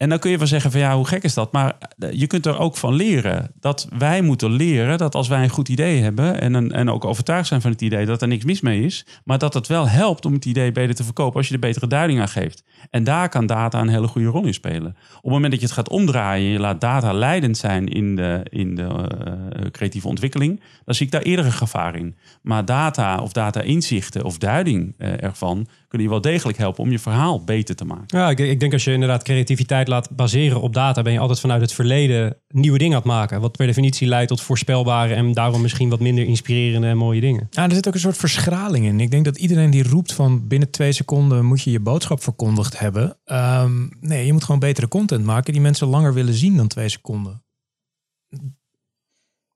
En 0.00 0.08
dan 0.08 0.18
kun 0.18 0.30
je 0.30 0.38
wel 0.38 0.46
zeggen 0.46 0.70
van 0.70 0.80
ja, 0.80 0.96
hoe 0.96 1.06
gek 1.06 1.22
is 1.22 1.34
dat? 1.34 1.52
Maar 1.52 1.76
eh, 1.98 2.12
je 2.12 2.26
kunt 2.26 2.46
er 2.46 2.58
ook 2.58 2.76
van 2.76 2.94
leren. 2.94 3.50
Dat 3.60 3.88
wij 3.98 4.22
moeten 4.22 4.50
leren 4.50 4.98
dat 4.98 5.14
als 5.14 5.28
wij 5.28 5.42
een 5.42 5.48
goed 5.48 5.68
idee 5.68 6.02
hebben 6.02 6.40
en, 6.40 6.72
en 6.72 6.90
ook 6.90 7.04
overtuigd 7.04 7.48
zijn 7.48 7.60
van 7.60 7.70
het 7.70 7.80
idee 7.80 8.06
dat 8.06 8.22
er 8.22 8.28
niks 8.28 8.44
mis 8.44 8.60
mee 8.60 8.82
is, 8.82 9.06
maar 9.24 9.38
dat 9.38 9.54
het 9.54 9.66
wel 9.66 9.88
helpt 9.88 10.24
om 10.24 10.32
het 10.32 10.44
idee 10.44 10.72
beter 10.72 10.94
te 10.94 11.04
verkopen 11.04 11.36
als 11.36 11.48
je 11.48 11.54
er 11.54 11.60
betere 11.60 11.86
duiding 11.86 12.20
aan 12.20 12.28
geeft. 12.28 12.64
En 12.90 13.04
daar 13.04 13.28
kan 13.28 13.46
data 13.46 13.80
een 13.80 13.88
hele 13.88 14.06
goede 14.06 14.28
rol 14.28 14.44
in 14.44 14.54
spelen. 14.54 14.96
Op 15.16 15.22
het 15.22 15.32
moment 15.32 15.50
dat 15.50 15.60
je 15.60 15.66
het 15.66 15.74
gaat 15.74 15.88
omdraaien 15.88 16.46
en 16.46 16.52
je 16.52 16.58
laat 16.58 16.80
data 16.80 17.12
leidend 17.12 17.56
zijn 17.56 17.88
in 17.88 18.16
de, 18.16 18.40
in 18.50 18.74
de 18.74 18.86
eh, 18.86 19.70
creatieve 19.70 20.08
ontwikkeling, 20.08 20.62
dan 20.84 20.94
zie 20.94 21.06
ik 21.06 21.12
daar 21.12 21.22
eerder 21.22 21.44
een 21.44 21.52
gevaar 21.52 21.96
in. 21.96 22.16
Maar 22.42 22.64
data 22.64 23.18
of 23.18 23.32
data-inzichten 23.32 24.24
of 24.24 24.38
duiding 24.38 24.94
eh, 24.98 25.22
ervan 25.22 25.66
kunnen 25.90 26.08
je 26.08 26.14
wel 26.14 26.32
degelijk 26.32 26.58
helpen 26.58 26.82
om 26.82 26.90
je 26.90 26.98
verhaal 26.98 27.44
beter 27.44 27.76
te 27.76 27.84
maken. 27.84 28.18
Ja, 28.18 28.30
ik, 28.30 28.38
ik 28.38 28.60
denk 28.60 28.72
als 28.72 28.84
je 28.84 28.92
inderdaad 28.92 29.22
creativiteit 29.22 29.88
laat 29.88 30.10
baseren 30.10 30.60
op 30.60 30.74
data, 30.74 31.02
ben 31.02 31.12
je 31.12 31.18
altijd 31.18 31.40
vanuit 31.40 31.60
het 31.60 31.72
verleden 31.72 32.36
nieuwe 32.48 32.78
dingen 32.78 32.94
aan 32.94 33.02
het 33.02 33.10
maken. 33.10 33.40
Wat 33.40 33.56
per 33.56 33.66
definitie 33.66 34.08
leidt 34.08 34.28
tot 34.28 34.40
voorspelbare 34.40 35.14
en 35.14 35.32
daarom 35.32 35.60
misschien 35.60 35.88
wat 35.88 36.00
minder 36.00 36.24
inspirerende 36.24 36.86
en 36.86 36.96
mooie 36.96 37.20
dingen. 37.20 37.46
Ja, 37.50 37.64
er 37.68 37.74
zit 37.74 37.88
ook 37.88 37.94
een 37.94 38.00
soort 38.00 38.16
verschraling 38.16 38.86
in. 38.86 39.00
Ik 39.00 39.10
denk 39.10 39.24
dat 39.24 39.38
iedereen 39.38 39.70
die 39.70 39.88
roept 39.88 40.12
van 40.12 40.48
binnen 40.48 40.70
twee 40.70 40.92
seconden 40.92 41.44
moet 41.44 41.62
je 41.62 41.70
je 41.70 41.80
boodschap 41.80 42.22
verkondigd 42.22 42.78
hebben. 42.78 43.18
Ehm, 43.24 43.86
nee, 44.00 44.26
je 44.26 44.32
moet 44.32 44.44
gewoon 44.44 44.60
betere 44.60 44.88
content 44.88 45.24
maken 45.24 45.52
die 45.52 45.62
mensen 45.62 45.86
langer 45.86 46.14
willen 46.14 46.34
zien 46.34 46.56
dan 46.56 46.68
twee 46.68 46.88
seconden. 46.88 47.42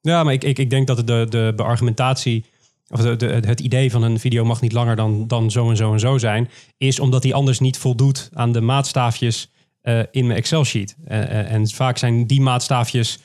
Ja, 0.00 0.22
maar 0.24 0.32
ik, 0.32 0.44
ik, 0.44 0.58
ik 0.58 0.70
denk 0.70 0.86
dat 0.86 1.06
de, 1.06 1.26
de 1.28 1.52
beargumentatie, 1.56 2.44
of 2.88 3.02
het 3.28 3.60
idee 3.60 3.90
van 3.90 4.02
een 4.02 4.18
video 4.18 4.44
mag 4.44 4.60
niet 4.60 4.72
langer 4.72 4.96
dan, 4.96 5.26
dan 5.26 5.50
zo 5.50 5.70
en 5.70 5.76
zo 5.76 5.92
en 5.92 6.00
zo 6.00 6.18
zijn, 6.18 6.48
is 6.76 7.00
omdat 7.00 7.22
die 7.22 7.34
anders 7.34 7.60
niet 7.60 7.78
voldoet 7.78 8.30
aan 8.32 8.52
de 8.52 8.60
maatstaafjes 8.60 9.52
eh, 9.80 10.00
in 10.10 10.26
mijn 10.26 10.38
Excel-sheet. 10.38 10.96
Eh, 11.04 11.22
eh, 11.22 11.52
en 11.52 11.68
vaak 11.68 11.98
zijn 11.98 12.26
die 12.26 12.40
maatstaafjes 12.40 13.18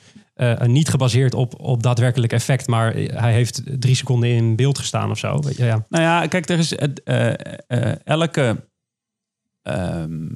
niet 0.66 0.88
gebaseerd 0.88 1.34
op, 1.34 1.60
op 1.60 1.82
daadwerkelijk 1.82 2.32
effect, 2.32 2.66
maar 2.66 2.94
hij 2.94 3.32
heeft 3.32 3.62
drie 3.80 3.94
seconden 3.94 4.28
in 4.28 4.56
beeld 4.56 4.78
gestaan 4.78 5.10
of 5.10 5.18
zo. 5.18 5.40
Ja, 5.56 5.84
Nou 5.88 6.04
ja, 6.04 6.26
kijk, 6.26 6.48
er 6.48 6.58
is 6.58 6.74
elke. 8.04 8.68
ehm, 9.62 10.26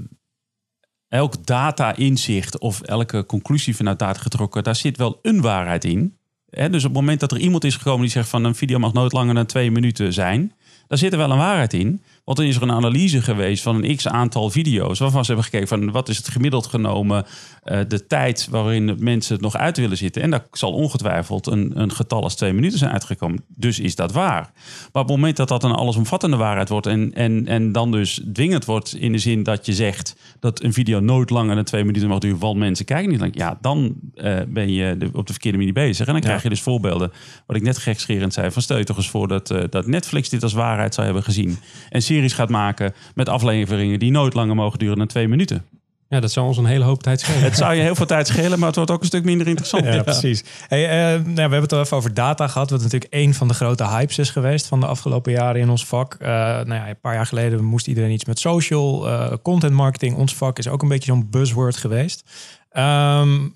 elk 1.08 1.46
data-inzicht 1.46 2.58
of 2.58 2.80
elke 2.80 3.26
conclusie 3.26 3.76
vanuit 3.76 3.98
data 3.98 4.20
getrokken, 4.20 4.64
daar 4.64 4.76
zit 4.76 4.96
wel 4.96 5.18
een 5.22 5.40
waarheid 5.40 5.84
in. 5.84 6.18
Dus 6.54 6.84
op 6.84 6.90
het 6.90 6.92
moment 6.92 7.20
dat 7.20 7.32
er 7.32 7.38
iemand 7.38 7.64
is 7.64 7.76
gekomen 7.76 8.00
die 8.00 8.10
zegt 8.10 8.28
van 8.28 8.44
een 8.44 8.54
video 8.54 8.78
mag 8.78 8.92
nooit 8.92 9.12
langer 9.12 9.34
dan 9.34 9.46
twee 9.46 9.70
minuten 9.70 10.12
zijn, 10.12 10.52
daar 10.88 10.98
zit 10.98 11.12
er 11.12 11.18
wel 11.18 11.30
een 11.30 11.38
waarheid 11.38 11.72
in. 11.72 12.02
Want 12.24 12.38
dan 12.38 12.46
is 12.46 12.56
er 12.56 12.62
een 12.62 12.72
analyse 12.72 13.22
geweest 13.22 13.62
van 13.62 13.84
een 13.84 13.96
x 13.96 14.08
aantal 14.08 14.50
video's. 14.50 14.98
Waarvan 14.98 15.20
ze 15.24 15.26
hebben 15.32 15.44
gekeken 15.50 15.68
van 15.68 15.90
wat 15.90 16.08
is 16.08 16.16
het 16.16 16.28
gemiddeld 16.28 16.66
genomen. 16.66 17.24
eh, 17.62 17.80
de 17.88 18.06
tijd 18.06 18.46
waarin 18.50 18.96
mensen 18.98 19.32
het 19.34 19.42
nog 19.42 19.56
uit 19.56 19.76
willen 19.76 19.96
zitten. 19.96 20.22
En 20.22 20.30
daar 20.30 20.46
zal 20.52 20.72
ongetwijfeld 20.72 21.46
een, 21.46 21.72
een 21.74 21.92
getal 21.92 22.22
als 22.22 22.34
twee 22.36 22.52
minuten 22.52 22.78
zijn 22.78 22.90
uitgekomen. 22.90 23.44
Dus 23.48 23.78
is 23.80 23.94
dat 23.96 24.12
waar. 24.12 24.50
Maar 24.92 25.02
op 25.02 25.08
het 25.08 25.16
moment 25.16 25.36
dat 25.36 25.48
dat 25.48 25.64
een 25.64 25.70
allesomvattende 25.72 26.36
waarheid 26.36 26.68
wordt. 26.68 26.86
En, 26.86 27.12
en, 27.14 27.46
en 27.46 27.72
dan 27.72 27.90
dus 27.90 28.20
dwingend 28.32 28.64
wordt 28.64 28.94
in 28.94 29.12
de 29.12 29.18
zin 29.18 29.42
dat 29.42 29.66
je 29.66 29.72
zegt 29.72 30.16
dat 30.40 30.62
een 30.62 30.72
video 30.72 31.00
nooit 31.00 31.30
langer 31.30 31.54
dan 31.54 31.64
twee 31.64 31.84
minuten 31.84 32.08
mag 32.08 32.18
duren. 32.18 32.38
Want 32.38 32.56
mensen 32.58 32.84
kijken 32.84 33.10
niet 33.10 33.20
lang. 33.20 33.36
Ja, 33.36 33.58
dan 33.60 33.94
eh, 34.14 34.36
ben 34.48 34.72
je 34.72 34.96
de- 34.96 35.10
op 35.12 35.26
de 35.26 35.32
verkeerde 35.32 35.58
manier 35.58 35.72
bezig. 35.72 36.06
En 36.06 36.12
dan 36.12 36.22
krijg 36.22 36.42
je 36.42 36.48
dus 36.48 36.62
voorbeelden. 36.62 37.12
Wat 37.46 37.56
ik 37.56 37.62
net 37.62 37.78
gekscherend 37.78 38.32
zei. 38.32 38.50
Van 38.50 38.62
stel 38.62 38.78
je 38.78 38.84
toch 38.84 38.96
eens 38.96 39.10
voor 39.10 39.28
dat, 39.28 39.50
eh, 39.50 39.62
dat 39.70 39.86
Netflix 39.86 40.28
dit 40.28 40.42
als 40.42 40.52
waarheid 40.52 40.94
zou 40.94 41.06
hebben 41.06 41.24
gezien. 41.24 41.58
En 41.90 42.02
series 42.14 42.32
gaat 42.32 42.48
maken 42.48 42.94
met 43.14 43.28
afleveringen 43.28 43.98
die 43.98 44.10
nooit 44.10 44.34
langer 44.34 44.54
mogen 44.54 44.78
duren 44.78 44.98
dan 44.98 45.06
twee 45.06 45.28
minuten. 45.28 45.64
Ja, 46.08 46.20
dat 46.20 46.32
zou 46.32 46.46
ons 46.46 46.56
een 46.56 46.64
hele 46.64 46.84
hoop 46.84 47.02
tijd 47.02 47.20
schelen. 47.20 47.42
Het 47.42 47.56
zou 47.56 47.74
je 47.74 47.82
heel 47.82 47.94
veel 47.94 48.06
tijd 48.06 48.26
schelen, 48.26 48.58
maar 48.58 48.66
het 48.66 48.76
wordt 48.76 48.90
ook 48.90 49.00
een 49.00 49.06
stuk 49.06 49.24
minder 49.24 49.46
interessant. 49.46 49.84
Ja, 49.84 50.02
precies. 50.02 50.44
Hey, 50.68 50.88
eh, 50.88 51.20
nou, 51.20 51.34
we 51.34 51.40
hebben 51.40 51.60
het 51.60 51.72
al 51.72 51.80
even 51.80 51.96
over 51.96 52.14
data 52.14 52.48
gehad, 52.48 52.70
wat 52.70 52.82
natuurlijk 52.82 53.14
een 53.14 53.34
van 53.34 53.48
de 53.48 53.54
grote 53.54 53.88
hypes 53.88 54.18
is 54.18 54.30
geweest 54.30 54.66
van 54.66 54.80
de 54.80 54.86
afgelopen 54.86 55.32
jaren 55.32 55.60
in 55.60 55.70
ons 55.70 55.86
vak. 55.86 56.14
Eh, 56.14 56.28
nou 56.28 56.74
ja, 56.74 56.88
een 56.88 57.00
paar 57.00 57.14
jaar 57.14 57.26
geleden 57.26 57.64
moest 57.64 57.86
iedereen 57.86 58.10
iets 58.10 58.24
met 58.24 58.38
social, 58.38 59.08
eh, 59.08 59.32
content 59.42 59.72
marketing. 59.72 60.16
Ons 60.16 60.34
vak 60.34 60.58
is 60.58 60.68
ook 60.68 60.82
een 60.82 60.88
beetje 60.88 61.12
zo'n 61.12 61.30
buzzword 61.30 61.76
geweest. 61.76 62.30
Ehm, 62.70 63.48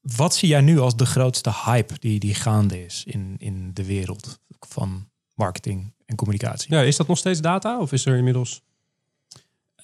wat 0.00 0.34
zie 0.34 0.48
jij 0.48 0.60
nu 0.60 0.78
als 0.78 0.96
de 0.96 1.06
grootste 1.06 1.52
hype 1.64 1.94
die, 1.98 2.18
die 2.18 2.34
gaande 2.34 2.84
is 2.84 3.04
in, 3.06 3.34
in 3.38 3.70
de 3.74 3.84
wereld 3.84 4.40
van 4.68 5.06
marketing 5.34 5.92
en 6.06 6.16
communicatie? 6.16 6.74
Ja, 6.74 6.80
is 6.80 6.96
dat 6.96 7.06
nog 7.06 7.18
steeds 7.18 7.40
data 7.40 7.78
of 7.80 7.92
is 7.92 8.06
er 8.06 8.16
inmiddels... 8.16 8.62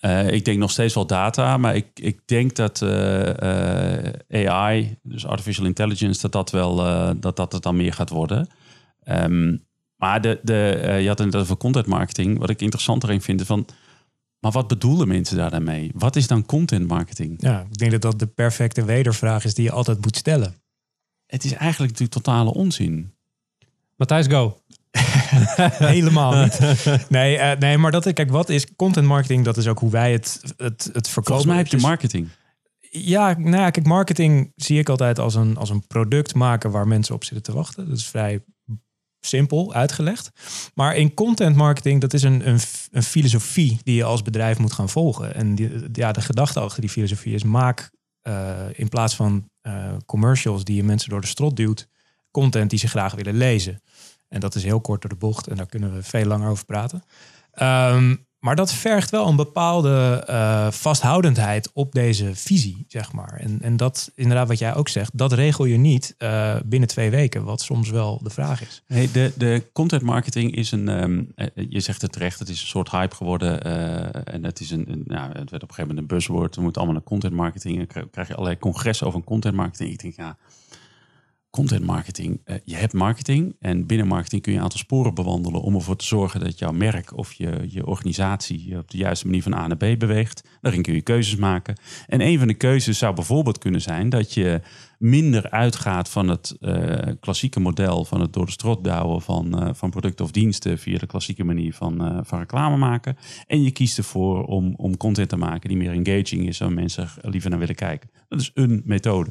Eh, 0.00 0.30
ik 0.30 0.44
denk 0.44 0.58
nog 0.58 0.70
steeds 0.70 0.94
wel 0.94 1.06
data, 1.06 1.56
maar 1.56 1.76
ik, 1.76 1.86
ik 1.94 2.20
denk 2.24 2.56
dat 2.56 2.82
eh, 2.82 4.08
eh, 4.28 4.50
AI, 4.50 4.96
dus 5.02 5.26
artificial 5.26 5.66
intelligence, 5.66 6.20
dat 6.20 6.32
dat 6.32 6.50
wel 6.50 6.86
eh, 6.86 7.10
dat 7.16 7.36
dat 7.36 7.52
het 7.52 7.62
dan 7.62 7.76
meer 7.76 7.92
gaat 7.92 8.10
worden. 8.10 8.48
Ehm, 9.02 9.56
maar 9.96 10.20
de, 10.20 10.40
de, 10.42 10.98
je 11.00 11.08
had 11.08 11.18
het 11.18 11.32
net 11.32 11.42
over 11.42 11.56
content 11.56 11.86
marketing. 11.86 12.38
Wat 12.38 12.50
ik 12.50 12.60
interessant 12.60 13.02
erin 13.02 13.20
vind, 13.20 13.42
van, 13.42 13.66
maar 14.38 14.52
wat 14.52 14.68
bedoelen 14.68 15.08
mensen 15.08 15.36
daar 15.36 15.50
dan 15.50 15.64
mee? 15.64 15.90
Wat 15.94 16.16
is 16.16 16.26
dan 16.26 16.46
content 16.46 16.88
marketing? 16.88 17.42
Ja, 17.42 17.66
ik 17.70 17.78
denk 17.78 17.90
dat 17.90 18.02
dat 18.02 18.18
de 18.18 18.26
perfecte 18.26 18.84
wedervraag 18.84 19.44
is 19.44 19.54
die 19.54 19.64
je 19.64 19.72
altijd 19.72 20.00
moet 20.00 20.16
stellen. 20.16 20.54
Het 21.26 21.44
is 21.44 21.52
eigenlijk 21.52 21.92
natuurlijk 21.92 22.24
totale 22.24 22.54
onzin. 22.54 23.14
Matthijs, 23.96 24.26
go. 24.26 24.60
Helemaal 25.94 26.42
niet. 26.42 26.58
Nee, 27.08 27.36
eh, 27.38 27.58
nee, 27.58 27.78
maar 27.78 27.90
dat, 27.90 28.12
kijk, 28.12 28.30
wat 28.30 28.48
is 28.48 28.74
content 28.76 29.06
marketing? 29.06 29.44
Dat 29.44 29.56
is 29.56 29.66
ook 29.66 29.78
hoe 29.78 29.90
wij 29.90 30.12
het, 30.12 30.40
het, 30.56 30.90
het 30.92 31.08
verkopen. 31.08 31.24
Volgens 31.24 31.46
mij 31.46 31.56
heb 31.56 31.66
je 31.66 31.76
Dus- 31.76 31.84
marketing. 31.84 32.28
Ja, 32.92 33.38
nou 33.38 33.56
ja, 33.56 33.70
kijk, 33.70 33.86
marketing 33.86 34.52
zie 34.56 34.78
ik 34.78 34.88
altijd 34.88 35.18
als 35.18 35.34
een, 35.34 35.56
als 35.56 35.70
een 35.70 35.86
product 35.86 36.34
maken 36.34 36.70
waar 36.70 36.88
mensen 36.88 37.14
op 37.14 37.24
zitten 37.24 37.42
te 37.42 37.52
wachten. 37.52 37.88
Dat 37.88 37.96
is 37.96 38.06
vrij 38.06 38.40
simpel 39.20 39.74
uitgelegd. 39.74 40.30
Maar 40.74 40.96
in 40.96 41.14
content 41.14 41.56
marketing, 41.56 42.00
dat 42.00 42.12
is 42.12 42.22
een, 42.22 42.48
een, 42.48 42.58
een 42.90 43.02
filosofie 43.02 43.78
die 43.82 43.94
je 43.94 44.04
als 44.04 44.22
bedrijf 44.22 44.58
moet 44.58 44.72
gaan 44.72 44.88
volgen. 44.88 45.34
En 45.34 45.54
die, 45.54 45.70
ja, 45.92 46.12
de 46.12 46.20
gedachte 46.20 46.60
achter 46.60 46.80
die 46.80 46.90
filosofie 46.90 47.34
is 47.34 47.42
maak 47.42 47.90
eh, 48.20 48.58
in 48.72 48.88
plaats 48.88 49.16
van 49.16 49.50
eh, 49.60 49.92
commercials 50.06 50.64
die 50.64 50.76
je 50.76 50.82
mensen 50.84 51.10
door 51.10 51.20
de 51.20 51.26
strot 51.26 51.56
duwt, 51.56 51.88
content 52.30 52.70
die 52.70 52.78
ze 52.78 52.88
graag 52.88 53.14
willen 53.14 53.36
lezen. 53.36 53.82
En 54.30 54.40
dat 54.40 54.54
is 54.54 54.64
heel 54.64 54.80
kort 54.80 55.00
door 55.00 55.10
de 55.10 55.16
bocht 55.16 55.46
en 55.46 55.56
daar 55.56 55.66
kunnen 55.66 55.94
we 55.94 56.02
veel 56.02 56.24
langer 56.24 56.50
over 56.50 56.64
praten. 56.64 57.02
Ehm, 57.52 58.14
maar 58.40 58.56
dat 58.56 58.72
vergt 58.72 59.10
wel 59.10 59.28
een 59.28 59.36
bepaalde 59.36 60.24
eh, 60.26 60.70
vasthoudendheid 60.70 61.70
op 61.72 61.92
deze 61.92 62.34
visie, 62.34 62.84
zeg 62.88 63.12
maar. 63.12 63.32
En, 63.32 63.58
en 63.62 63.76
dat, 63.76 64.12
inderdaad, 64.14 64.48
wat 64.48 64.58
jij 64.58 64.74
ook 64.74 64.88
zegt, 64.88 65.18
dat 65.18 65.32
regel 65.32 65.64
je 65.64 65.76
niet 65.76 66.14
eh, 66.18 66.56
binnen 66.64 66.88
twee 66.88 67.10
weken, 67.10 67.44
wat 67.44 67.60
soms 67.60 67.90
wel 67.90 68.20
de 68.22 68.30
vraag 68.30 68.62
is. 68.62 68.82
Nee, 68.86 69.10
de, 69.10 69.32
de 69.36 69.62
content 69.72 70.02
marketing 70.02 70.54
is 70.56 70.72
een, 70.72 70.88
ehm, 70.88 71.22
eh, 71.34 71.46
je 71.68 71.80
zegt 71.80 72.02
het 72.02 72.12
terecht, 72.12 72.38
het 72.38 72.48
is 72.48 72.60
een 72.60 72.66
soort 72.66 72.90
hype 72.90 73.14
geworden. 73.14 73.62
en 74.24 74.44
het 74.44 74.60
is 74.60 74.70
een, 74.70 74.92
een 74.92 75.18
het 75.18 75.50
werd 75.50 75.62
op 75.62 75.68
een 75.68 75.74
gegeven 75.74 75.86
moment 75.86 75.98
een 75.98 76.06
buzzword. 76.06 76.56
We 76.56 76.62
moeten 76.62 76.82
allemaal 76.82 77.00
naar 77.00 77.10
content 77.10 77.34
marketing. 77.34 77.78
En 77.78 78.10
krijg 78.10 78.28
je 78.28 78.34
allerlei 78.34 78.58
congressen 78.58 79.06
over 79.06 79.24
content 79.24 79.54
marketing. 79.54 79.92
Ik 79.92 80.00
denk, 80.00 80.16
ja, 80.16 80.36
content 81.50 81.84
marketing. 81.84 82.40
eh, 82.44 82.56
je 82.64 82.76
hebt 82.76 82.92
marketing 82.92 83.56
en 83.60 83.86
binnen 83.86 84.06
marketing 84.06 84.42
kun 84.42 84.52
je 84.52 84.58
een 84.58 84.64
aantal 84.64 84.78
sporen 84.80 85.14
bewandelen 85.14 85.60
om 85.60 85.74
ervoor 85.74 85.96
te 85.96 86.04
zorgen 86.04 86.40
dat 86.40 86.58
jouw 86.58 86.72
merk 86.72 87.16
of 87.16 87.32
je, 87.32 87.64
je 87.68 87.86
organisatie 87.86 88.78
op 88.78 88.90
de 88.90 88.98
juiste 88.98 89.26
manier 89.26 89.42
van 89.42 89.54
A 89.54 89.66
naar 89.66 89.76
B 89.76 89.98
beweegt. 89.98 90.48
Daarin 90.60 90.82
kun 90.82 90.94
je 90.94 91.00
keuzes 91.00 91.36
maken. 91.36 91.78
En 92.06 92.20
een 92.20 92.38
van 92.38 92.48
de 92.48 92.54
keuzes 92.54 92.98
zou 92.98 93.14
bijvoorbeeld 93.14 93.58
kunnen 93.58 93.80
zijn 93.80 94.08
dat 94.08 94.34
je 94.34 94.60
minder 94.98 95.50
uitgaat 95.50 96.08
van 96.08 96.28
het 96.28 96.56
eh, 96.60 97.12
klassieke 97.20 97.60
model 97.60 98.04
van 98.04 98.20
het 98.20 98.32
door 98.32 98.46
de 98.46 98.52
strot 98.52 98.84
douwen 98.84 99.22
van, 99.22 99.60
eh, 99.60 99.68
van 99.74 99.90
producten 99.90 100.24
of 100.24 100.30
diensten 100.30 100.78
via 100.78 100.98
de 100.98 101.06
klassieke 101.06 101.44
manier 101.44 101.74
van, 101.74 102.22
van 102.26 102.38
reclame 102.38 102.76
maken. 102.76 103.16
En 103.46 103.62
je 103.62 103.70
kiest 103.70 103.98
ervoor 103.98 104.44
om, 104.44 104.74
om 104.76 104.96
content 104.96 105.28
te 105.28 105.36
maken 105.36 105.68
die 105.68 105.78
meer 105.78 105.92
engaging 106.06 106.48
is, 106.48 106.58
waar 106.58 106.72
mensen 106.72 107.08
er 107.22 107.30
liever 107.30 107.50
naar 107.50 107.58
willen 107.58 107.74
kijken. 107.74 108.10
Dat 108.28 108.40
is 108.40 108.50
een 108.54 108.82
methode. 108.84 109.30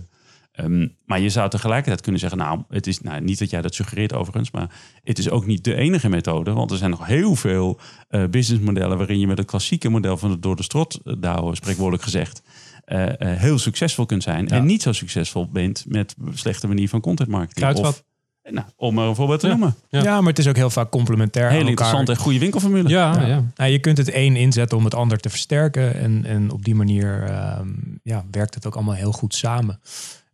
Ehm, 0.60 0.88
maar 1.06 1.20
je 1.20 1.30
zou 1.30 1.50
tegelijkertijd 1.50 2.02
kunnen 2.02 2.20
zeggen, 2.22 2.40
nou, 2.40 2.62
het 2.70 2.88
is 2.88 3.02
nou, 3.02 3.22
niet 3.22 3.40
dat 3.40 3.50
jij 3.50 3.62
dat 3.62 3.76
suggereert 3.76 4.14
overigens, 4.14 4.52
maar 4.52 4.70
het 5.04 5.18
is 5.18 5.30
ook 5.30 5.46
niet 5.46 5.64
de 5.64 5.76
enige 5.76 6.10
methode, 6.10 6.54
want 6.54 6.72
er 6.72 6.78
zijn 6.78 6.90
nog 6.90 7.06
heel 7.06 7.36
veel 7.36 7.80
eh, 8.10 8.24
businessmodellen 8.26 8.98
waarin 8.98 9.20
je 9.20 9.28
met 9.28 9.38
het 9.38 9.48
klassieke 9.48 9.90
model 9.90 10.18
van 10.18 10.30
het 10.32 10.42
door 10.42 10.56
de 10.56 10.64
strot 10.64 11.00
eh, 11.04 11.14
douwen, 11.18 11.56
spreekwoordelijk 11.56 12.04
gezegd, 12.04 12.42
eh, 12.86 13.06
heel 13.20 13.58
succesvol 13.60 14.06
kunt 14.06 14.24
zijn 14.24 14.46
Ja. 14.48 14.56
en 14.56 14.66
niet 14.66 14.82
zo 14.82 14.92
succesvol 14.92 15.50
bent 15.52 15.86
met 15.88 16.16
slechte 16.34 16.68
manier 16.68 16.90
van 16.90 17.02
content 17.02 17.30
marketing. 17.30 17.60
Kruidvat. 17.60 17.88
Of, 17.94 18.04
nou, 18.52 18.66
om 18.76 18.98
er 19.00 19.06
een 19.08 19.16
voorbeeld 19.16 19.40
te 19.40 19.48
Ja. 19.48 19.52
noemen. 19.54 19.76
Ja. 19.90 20.02
Ja. 20.04 20.20
maar 20.22 20.30
het 20.30 20.40
is 20.40 20.48
ook 20.48 20.56
heel 20.56 20.70
vaak 20.70 20.90
complementair 20.90 21.46
aan 21.46 21.50
Heel 21.52 21.60
elkaar. 21.60 21.72
interessante 21.72 22.12
en 22.12 22.18
goede 22.18 22.40
winkelformule. 22.40 22.90
Ja, 22.90 23.20
ja. 23.22 23.28
Ja. 23.28 23.44
Nou, 23.56 23.72
je 23.72 23.80
kunt 23.80 23.98
het 23.98 24.14
een 24.14 24.36
inzetten 24.36 24.78
om 24.78 24.84
het 24.84 24.96
ander 24.96 25.18
te 25.18 25.30
versterken. 25.30 25.96
En, 25.96 26.26
en 26.26 26.52
op 26.52 26.66
die 26.66 26.76
manier 26.76 27.24
ehm, 27.24 27.68
ja, 28.04 28.26
werkt 28.32 28.56
het 28.56 28.68
ook 28.68 28.76
allemaal 28.76 28.94
heel 28.96 29.12
goed 29.12 29.36
samen. 29.36 29.80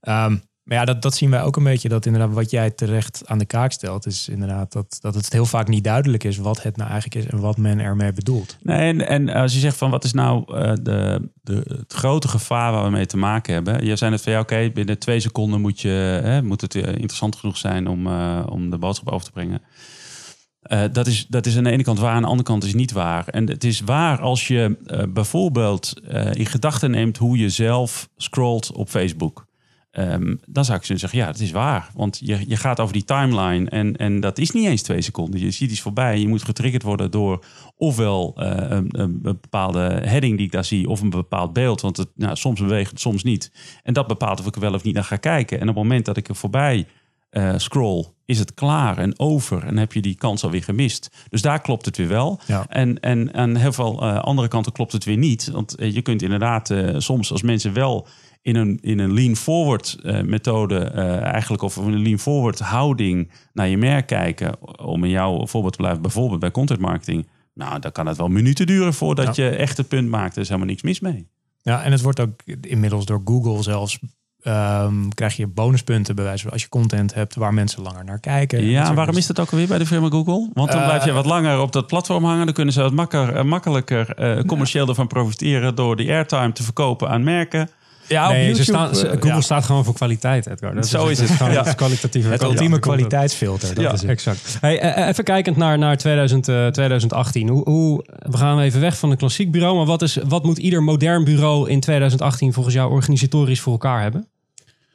Ehm, 0.06 0.38
maar 0.64 0.78
ja, 0.78 0.86
dat, 0.86 1.16
zien 1.16 1.30
wij 1.30 1.42
ook 1.42 1.56
een 1.56 1.64
beetje. 1.64 1.90
Dat 1.90 2.06
inderdaad 2.06 2.34
wat 2.34 2.52
jij 2.52 2.70
terecht 2.70 3.22
aan 3.26 3.38
de 3.38 3.46
kaak 3.46 3.72
stelt, 3.72 4.06
is 4.06 4.30
inderdaad 4.30 4.72
dat, 4.72 4.98
dat 5.00 5.16
het 5.16 5.32
heel 5.32 5.46
vaak 5.46 5.68
niet 5.68 5.84
duidelijk 5.84 6.24
is 6.24 6.38
wat 6.38 6.64
het 6.64 6.78
nou 6.78 6.90
eigenlijk 6.90 7.26
is 7.26 7.32
en 7.32 7.40
wat 7.40 7.58
men 7.58 7.80
ermee 7.80 8.14
bedoelt. 8.14 8.58
Nee, 8.62 8.78
en, 8.78 9.08
en 9.08 9.30
als 9.30 9.54
je 9.54 9.60
zegt 9.60 9.78
van 9.78 9.90
wat 9.90 10.04
is 10.04 10.14
nou 10.14 10.56
eh, 10.56 10.74
de, 10.82 11.30
de, 11.42 11.64
het 11.68 11.94
grote 11.94 12.28
gevaar 12.28 12.72
waar 12.72 12.84
we 12.84 12.90
mee 12.90 13.06
te 13.06 13.18
maken 13.18 13.54
hebben. 13.54 13.86
Je 13.86 13.96
zei 13.96 14.12
net 14.12 14.22
van 14.22 14.32
ja, 14.32 14.40
oké, 14.40 14.72
binnen 14.74 15.00
twee 15.00 15.20
seconden 15.20 15.62
moet, 15.62 15.82
je, 15.82 16.20
hè, 16.24 16.42
moet 16.42 16.62
het 16.62 16.76
eh, 16.76 16.84
interessant 16.88 17.36
genoeg 17.36 17.58
zijn 17.58 17.88
om, 17.88 18.08
eh, 18.08 18.44
om 18.50 18.70
de 18.70 18.78
boodschap 18.78 19.10
over 19.10 19.26
te 19.26 19.32
brengen. 19.32 19.62
Eh, 20.66 20.84
dat, 20.92 21.08
is, 21.08 21.28
dat 21.28 21.46
is 21.46 21.58
aan 21.58 21.64
de 21.64 21.72
ene 21.72 21.84
kant 21.84 22.00
waar, 22.00 22.14
aan 22.14 22.22
de 22.22 22.28
andere 22.28 22.48
kant 22.48 22.64
is 22.64 22.74
niet 22.74 22.92
waar. 22.92 23.28
En 23.28 23.50
het 23.50 23.64
is 23.64 23.82
waar 23.82 24.22
als 24.22 24.48
je 24.48 24.78
eh, 24.86 25.04
bijvoorbeeld 25.10 25.94
eh, 26.08 26.34
in 26.34 26.46
gedachten 26.46 26.92
neemt 26.92 27.18
hoe 27.18 27.38
je 27.38 27.50
zelf 27.50 28.10
scrolt 28.18 28.72
op 28.72 28.90
Facebook. 28.90 29.46
Ehm, 29.96 30.36
dan 30.46 30.66
zou 30.66 30.78
ik 30.78 30.84
zullen 30.84 31.00
zeggen, 31.00 31.20
ja, 31.20 31.26
dat 31.26 31.40
is 31.40 31.52
waar. 31.52 31.90
Want 31.94 32.20
je, 32.24 32.44
je 32.48 32.56
gaat 32.56 32.80
over 32.80 32.94
die 32.94 33.04
timeline 33.04 33.70
en, 33.70 33.96
en 33.96 34.20
dat 34.20 34.38
is 34.38 34.52
niet 34.52 34.68
eens 34.68 34.82
twee 34.82 35.02
seconden. 35.02 35.40
Je 35.40 35.52
ziet 35.52 35.72
iets 35.72 35.82
voorbij. 35.82 36.20
Je 36.20 36.28
moet 36.28 36.44
getriggerd 36.44 36.84
worden 36.84 37.12
door 37.12 37.46
ofwel 37.76 38.34
eh, 38.36 38.70
een, 38.70 38.88
een 39.00 39.22
bepaalde 39.22 39.80
heading 39.80 40.38
die 40.38 40.46
ik 40.46 40.52
daar 40.52 40.66
zie... 40.66 40.90
of 40.90 41.02
een 41.02 41.10
bepaald 41.10 41.54
beeld. 41.54 41.82
Want 41.82 41.98
het, 41.98 42.10
nou, 42.16 42.36
soms 42.36 42.60
beweegt 42.60 42.92
het, 42.92 43.00
soms 43.00 43.24
niet. 43.24 43.52
En 43.84 43.94
dat 43.94 44.08
bepaalt 44.08 44.40
of 44.40 44.46
ik 44.46 44.56
er 44.56 44.62
wel 44.62 44.74
of 44.74 44.84
niet 44.84 44.94
naar 44.94 45.04
ga 45.04 45.16
kijken. 45.16 45.60
En 45.60 45.70
op 45.70 45.76
het 45.76 45.84
moment 45.84 46.06
dat 46.06 46.18
ik 46.18 46.28
er 46.28 46.36
voorbij 46.36 46.88
eh, 47.30 47.54
scroll, 47.58 48.06
is 48.26 48.40
het 48.40 48.54
klaar 48.54 48.98
en 48.98 49.20
over. 49.20 49.64
En 49.64 49.78
heb 49.78 49.94
je 49.94 50.02
die 50.02 50.16
kans 50.16 50.44
alweer 50.44 50.64
gemist. 50.64 51.10
Dus 51.30 51.42
daar 51.42 51.62
klopt 51.62 51.86
het 51.86 51.98
weer 51.98 52.08
wel. 52.08 52.40
Ja. 52.48 52.66
En, 52.68 53.00
en 53.00 53.34
aan 53.34 53.56
heel 53.56 53.74
veel 53.74 54.02
eh, 54.02 54.20
andere 54.20 54.48
kanten 54.48 54.72
klopt 54.72 54.92
het 54.92 55.04
weer 55.04 55.18
niet. 55.18 55.50
Want 55.52 55.76
je 55.78 56.02
kunt 56.02 56.22
inderdaad 56.22 56.74
soms 56.98 57.32
als 57.32 57.42
mensen 57.42 57.74
wel 57.74 58.08
in 58.46 58.56
een, 58.56 58.78
in 58.82 59.00
een 59.00 59.14
lean 59.14 59.36
forward 59.36 59.98
eh, 60.04 60.22
methode 60.22 60.78
eh, 60.80 61.22
eigenlijk 61.24 61.64
of 61.64 61.76
een 61.76 62.02
lean 62.02 62.20
forward 62.20 62.60
houding 62.60 63.32
naar 63.54 63.68
je 63.68 63.78
merk 63.78 64.08
kijken. 64.08 64.56
Om 64.80 65.04
in 65.04 65.10
jouw 65.10 65.48
voorbeeld 65.48 65.74
te 65.74 65.80
blijven, 65.80 66.02
bijvoorbeeld 66.02 66.40
bij 66.40 66.52
content 66.52 66.80
marketing. 66.80 67.28
Nou, 67.54 67.80
dan 67.80 67.92
kan 67.92 68.06
het 68.08 68.18
wel 68.18 68.28
minuten 68.28 68.66
duren 68.66 68.94
voordat 68.94 69.36
je 69.36 69.50
echt 69.50 69.78
het 69.78 69.88
punt 69.88 70.10
maakt. 70.10 70.36
Er 70.36 70.42
is 70.42 70.48
helemaal 70.48 70.70
niks 70.70 70.82
mis 70.82 71.00
mee. 71.00 71.28
Ja, 71.62 71.84
en 71.84 71.92
het 71.92 72.02
wordt 72.02 72.20
ook 72.20 72.42
inmiddels 72.62 73.06
door 73.06 73.22
Google 73.26 73.64
zelfs. 73.64 74.00
ehm, 74.42 75.10
krijg 75.10 75.36
je 75.36 75.48
bonuspunten 75.48 76.16
bij 76.16 76.24
wijze 76.26 76.44
van 76.44 76.52
als 76.52 76.62
je 76.62 76.70
content 76.70 77.14
hebt 77.14 77.36
waar 77.36 77.54
mensen 77.54 77.82
langer 77.82 78.06
naar 78.06 78.20
kijken. 78.20 78.66
Ja, 78.66 78.94
waarom 78.94 79.18
is 79.18 79.28
dat 79.28 79.40
ook 79.40 79.52
alweer 79.52 79.68
bij 79.68 79.78
de 79.78 79.86
firma 79.86 80.10
Google? 80.10 80.50
Want 80.54 80.72
dan 80.72 80.80
Eh, 80.82 80.86
blijf 80.88 81.06
je 81.06 81.12
wat 81.12 81.26
langer 81.26 81.60
op 81.60 81.72
dat 81.72 81.88
platform 81.88 82.24
hangen. 82.24 82.46
Dan 82.46 82.54
kunnen 82.54 82.74
ze 82.74 82.82
wat 82.82 82.94
makker, 82.94 83.46
makkelijker 83.46 84.16
commercieel 84.46 84.88
ervan 84.88 85.08
profiteren 85.08 85.76
door 85.76 85.96
die 85.96 86.10
airtime 86.12 86.52
te 86.52 86.64
verkopen 86.64 87.10
aan 87.10 87.24
merken. 87.24 87.70
Ja, 88.08 88.26
op 88.28 88.32
Nee, 88.32 88.40
YouTube, 88.46 88.64
ze 88.64 88.72
staan, 88.72 88.96
ze- 88.96 89.06
eh, 89.08 89.12
Google 89.14 89.30
ja. 89.30 89.42
staat 89.42 89.64
gewoon 89.66 89.84
voor 89.86 89.94
kwaliteit, 89.94 90.48
Edgar. 90.48 90.76
Dat 90.76 90.88
Zo 90.88 91.08
is 91.08 91.20
het. 91.20 91.30
gewoon 91.32 91.52
Ja. 91.54 91.64
het 91.64 91.76
kwalitatieve 91.76 92.30
Het 92.30 92.42
ultieme 92.44 92.80
kwaliteitsfilter. 92.80 93.76
Dat 93.76 93.84
Ja, 93.84 93.92
is 93.92 94.02
het. 94.02 94.10
Exact. 94.10 94.58
Hey, 94.62 94.80
eh, 94.80 95.02
eh, 95.02 95.08
even 95.08 95.24
kijkend 95.24 95.58
naar, 95.58 95.78
naar 95.78 95.98
2000, 95.98 96.48
eh, 96.48 96.68
2018. 96.68 97.48
Hoe, 97.48 97.64
hoe, 97.70 98.06
we 98.20 98.38
gaan 98.38 98.60
even 98.60 98.82
weg 98.82 98.98
van 98.98 99.12
een 99.12 99.18
klassiek 99.18 99.52
bureau. 99.52 99.76
Maar 99.78 99.86
wat, 99.86 100.02
is, 100.02 100.18
wat 100.28 100.44
moet 100.44 100.58
ieder 100.58 100.84
modern 100.84 101.24
bureau 101.24 101.70
in 101.70 101.80
2018 101.80 102.54
volgens 102.54 102.76
jou 102.76 102.92
organisatorisch 102.92 103.62
voor 103.62 103.72
elkaar 103.72 104.02
hebben? 104.02 104.28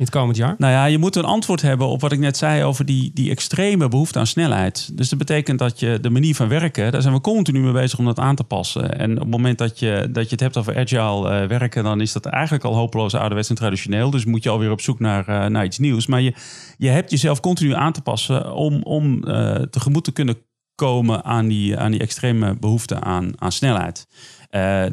In 0.01 0.07
het 0.07 0.15
komend 0.15 0.37
jaar? 0.37 0.55
Nou 0.59 0.73
ja, 0.73 0.85
je 0.85 0.99
moet 0.99 1.17
een 1.17 1.25
antwoord 1.25 1.63
hebben 1.63 1.87
op 1.87 2.01
wat 2.01 2.13
ik 2.13 2.19
net 2.19 2.37
zei 2.37 2.65
over 2.65 2.85
die, 2.85 3.11
die 3.15 3.31
extreme 3.31 3.89
behoefte 3.89 4.19
aan 4.19 4.27
snelheid. 4.27 4.97
Dus 4.97 5.09
dat 5.09 5.19
betekent 5.19 5.59
dat 5.59 5.81
je 5.81 5.99
de 6.01 6.11
manier 6.11 6.35
van 6.35 6.49
werken, 6.49 6.93
daar 6.93 7.03
zijn 7.03 7.15
we 7.15 7.21
continu 7.21 7.61
mee 7.61 7.73
bezig 7.73 7.99
om 7.99 8.05
dat 8.05 8.19
aan 8.19 8.37
te 8.37 8.45
passen. 8.45 8.99
En 8.99 9.13
op 9.13 9.19
het 9.19 9.31
moment 9.31 9.59
dat 9.59 9.79
je, 9.79 10.09
dat 10.13 10.25
je 10.25 10.31
het 10.31 10.41
hebt 10.41 10.57
over 10.57 10.79
agile 10.79 11.31
eh, 11.31 11.49
werken, 11.49 11.85
dan 11.85 12.01
is 12.01 12.13
dat 12.13 12.27
eigenlijk 12.27 12.65
al 12.65 12.75
hopeloos 12.75 13.15
ouderwets 13.15 13.49
en 13.49 13.55
traditioneel. 13.55 14.11
Dus 14.11 14.25
moet 14.25 14.43
je 14.43 14.49
alweer 14.49 14.71
op 14.71 14.81
zoek 14.81 15.01
naar, 15.01 15.51
naar 15.51 15.65
iets 15.65 15.79
nieuws. 15.79 16.07
Maar 16.07 16.21
je, 16.21 16.35
je 16.79 16.89
hebt 16.89 17.11
jezelf 17.11 17.41
continu 17.41 17.75
aan 17.75 17.93
te 17.93 18.03
passen 18.03 18.55
om, 18.55 18.83
om 18.83 19.25
eh, 19.25 19.55
tegemoet 19.55 20.05
te 20.05 20.13
kunnen 20.13 20.37
komen 20.75 21.25
aan 21.25 21.49
die, 21.49 21.77
aan 21.77 21.91
die 21.91 22.01
extreme 22.01 22.57
behoefte 22.61 23.01
aan, 23.01 23.33
aan 23.39 23.53
snelheid. 23.53 24.07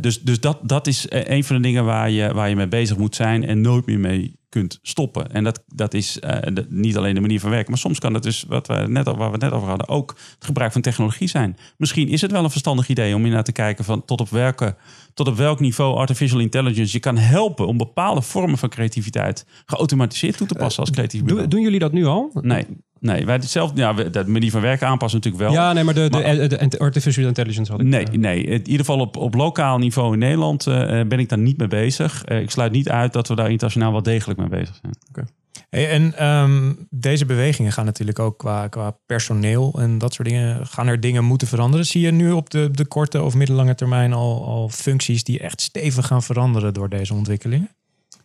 Dus 0.02 0.22
dus 0.22 0.40
dat, 0.40 0.60
dat 0.64 0.88
is 0.88 1.06
een 1.10 1.44
van 1.44 1.56
de 1.56 1.62
dingen 1.62 1.86
waar 1.86 2.10
je, 2.10 2.34
waar 2.34 2.50
je 2.50 2.56
mee 2.56 2.68
bezig 2.68 2.98
moet 2.98 3.16
zijn 3.16 3.46
en 3.46 3.62
nooit 3.62 3.86
meer 3.86 4.00
mee 4.00 4.37
kunt 4.50 4.80
stoppen. 4.82 5.32
En 5.32 5.44
dat, 5.44 5.64
dat 5.68 5.94
is 5.94 6.20
eh, 6.20 6.54
de- 6.54 6.66
niet 6.70 6.98
alleen 6.98 7.16
de 7.16 7.22
manier 7.22 7.40
van 7.40 7.50
werken, 7.50 7.70
maar 7.70 7.80
soms 7.80 8.00
kan 8.00 8.14
het 8.14 8.24
dus, 8.24 8.46
wat 8.48 8.68
we 8.68 8.74
net, 8.88 9.06
waar 9.06 9.16
we 9.18 9.24
het 9.24 9.42
net 9.42 9.52
over 9.52 9.68
hadden, 9.68 9.88
ook 9.88 10.16
het 10.36 10.46
gebruik 10.46 10.72
van 10.72 10.82
technologie 10.82 11.28
zijn. 11.28 11.58
Misschien 11.78 12.08
is 12.08 12.22
het 12.22 12.32
wel 12.32 12.44
een 12.44 12.50
verstandig 12.50 12.88
idee 12.90 13.16
om 13.16 13.22
naar 13.30 13.44
te 13.44 13.52
kijken 13.52 13.86
van 13.86 14.06
tot 14.06 14.22
op, 14.22 14.30
welke, 14.30 14.76
tot 15.14 15.28
op 15.28 15.36
welk 15.38 15.60
niveau 15.60 15.96
artificial 15.98 16.40
intelligence 16.40 16.94
je 16.94 17.00
kan 17.00 17.18
helpen 17.18 17.68
om 17.68 17.78
bepaalde 17.78 18.22
vormen 18.22 18.58
van 18.58 18.70
creativiteit 18.70 19.46
geautomatiseerd 19.66 20.38
toe 20.38 20.48
te 20.48 20.56
passen 20.56 20.82
als 20.82 20.92
creatief 20.92 21.20
Doen, 21.20 21.28
bureau. 21.30 21.48
doen 21.50 21.62
jullie 21.62 21.80
dat 21.80 21.92
nu 21.92 22.06
al? 22.06 22.30
Nee, 22.42 22.66
nee, 23.00 23.26
wij 23.26 23.42
zelf, 23.42 23.72
ja, 23.76 23.96
we- 23.96 24.10
de 24.10 24.28
manier 24.28 24.52
van 24.52 24.62
werken 24.62 24.88
aanpassen 24.88 25.20
natuurlijk 25.20 25.44
wel. 25.44 25.54
Ja, 25.54 25.74
nee, 25.74 25.84
maar 25.84 25.94
de, 25.94 26.10
de, 26.10 26.18
Maar- 26.18 26.50
de, 26.50 26.68
de 26.68 26.80
artificial 26.80 27.28
intelligence 27.28 27.72
had 27.72 27.82
ik. 27.82 27.88
Nee, 27.88 28.06
eh, 28.06 28.12
nee. 28.14 28.44
In 28.44 28.52
ieder 28.60 28.86
geval 28.86 29.00
op, 29.00 29.18
op 29.18 29.34
lokaal 29.34 29.78
niveau 29.78 30.14
in 30.14 30.20
Nederland 30.20 30.68
eh, 30.68 30.76
ben 30.88 31.20
ik 31.20 31.30
daar 31.30 31.40
niet 31.40 31.58
mee 31.58 31.68
bezig. 31.68 32.24
Eh, 32.24 32.40
ik 32.42 32.50
sluit 32.52 32.72
niet 32.72 32.90
uit 32.90 33.14
dat 33.14 33.28
we 33.28 33.36
daar 33.36 33.50
internationaal 33.50 33.92
wel 33.92 34.04
degelijk 34.04 34.40
mee 34.40 34.50
bezig 34.50 34.80
zijn. 34.82 35.28
Hey, 35.70 35.90
en 35.90 36.14
ehm, 36.18 36.74
deze 36.90 37.26
bewegingen 37.26 37.72
gaan 37.72 37.86
natuurlijk 37.86 38.20
ook 38.20 38.38
qua, 38.38 38.68
qua 38.68 38.98
personeel 39.06 39.74
en 39.80 39.98
dat 39.98 40.14
soort 40.14 40.28
dingen. 40.28 40.68
Gaan 40.68 40.88
er 40.88 41.00
dingen 41.00 41.24
moeten 41.24 41.48
veranderen? 41.48 41.86
Zie 41.86 42.02
je 42.02 42.12
nu 42.12 42.32
op 42.32 42.50
de, 42.50 42.70
de 42.72 42.86
korte 42.86 43.22
of 43.22 43.34
middellange 43.36 43.76
termijn 43.76 44.14
al, 44.14 44.46
al 44.46 44.70
functies 44.70 45.24
die 45.24 45.40
echt 45.40 45.62
stevig 45.62 46.08
gaan 46.08 46.24
veranderen 46.24 46.74
door 46.74 46.90
deze 46.90 47.14
ontwikkelingen? 47.14 47.70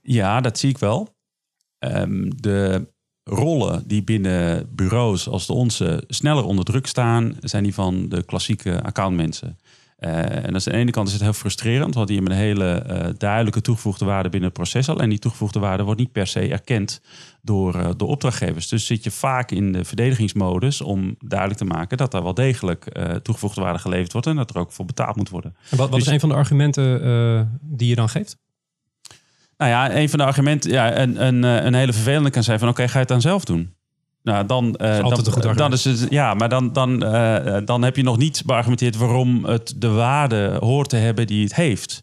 Ja, 0.02 0.40
dat 0.40 0.58
zie 0.58 0.70
ik 0.70 0.78
wel. 0.78 1.08
Ehm, 1.78 2.30
de 2.36 2.86
rollen 3.24 3.82
die 3.86 4.02
binnen 4.02 4.68
bureaus 4.74 5.28
als 5.28 5.46
de 5.46 5.52
onze 5.52 6.04
sneller 6.08 6.44
onder 6.44 6.64
druk 6.64 6.86
staan, 6.86 7.36
zijn 7.40 7.62
die 7.62 7.74
van 7.74 8.08
de 8.08 8.22
klassieke 8.22 8.82
accountmensen. 8.82 9.58
Eh, 10.02 10.44
en 10.44 10.54
aan 10.54 10.60
de 10.64 10.72
ene 10.72 10.90
kant 10.90 11.06
is 11.06 11.12
het 11.12 11.22
heel 11.22 11.32
frustrerend, 11.32 11.94
want 11.94 12.06
die 12.06 12.16
hebben 12.16 12.34
een 12.34 12.42
hele 12.42 12.72
eh, 12.72 13.08
duidelijke 13.18 13.60
toegevoegde 13.60 14.04
waarde 14.04 14.28
binnen 14.28 14.48
het 14.48 14.58
proces 14.58 14.88
al. 14.88 15.00
En 15.00 15.08
die 15.08 15.18
toegevoegde 15.18 15.58
waarde 15.58 15.82
wordt 15.82 16.00
niet 16.00 16.12
per 16.12 16.26
se 16.26 16.48
erkend 16.48 17.00
door, 17.42 17.74
eh, 17.74 17.88
door 17.96 18.08
opdrachtgevers. 18.08 18.68
Dus 18.68 18.86
zit 18.86 19.04
je 19.04 19.10
vaak 19.10 19.50
in 19.50 19.72
de 19.72 19.84
verdedigingsmodus 19.84 20.80
om 20.80 21.16
duidelijk 21.18 21.58
te 21.58 21.64
maken 21.64 21.96
dat 21.96 22.10
daar 22.10 22.22
wel 22.22 22.34
degelijk 22.34 22.84
toegevoegde 23.22 23.60
waarde 23.60 23.78
geleverd 23.78 24.12
wordt 24.12 24.26
en 24.26 24.36
dat 24.36 24.50
er 24.50 24.58
ook 24.58 24.72
voor 24.72 24.84
betaald 24.84 25.16
moet 25.16 25.28
worden. 25.28 25.56
En 25.70 25.76
wat, 25.76 25.88
wat 25.88 25.98
Dus- 25.98 26.06
is 26.06 26.12
een 26.12 26.20
van 26.20 26.28
de 26.28 26.34
argumenten 26.34 27.60
die 27.60 27.88
je 27.88 27.94
dan 27.94 28.08
geeft? 28.08 28.36
Nou 29.62 29.74
ja, 29.74 29.96
een 29.96 30.08
van 30.08 30.18
de 30.18 30.24
argumenten, 30.24 30.70
ja, 30.70 30.98
een, 30.98 31.26
een, 31.26 31.44
eh, 31.44 31.64
een 31.64 31.74
hele 31.74 31.92
vervelende 31.92 32.30
kan 32.30 32.42
zijn 32.42 32.58
van 32.58 32.68
oké, 32.68 32.88
ga 32.88 32.92
je 32.92 32.98
het 32.98 33.08
dan 33.08 33.20
zelf 33.20 33.44
doen? 33.44 33.74
Nou, 34.22 34.46
dan, 34.46 34.76
eh, 34.76 35.00
altijd 35.00 35.24
dan, 35.24 35.34
goed 35.34 35.56
dan 35.56 35.72
is 35.72 35.84
het, 35.84 36.06
ja, 36.10 36.34
maar 36.34 36.48
dan, 36.48 36.72
dan, 36.72 37.04
eh, 37.04 37.56
dan 37.64 37.82
heb 37.82 37.96
je 37.96 38.02
nog 38.02 38.18
niet 38.18 38.42
beargumenteerd 38.46 38.96
waarom 38.96 39.44
het 39.44 39.74
de 39.76 39.88
waarde 39.88 40.56
hoort 40.60 40.88
te 40.88 40.96
hebben 40.96 41.26
die 41.26 41.42
het 41.42 41.54
heeft. 41.54 42.02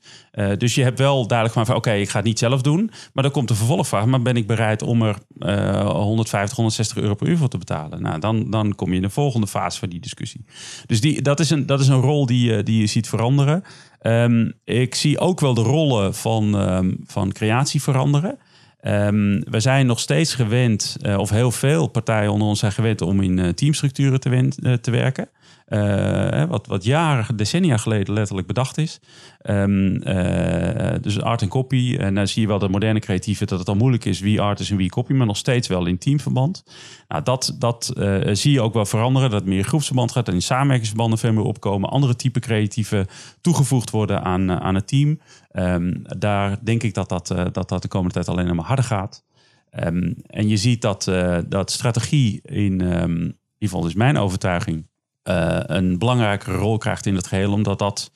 Dus 0.58 0.76
je 0.76 0.84
hebt 0.84 1.00
wel 1.00 1.28
duidelijk 1.28 1.52
gemaakt 1.52 1.70
van 1.70 1.78
oké, 1.78 1.92
ik 1.92 2.10
ga 2.10 2.18
het 2.18 2.26
niet 2.26 2.40
zelf 2.40 2.62
doen. 2.62 2.92
Maar 3.14 3.24
dan 3.24 3.32
komt 3.32 3.48
de 3.48 3.56
vervolgvraag, 3.56 4.06
maar 4.06 4.22
ben 4.22 4.36
ik 4.36 4.48
bereid 4.48 4.82
om 4.82 5.02
er 5.02 5.16
eh 5.40 5.90
150, 5.90 6.56
160 6.56 6.98
euro 6.98 7.16
per 7.16 7.28
uur 7.28 7.38
voor 7.38 7.48
te 7.48 7.58
betalen? 7.58 8.02
Nou, 8.02 8.20
dan, 8.20 8.50
dan 8.50 8.76
kom 8.76 8.90
je 8.90 8.96
in 8.96 9.02
de 9.02 9.10
volgende 9.10 9.48
fase 9.48 9.80
van 9.80 9.90
die 9.90 10.00
discussie. 10.00 10.46
Dus 10.86 11.02
die, 11.02 11.22
dat, 11.22 11.40
is 11.40 11.50
een, 11.50 11.66
dat 11.66 11.80
is 11.80 11.88
een 11.88 12.02
rol 12.02 12.26
die, 12.26 12.64
die 12.64 12.80
je 12.80 12.88
ziet 12.88 13.10
veranderen. 13.10 13.64
Ehm, 14.00 14.52
ik 14.64 14.96
zie 14.96 15.20
ook 15.20 15.40
wel 15.40 15.54
de 15.54 15.62
rollen 15.62 16.16
van, 16.16 16.58
ehm, 16.58 16.92
van 17.06 17.32
creatie 17.32 17.82
veranderen. 17.82 18.38
Ehm, 18.80 19.42
we 19.50 19.60
zijn 19.60 19.86
nog 19.86 20.00
steeds 20.00 20.36
gewend, 20.36 20.98
eh, 21.02 21.18
of 21.18 21.30
heel 21.30 21.52
veel 21.52 21.88
partijen 21.88 22.32
onder 22.32 22.48
ons 22.48 22.60
zijn 22.60 22.72
gewend 22.72 23.02
om 23.02 23.22
in 23.22 23.40
eh, 23.40 23.50
teamstructuren 23.50 24.20
te, 24.20 24.50
eh, 24.62 24.74
te 24.74 24.92
werken. 24.92 25.30
Eh, 25.70 26.44
wat, 26.46 26.68
wat 26.68 26.84
jaren, 26.84 27.36
decennia 27.36 27.78
geleden 27.78 28.14
letterlijk 28.14 28.48
bedacht 28.48 28.78
is. 28.78 29.00
Ehm, 29.40 29.96
eh, 29.96 31.02
dus 31.02 31.22
art 31.22 31.42
en 31.42 31.48
copy. 31.48 31.96
En 32.00 32.16
dan 32.16 32.28
zie 32.28 32.42
je 32.42 32.48
wel 32.48 32.60
de 32.60 32.70
moderne 32.70 33.00
creatieven 33.00 33.48
dat 33.48 33.60
het 33.60 33.68
al 33.68 33.76
moeilijk 33.76 34.06
is 34.06 34.20
wie 34.20 34.42
art 34.42 34.60
is 34.60 34.72
en 34.72 34.78
wie 34.78 34.90
copy, 34.90 35.14
maar 35.14 35.28
nog 35.28 35.38
steeds 35.38 35.68
wel 35.68 35.86
in 35.86 35.98
teamverband. 35.98 36.64
Nou, 37.08 37.24
dat 37.24 37.56
dat 37.60 37.94
eh, 37.98 38.20
zie 38.32 38.52
je 38.52 38.62
ook 38.62 38.74
wel 38.74 38.86
veranderen. 38.86 39.30
Dat 39.30 39.46
meer 39.46 39.64
groepsverband 39.64 40.12
gaat 40.12 40.28
en 40.28 40.34
in 40.34 40.42
samenwerkingsverbanden 40.42 41.20
veel 41.20 41.34
meer 41.34 41.44
opkomen. 41.44 41.90
Andere 41.90 42.16
type 42.16 42.40
creatieven 42.40 43.08
toegevoegd 43.42 43.90
worden 43.90 44.24
aan, 44.24 44.52
aan 44.52 44.76
het 44.76 44.88
team. 44.88 45.20
Ehm, 45.52 45.94
daar 46.18 46.58
denk 46.64 46.84
ik 46.84 46.94
dat 46.94 47.10
dat, 47.10 47.28
dat 47.52 47.70
dat 47.70 47.82
de 47.82 47.88
komende 47.88 48.14
tijd 48.14 48.28
alleen 48.28 48.56
maar 48.56 48.66
harder 48.66 48.86
gaat. 48.86 49.24
Ehm, 49.70 50.14
en 50.28 50.48
je 50.48 50.58
ziet 50.58 50.82
dat, 50.82 51.12
dat 51.48 51.72
strategie 51.72 52.40
in, 52.44 52.82
in 52.82 53.20
ieder 53.20 53.36
geval 53.60 53.86
is 53.86 53.94
mijn 53.94 54.18
overtuiging, 54.18 54.88
een 55.24 55.98
belangrijkere 55.98 56.58
rol 56.58 56.78
krijgt 56.78 57.06
in 57.06 57.16
het 57.16 57.28
geheel, 57.28 57.52
omdat 57.52 57.80
dat 57.80 58.12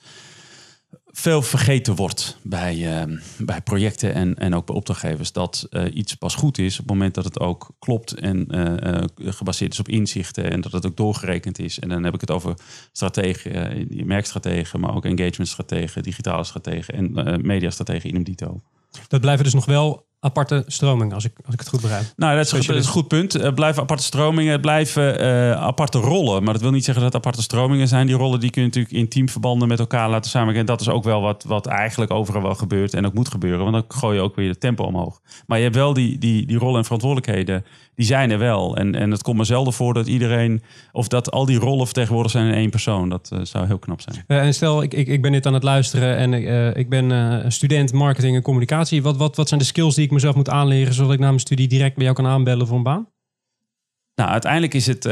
veel 1.15 1.41
vergeten 1.41 1.95
wordt 1.95 2.37
bij, 2.43 2.97
ehm, 2.97 3.17
bij 3.37 3.61
projecten 3.61 4.13
en, 4.13 4.35
en 4.35 4.55
ook 4.55 4.65
bij 4.65 4.75
opdrachtgevers. 4.75 5.31
Dat 5.31 5.67
eh, 5.69 5.95
iets 5.95 6.15
pas 6.15 6.35
goed 6.35 6.57
is 6.57 6.73
op 6.73 6.79
het 6.79 6.87
moment 6.87 7.13
dat 7.13 7.23
het 7.23 7.39
ook 7.39 7.69
klopt 7.79 8.13
en 8.13 8.47
eh, 8.47 8.95
eh, 8.95 9.03
gebaseerd 9.17 9.73
is 9.73 9.79
op 9.79 9.87
inzichten 9.87 10.51
en 10.51 10.61
dat 10.61 10.71
het 10.71 10.85
ook 10.85 10.97
doorgerekend 10.97 11.59
is. 11.59 11.79
En 11.79 11.89
dan 11.89 12.03
heb 12.03 12.13
ik 12.13 12.21
het 12.21 12.31
over 12.31 12.53
strategen, 12.91 13.53
eh, 13.53 14.05
merkstrategen, 14.05 14.79
maar 14.79 14.95
ook 14.95 15.05
engagementstrategen, 15.05 16.03
digitale 16.03 16.43
strategen 16.43 16.93
en 16.93 17.15
eh 17.15 17.37
mediastrategen 17.37 18.09
in 18.09 18.23
dito. 18.23 18.61
Dat 19.07 19.21
blijven 19.21 19.43
dus 19.43 19.53
nog 19.53 19.65
wel 19.65 20.05
aparte 20.23 20.63
stromingen, 20.67 21.13
als 21.13 21.25
ik, 21.25 21.31
als 21.45 21.53
ik 21.53 21.59
het 21.59 21.69
goed 21.69 21.81
begrijp. 21.81 22.03
Nou, 22.15 22.35
dat 22.35 22.45
is, 22.45 22.51
dat 22.65 22.75
is 22.75 22.85
een 22.85 22.91
goed 22.91 23.07
punt. 23.07 23.33
Het 23.33 23.55
blijven 23.55 23.81
aparte 23.81 24.03
stromingen, 24.03 24.51
het 24.51 24.61
blijven 24.61 25.19
eh, 25.19 25.51
aparte 25.51 25.97
rollen. 25.97 26.43
Maar 26.43 26.53
dat 26.53 26.61
wil 26.61 26.71
niet 26.71 26.85
zeggen 26.85 27.03
dat 27.03 27.13
het 27.13 27.21
aparte 27.21 27.43
stromingen 27.43 27.87
zijn. 27.87 28.07
Die 28.07 28.15
rollen 28.15 28.39
die 28.39 28.49
kun 28.49 28.61
je 28.61 28.67
natuurlijk 28.67 28.95
in 28.95 29.09
teamverbanden 29.09 29.67
met 29.67 29.79
elkaar 29.79 30.09
laten 30.09 30.29
samenwerken. 30.29 30.61
En 30.61 30.73
dat 30.75 30.81
is 30.81 30.89
ook 30.89 31.03
wel 31.03 31.21
wat, 31.21 31.43
wat 31.47 31.65
eigenlijk 31.65 32.11
overal 32.11 32.41
wel 32.41 32.55
gebeurt 32.55 32.93
en 32.93 33.05
ook 33.05 33.13
moet 33.13 33.29
gebeuren. 33.29 33.71
Want 33.71 33.73
dan 33.73 33.99
gooi 33.99 34.15
je 34.15 34.21
ook 34.21 34.35
weer 34.35 34.49
het 34.49 34.59
tempo 34.59 34.83
omhoog. 34.83 35.19
Maar 35.47 35.57
je 35.57 35.63
hebt 35.63 35.75
wel 35.75 35.93
die, 35.93 36.17
die, 36.17 36.45
die 36.45 36.57
rollen 36.57 36.77
en 36.77 36.83
verantwoordelijkheden, 36.83 37.65
die 37.95 38.05
zijn 38.05 38.31
er 38.31 38.39
wel. 38.39 38.77
En, 38.77 38.95
en 38.95 39.11
het 39.11 39.21
komt 39.21 39.37
me 39.37 39.43
zelden 39.43 39.73
voor 39.73 39.93
dat 39.93 40.07
iedereen, 40.07 40.61
of 40.91 41.07
dat 41.07 41.31
al 41.31 41.45
die 41.45 41.59
rollen 41.59 41.85
vertegenwoordigd 41.85 42.35
zijn 42.35 42.47
in 42.47 42.53
één 42.53 42.69
persoon. 42.69 43.09
Dat 43.09 43.29
eh, 43.33 43.39
zou 43.43 43.67
heel 43.67 43.79
knap 43.79 44.01
zijn. 44.01 44.23
Eh, 44.27 44.45
en 44.45 44.53
stel, 44.53 44.83
ik, 44.83 44.93
ik, 44.93 45.07
ik 45.07 45.21
ben 45.21 45.31
dit 45.31 45.45
aan 45.45 45.53
het 45.53 45.63
luisteren 45.63 46.17
en 46.17 46.33
eh, 46.33 46.75
ik 46.75 46.89
ben 46.89 47.51
student 47.51 47.93
marketing 47.93 48.35
en 48.35 48.41
communicatie. 48.41 49.01
Wat, 49.01 49.17
wat, 49.17 49.35
wat 49.35 49.47
zijn 49.47 49.59
de 49.59 49.65
skills 49.65 49.95
die 49.95 50.05
ik 50.05 50.11
mezelf 50.11 50.35
moet 50.35 50.49
aanleren, 50.49 50.93
zodat 50.93 51.13
ik 51.13 51.19
na 51.19 51.27
mijn 51.27 51.39
studie 51.39 51.67
direct 51.67 51.95
bij 51.95 52.03
jou 52.03 52.15
kan 52.15 52.27
aanbellen 52.27 52.67
voor 52.67 52.77
een 52.77 52.83
baan? 52.83 53.07
Nou, 54.15 54.29
uiteindelijk 54.29 54.73
is 54.73 54.87
het 54.87 55.05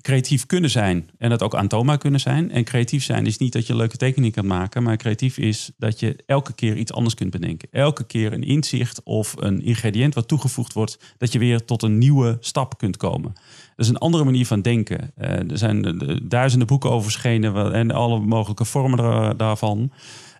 creatief 0.00 0.46
kunnen 0.46 0.70
zijn 0.70 1.10
en 1.18 1.30
dat 1.30 1.42
ook 1.42 1.54
aantoonbaar 1.54 1.98
kunnen 1.98 2.20
zijn. 2.20 2.50
En 2.50 2.64
creatief 2.64 3.04
zijn 3.04 3.26
is 3.26 3.38
niet 3.38 3.52
dat 3.52 3.66
je 3.66 3.76
leuke 3.76 3.96
tekening 3.96 4.32
kan 4.32 4.46
maken, 4.46 4.82
maar 4.82 4.96
creatief 4.96 5.38
is 5.38 5.70
dat 5.78 6.00
je 6.00 6.16
elke 6.26 6.52
keer 6.52 6.76
iets 6.76 6.92
anders 6.92 7.14
kunt 7.14 7.30
bedenken. 7.30 7.68
Elke 7.70 8.04
keer 8.04 8.32
een 8.32 8.42
inzicht 8.42 9.02
of 9.02 9.34
een 9.38 9.62
ingrediënt 9.62 10.14
wat 10.14 10.28
toegevoegd 10.28 10.72
wordt, 10.72 11.14
dat 11.18 11.32
je 11.32 11.38
weer 11.38 11.64
tot 11.64 11.82
een 11.82 11.98
nieuwe 11.98 12.36
stap 12.40 12.78
kunt 12.78 12.96
komen. 12.96 13.32
Dat 13.76 13.86
is 13.86 13.88
een 13.88 13.98
andere 13.98 14.24
manier 14.24 14.46
van 14.46 14.62
denken. 14.62 15.10
Eh, 15.16 15.50
er 15.50 15.58
zijn 15.58 15.84
eh, 15.84 16.16
duizenden 16.22 16.66
boeken 16.66 16.90
over 16.90 17.10
verschenen 17.10 17.72
en 17.72 17.90
alle 17.90 18.20
mogelijke 18.20 18.64
vormen 18.64 18.98
daar- 18.98 19.36
daarvan. 19.36 19.92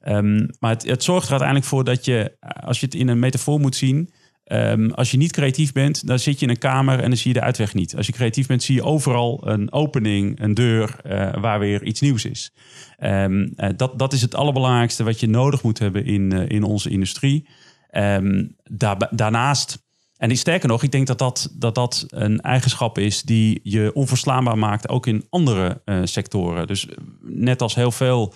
Ehm, 0.02 0.46
maar 0.58 0.70
het, 0.70 0.86
het 0.86 1.02
zorgt 1.02 1.24
er 1.24 1.30
uiteindelijk 1.30 1.68
voor 1.68 1.84
dat 1.84 2.04
je, 2.04 2.32
als 2.64 2.80
je 2.80 2.86
het 2.86 2.94
in 2.94 3.08
een 3.08 3.18
metafoor 3.18 3.60
moet 3.60 3.76
zien, 3.76 4.10
Ehm, 4.50 4.90
als 4.90 5.10
je 5.10 5.16
niet 5.16 5.32
creatief 5.32 5.72
bent, 5.72 6.06
dan 6.06 6.18
zit 6.18 6.38
je 6.38 6.44
in 6.44 6.50
een 6.50 6.58
kamer 6.58 7.00
en 7.00 7.08
dan 7.08 7.16
zie 7.16 7.32
je 7.32 7.38
de 7.38 7.44
uitweg 7.44 7.74
niet. 7.74 7.96
Als 7.96 8.06
je 8.06 8.12
creatief 8.12 8.46
bent, 8.46 8.62
zie 8.62 8.74
je 8.74 8.82
overal 8.82 9.48
een 9.48 9.72
opening, 9.72 10.40
een 10.40 10.54
deur 10.54 10.96
eh, 11.02 11.40
waar 11.40 11.58
weer 11.58 11.82
iets 11.82 12.00
nieuws 12.00 12.24
is. 12.24 12.52
Ehm, 12.96 13.48
eh, 13.56 13.68
dat, 13.76 13.98
dat 13.98 14.12
is 14.12 14.22
het 14.22 14.34
allerbelangrijkste 14.34 15.04
wat 15.04 15.20
je 15.20 15.28
nodig 15.28 15.62
moet 15.62 15.78
hebben 15.78 16.04
in, 16.04 16.32
eh, 16.32 16.48
in 16.48 16.62
onze 16.62 16.90
industrie. 16.90 17.48
Ehm, 17.90 18.46
daar, 18.62 19.08
daarnaast, 19.10 19.84
en 20.16 20.36
sterker 20.36 20.68
nog, 20.68 20.82
ik 20.82 20.92
denk 20.92 21.06
dat 21.06 21.18
dat, 21.18 21.54
dat 21.58 21.74
dat 21.74 22.06
een 22.08 22.40
eigenschap 22.40 22.98
is 22.98 23.22
die 23.22 23.60
je 23.62 23.90
onverslaanbaar 23.94 24.58
maakt, 24.58 24.88
ook 24.88 25.06
in 25.06 25.26
andere 25.28 25.82
sectoren. 26.04 26.66
Dus 26.66 26.88
net 27.20 27.62
als 27.62 27.74
heel 27.74 27.90
veel 27.90 28.34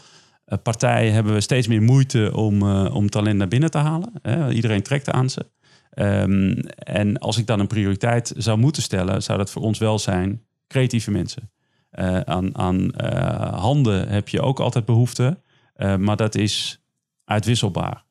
partijen 0.62 1.12
hebben 1.12 1.34
we 1.34 1.40
steeds 1.40 1.66
meer 1.66 1.82
moeite 1.82 2.30
om, 2.34 2.62
om 2.86 3.10
talent 3.10 3.38
naar 3.38 3.48
binnen 3.48 3.70
te 3.70 3.78
halen. 3.78 4.12
Iedereen 4.52 4.82
trekt 4.82 5.10
aan 5.10 5.30
ze. 5.30 5.46
Ehm, 5.94 6.50
en 6.78 7.18
als 7.18 7.38
ik 7.38 7.46
dan 7.46 7.60
een 7.60 7.66
prioriteit 7.66 8.32
zou 8.36 8.58
moeten 8.58 8.82
stellen, 8.82 9.22
zou 9.22 9.38
dat 9.38 9.50
voor 9.50 9.62
ons 9.62 9.78
wel 9.78 9.98
zijn 9.98 10.42
creatieve 10.66 11.10
mensen. 11.10 11.50
Eh, 11.90 12.20
aan 12.20 12.58
aan 12.58 12.90
eh, 12.90 13.60
handen 13.60 14.08
heb 14.08 14.28
je 14.28 14.40
ook 14.40 14.60
altijd 14.60 14.84
behoefte, 14.84 15.38
eh, 15.74 15.96
maar 15.96 16.16
dat 16.16 16.34
is 16.34 16.82
uitwisselbaar. 17.24 18.03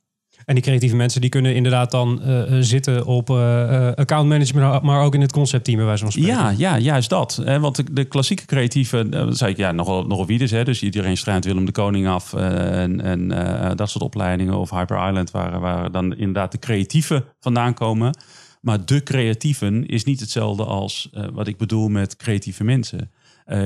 En 0.46 0.54
die 0.54 0.64
creatieve 0.64 0.96
mensen 0.96 1.22
die 1.22 1.30
kunnen 1.30 1.56
inderdaad 1.56 1.92
dan 1.92 2.22
eh, 2.22 2.42
eh, 2.42 2.64
zitten 2.64 3.06
op 3.06 3.30
eh, 3.30 3.92
account 3.92 4.30
management, 4.30 4.82
maar 4.82 5.04
ook 5.04 5.14
in 5.14 5.22
het 5.22 5.32
conceptteam 5.32 5.78
bij 5.78 5.86
wijze 5.86 6.04
van 6.04 6.12
spreken. 6.12 6.34
Ja, 6.34 6.50
ja, 6.50 6.78
juist 6.78 7.10
dat. 7.10 7.42
Want 7.60 7.96
de, 7.96 8.04
klassieke 8.04 8.46
creatieve, 8.46 9.28
zei 9.30 9.52
ik 9.52 9.58
ja, 9.58 9.72
nogal, 9.72 10.06
nogal 10.06 10.26
wie 10.26 10.38
dus. 10.38 10.52
Hè, 10.52 10.64
dus 10.64 10.84
iedereen 10.84 11.18
strijdt 11.18 11.46
Willem 11.46 11.66
de 11.66 11.72
Koning 11.72 12.08
af 12.08 12.34
en, 12.34 13.02
en 13.02 13.28
dat 13.76 13.90
soort 13.90 14.04
opleidingen. 14.04 14.58
Of 14.58 14.70
Hyper 14.70 15.08
Island, 15.08 15.32
waar, 15.32 15.60
waar 15.60 15.92
dan 15.92 16.16
inderdaad 16.16 16.52
de 16.52 16.60
creatieven 16.60 17.26
vandaan 17.40 17.74
komen. 17.74 18.18
Maar 18.62 18.86
de 18.86 19.04
creatieven 19.04 19.86
is 19.86 20.04
niet 20.04 20.20
hetzelfde 20.20 20.64
als 20.64 21.10
wat 21.34 21.48
ik 21.48 21.58
bedoel 21.58 21.88
met 21.88 22.16
creatieve 22.16 22.64
mensen. 22.64 23.12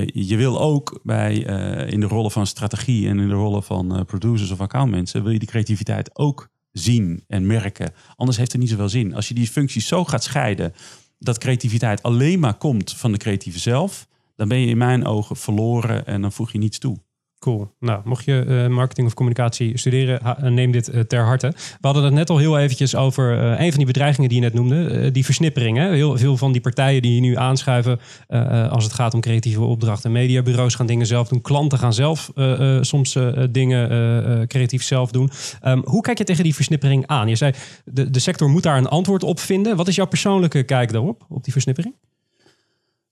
Je 0.06 0.36
wil 0.38 0.62
ook 0.62 1.00
bij, 1.04 1.36
in 1.90 2.00
de 2.00 2.08
rollen 2.08 2.32
van 2.32 2.48
strategie 2.48 3.08
en 3.10 3.20
in 3.20 3.28
de 3.28 3.34
rollen 3.34 3.64
van 3.64 4.06
producers 4.06 4.52
of 4.52 4.62
accountmensen, 4.62 5.24
wil 5.24 5.32
je 5.32 5.40
die 5.40 5.48
creativiteit 5.48 6.18
ook 6.18 6.50
zien 6.72 7.24
en 7.28 7.48
merken. 7.48 7.94
Anders 8.16 8.38
heeft 8.38 8.52
het 8.52 8.62
niet 8.62 8.70
zoveel 8.70 8.90
zin. 8.90 9.16
Als 9.16 9.28
je 9.28 9.34
die 9.34 9.48
functies 9.48 9.88
zo 9.88 10.06
gaat 10.06 10.24
scheiden 10.24 10.74
dat 11.20 11.38
creativiteit 11.38 12.04
alleen 12.04 12.40
maar 12.40 12.58
komt 12.58 12.94
van 12.94 13.12
de 13.12 13.18
creatieve 13.18 13.60
zelf, 13.60 14.08
dan 14.36 14.48
ben 14.48 14.60
je 14.60 14.68
in 14.68 14.78
mijn 14.78 15.06
ogen 15.06 15.36
verloren 15.36 16.06
en 16.06 16.22
dan 16.22 16.32
voeg 16.32 16.52
je 16.52 16.58
niets 16.58 16.80
toe. 16.80 16.98
Nou, 17.80 18.02
mocht 18.04 18.26
je 18.26 18.46
eh, 18.48 18.68
marketing 18.68 19.08
of 19.08 19.14
communicatie 19.14 19.78
studeren, 19.78 20.22
eh, 20.22 20.44
neem 20.44 20.72
dit 20.72 20.90
eh, 20.90 21.02
ter 21.02 21.24
harte. 21.24 21.48
We 21.56 21.88
hadden 21.88 22.04
het 22.04 22.14
net 22.14 22.30
al 22.30 22.38
heel 22.38 22.60
eventjes 22.60 22.96
over 22.96 23.40
eh, 23.40 23.60
een 23.60 23.70
van 23.70 23.78
die 23.78 23.86
bedreigingen 23.86 24.30
die 24.30 24.38
je 24.40 24.44
net 24.44 24.54
noemde. 24.54 25.12
die 25.12 25.26
versnippering. 25.26 25.78
Hè? 25.78 25.94
Heel 25.94 26.18
veel 26.18 26.38
van 26.38 26.52
die 26.52 26.62
partijen 26.62 27.02
die 27.02 27.16
je 27.16 27.22
nu 27.22 27.38
aanschuiven 27.38 28.00
als 28.70 28.84
het 28.84 28.94
gaat 28.94 29.14
om 29.14 29.22
creatieve 29.22 29.62
opdrachten. 29.62 30.12
Mediabureaus 30.12 30.76
gaan 30.76 30.86
dingen 30.86 31.06
zelf 31.06 31.28
doen. 31.28 31.42
Klanten 31.42 31.80
gaan 31.80 31.94
zelf 31.94 32.32
soms 32.82 33.18
dingen 33.50 34.48
creatief 34.48 34.84
zelf 34.84 35.12
doen. 35.12 35.30
Ehm, 35.62 35.82
hoe 35.84 36.02
kijk 36.02 36.18
je 36.18 36.24
tegen 36.24 36.44
die 36.44 36.56
versnippering 36.56 37.08
aan? 37.08 37.28
Je 37.28 37.36
zei, 37.36 37.54
de, 37.86 38.10
de 38.10 38.20
sector 38.20 38.50
moet 38.50 38.64
daar 38.64 38.78
een 38.78 38.88
antwoord 38.88 39.24
op 39.24 39.40
vinden. 39.40 39.76
Wat 39.76 39.88
is 39.88 39.96
jouw 39.96 40.08
persoonlijke 40.08 40.64
kijk 40.64 40.92
daarop, 40.92 41.26
op 41.30 41.44
die 41.44 41.54
versnippering? 41.54 41.94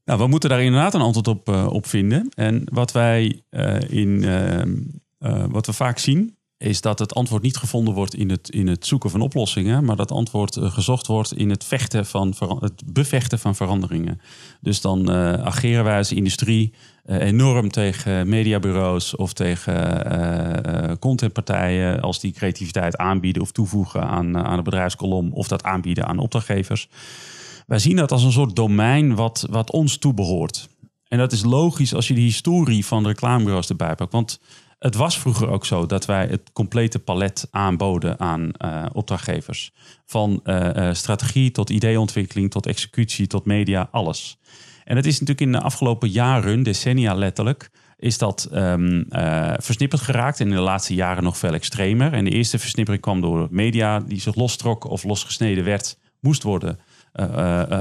Nou, 0.05 0.19
we 0.19 0.27
moeten 0.27 0.49
daar 0.49 0.63
inderdaad 0.63 0.93
een 0.93 1.01
antwoord 1.01 1.27
op, 1.27 1.49
eh, 1.49 1.67
op 1.69 1.87
vinden. 1.87 2.29
En 2.35 2.61
wat 2.71 2.91
wij 2.91 3.43
eh, 3.49 3.89
in 3.89 4.23
ehm, 4.23 4.73
eh, 5.17 5.45
wat 5.49 5.65
we 5.65 5.73
vaak 5.73 5.97
zien, 5.97 6.37
is 6.57 6.81
dat 6.81 6.99
het 6.99 7.15
antwoord 7.15 7.41
niet 7.41 7.57
gevonden 7.57 7.93
wordt 7.93 8.15
in 8.15 8.29
het, 8.29 8.49
in 8.49 8.67
het 8.67 8.85
zoeken 8.85 9.09
van 9.09 9.21
oplossingen, 9.21 9.85
maar 9.85 9.95
dat 9.95 10.11
antwoord 10.11 10.57
gezocht 10.61 11.07
wordt 11.07 11.33
in 11.33 11.49
het 11.49 11.63
vechten 11.63 12.05
van 12.05 12.35
het 12.59 12.93
bevechten 12.93 13.39
van 13.39 13.55
veranderingen. 13.55 14.21
Dus 14.61 14.81
dan 14.81 15.09
eh, 15.09 15.33
ageren 15.33 15.83
wij 15.83 15.97
als 15.97 16.11
industrie 16.11 16.73
enorm 17.05 17.71
tegen 17.71 18.29
mediabureaus 18.29 19.15
of 19.15 19.33
tegen 19.33 20.99
contentpartijen 20.99 22.01
als 22.01 22.19
die 22.19 22.31
creativiteit 22.33 22.97
aanbieden 22.97 23.41
of 23.41 23.51
toevoegen 23.51 24.03
aan, 24.03 24.37
aan 24.37 24.57
de 24.57 24.63
bedrijfskolom 24.63 25.33
of 25.33 25.47
dat 25.47 25.63
aanbieden 25.63 26.05
aan 26.05 26.17
opdrachtgevers. 26.17 26.89
Wij 27.65 27.79
zien 27.79 27.95
dat 27.95 28.11
als 28.11 28.23
een 28.23 28.31
soort 28.31 28.55
domein 28.55 29.15
wat, 29.15 29.47
wat 29.49 29.71
ons 29.71 29.97
toebehoort. 29.97 30.69
En 31.07 31.17
dat 31.17 31.31
is 31.31 31.43
logisch 31.43 31.93
als 31.93 32.07
je 32.07 32.13
de 32.13 32.21
historie 32.21 32.85
van 32.85 33.03
de 33.03 33.09
reclamebureaus 33.09 33.69
erbij 33.69 33.95
pakt. 33.95 34.11
Want 34.11 34.39
het 34.79 34.95
was 34.95 35.19
vroeger 35.19 35.49
ook 35.49 35.65
zo 35.65 35.85
dat 35.85 36.05
wij 36.05 36.27
het 36.27 36.51
complete 36.53 36.99
palet 36.99 37.47
aanboden 37.51 38.19
aan 38.19 38.51
eh, 38.51 38.85
opdrachtgevers. 38.93 39.71
Van 40.05 40.39
eh, 40.43 40.89
eh, 40.89 40.95
strategie 40.95 41.51
tot 41.51 41.69
ideeontwikkeling, 41.69 42.51
tot 42.51 42.65
executie, 42.65 43.27
tot 43.27 43.45
media, 43.45 43.87
alles. 43.91 44.37
En 44.83 44.95
het 44.95 45.05
is 45.05 45.19
natuurlijk 45.19 45.41
in 45.41 45.51
de 45.51 45.61
afgelopen 45.61 46.09
jaren, 46.09 46.63
decennia 46.63 47.13
letterlijk, 47.13 47.69
is 47.97 48.17
dat 48.17 48.47
ehm, 48.51 49.03
eh, 49.09 49.53
versnipperd 49.57 50.01
geraakt. 50.01 50.39
En 50.39 50.47
in 50.47 50.55
de 50.55 50.61
laatste 50.61 50.93
jaren 50.93 51.23
nog 51.23 51.37
veel 51.37 51.53
extremer. 51.53 52.13
En 52.13 52.25
de 52.25 52.31
eerste 52.31 52.59
versnippering 52.59 53.03
kwam 53.03 53.21
door 53.21 53.47
media 53.51 53.99
die 53.99 54.19
zich 54.19 54.35
lostrok 54.35 54.83
of 54.83 55.03
losgesneden 55.03 55.63
werd, 55.63 55.97
moest 56.19 56.43
worden 56.43 56.79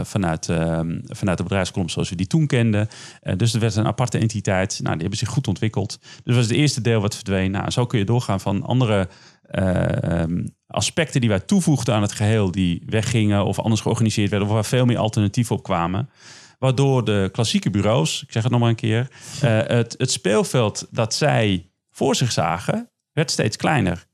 vanuit, 0.03 0.49
ehm, 0.49 0.99
vanuit 1.03 1.37
de 1.37 1.43
bedrijfskolom 1.43 1.89
zoals 1.89 2.11
we 2.11 2.16
die 2.16 2.26
toen 2.26 2.47
kenden. 2.47 2.89
Eh, 3.20 3.37
dus 3.37 3.55
er 3.55 3.61
werd 3.61 3.76
een 3.76 3.87
aparte 3.87 4.18
entiteit. 4.18 4.78
Nou, 4.82 4.93
die 4.93 5.01
hebben 5.01 5.18
zich 5.18 5.28
goed 5.28 5.49
ontwikkeld. 5.49 5.99
Dus 6.01 6.20
dat 6.24 6.35
was 6.35 6.45
het 6.45 6.55
eerste 6.55 6.80
deel 6.80 7.01
wat 7.01 7.14
verdween. 7.14 7.51
Nou, 7.51 7.70
zo 7.70 7.87
kun 7.87 7.99
je 7.99 8.05
doorgaan 8.05 8.41
van 8.41 8.62
andere 8.62 9.09
eh, 9.45 10.20
ehm, 10.20 10.47
aspecten 10.66 11.20
die 11.20 11.30
wij 11.30 11.41
toevoegden 11.41 11.95
aan 11.95 12.03
het 12.03 12.12
geheel, 12.12 12.51
die 12.51 12.82
weggingen 12.87 13.45
of 13.45 13.59
anders 13.59 13.80
georganiseerd 13.80 14.30
werden, 14.30 14.49
of 14.49 14.55
waar 14.55 14.64
veel 14.64 14.85
meer 14.85 14.99
alternatieven 14.99 15.57
op 15.57 15.62
kwamen. 15.62 16.11
Waardoor 16.59 17.05
de 17.05 17.28
klassieke 17.32 17.70
bureaus, 17.70 18.22
ik 18.22 18.32
zeg 18.32 18.43
het 18.43 18.53
nog 18.53 18.61
maar 18.61 18.68
een 18.68 18.74
keer, 18.74 19.09
eh, 19.41 19.59
het, 19.66 19.95
het 19.99 20.11
speelveld 20.11 20.87
dat 20.91 21.14
zij 21.14 21.70
voor 21.91 22.14
zich 22.14 22.32
zagen, 22.32 22.91
werd 23.12 23.30
steeds 23.30 23.57
kleiner. 23.57 24.07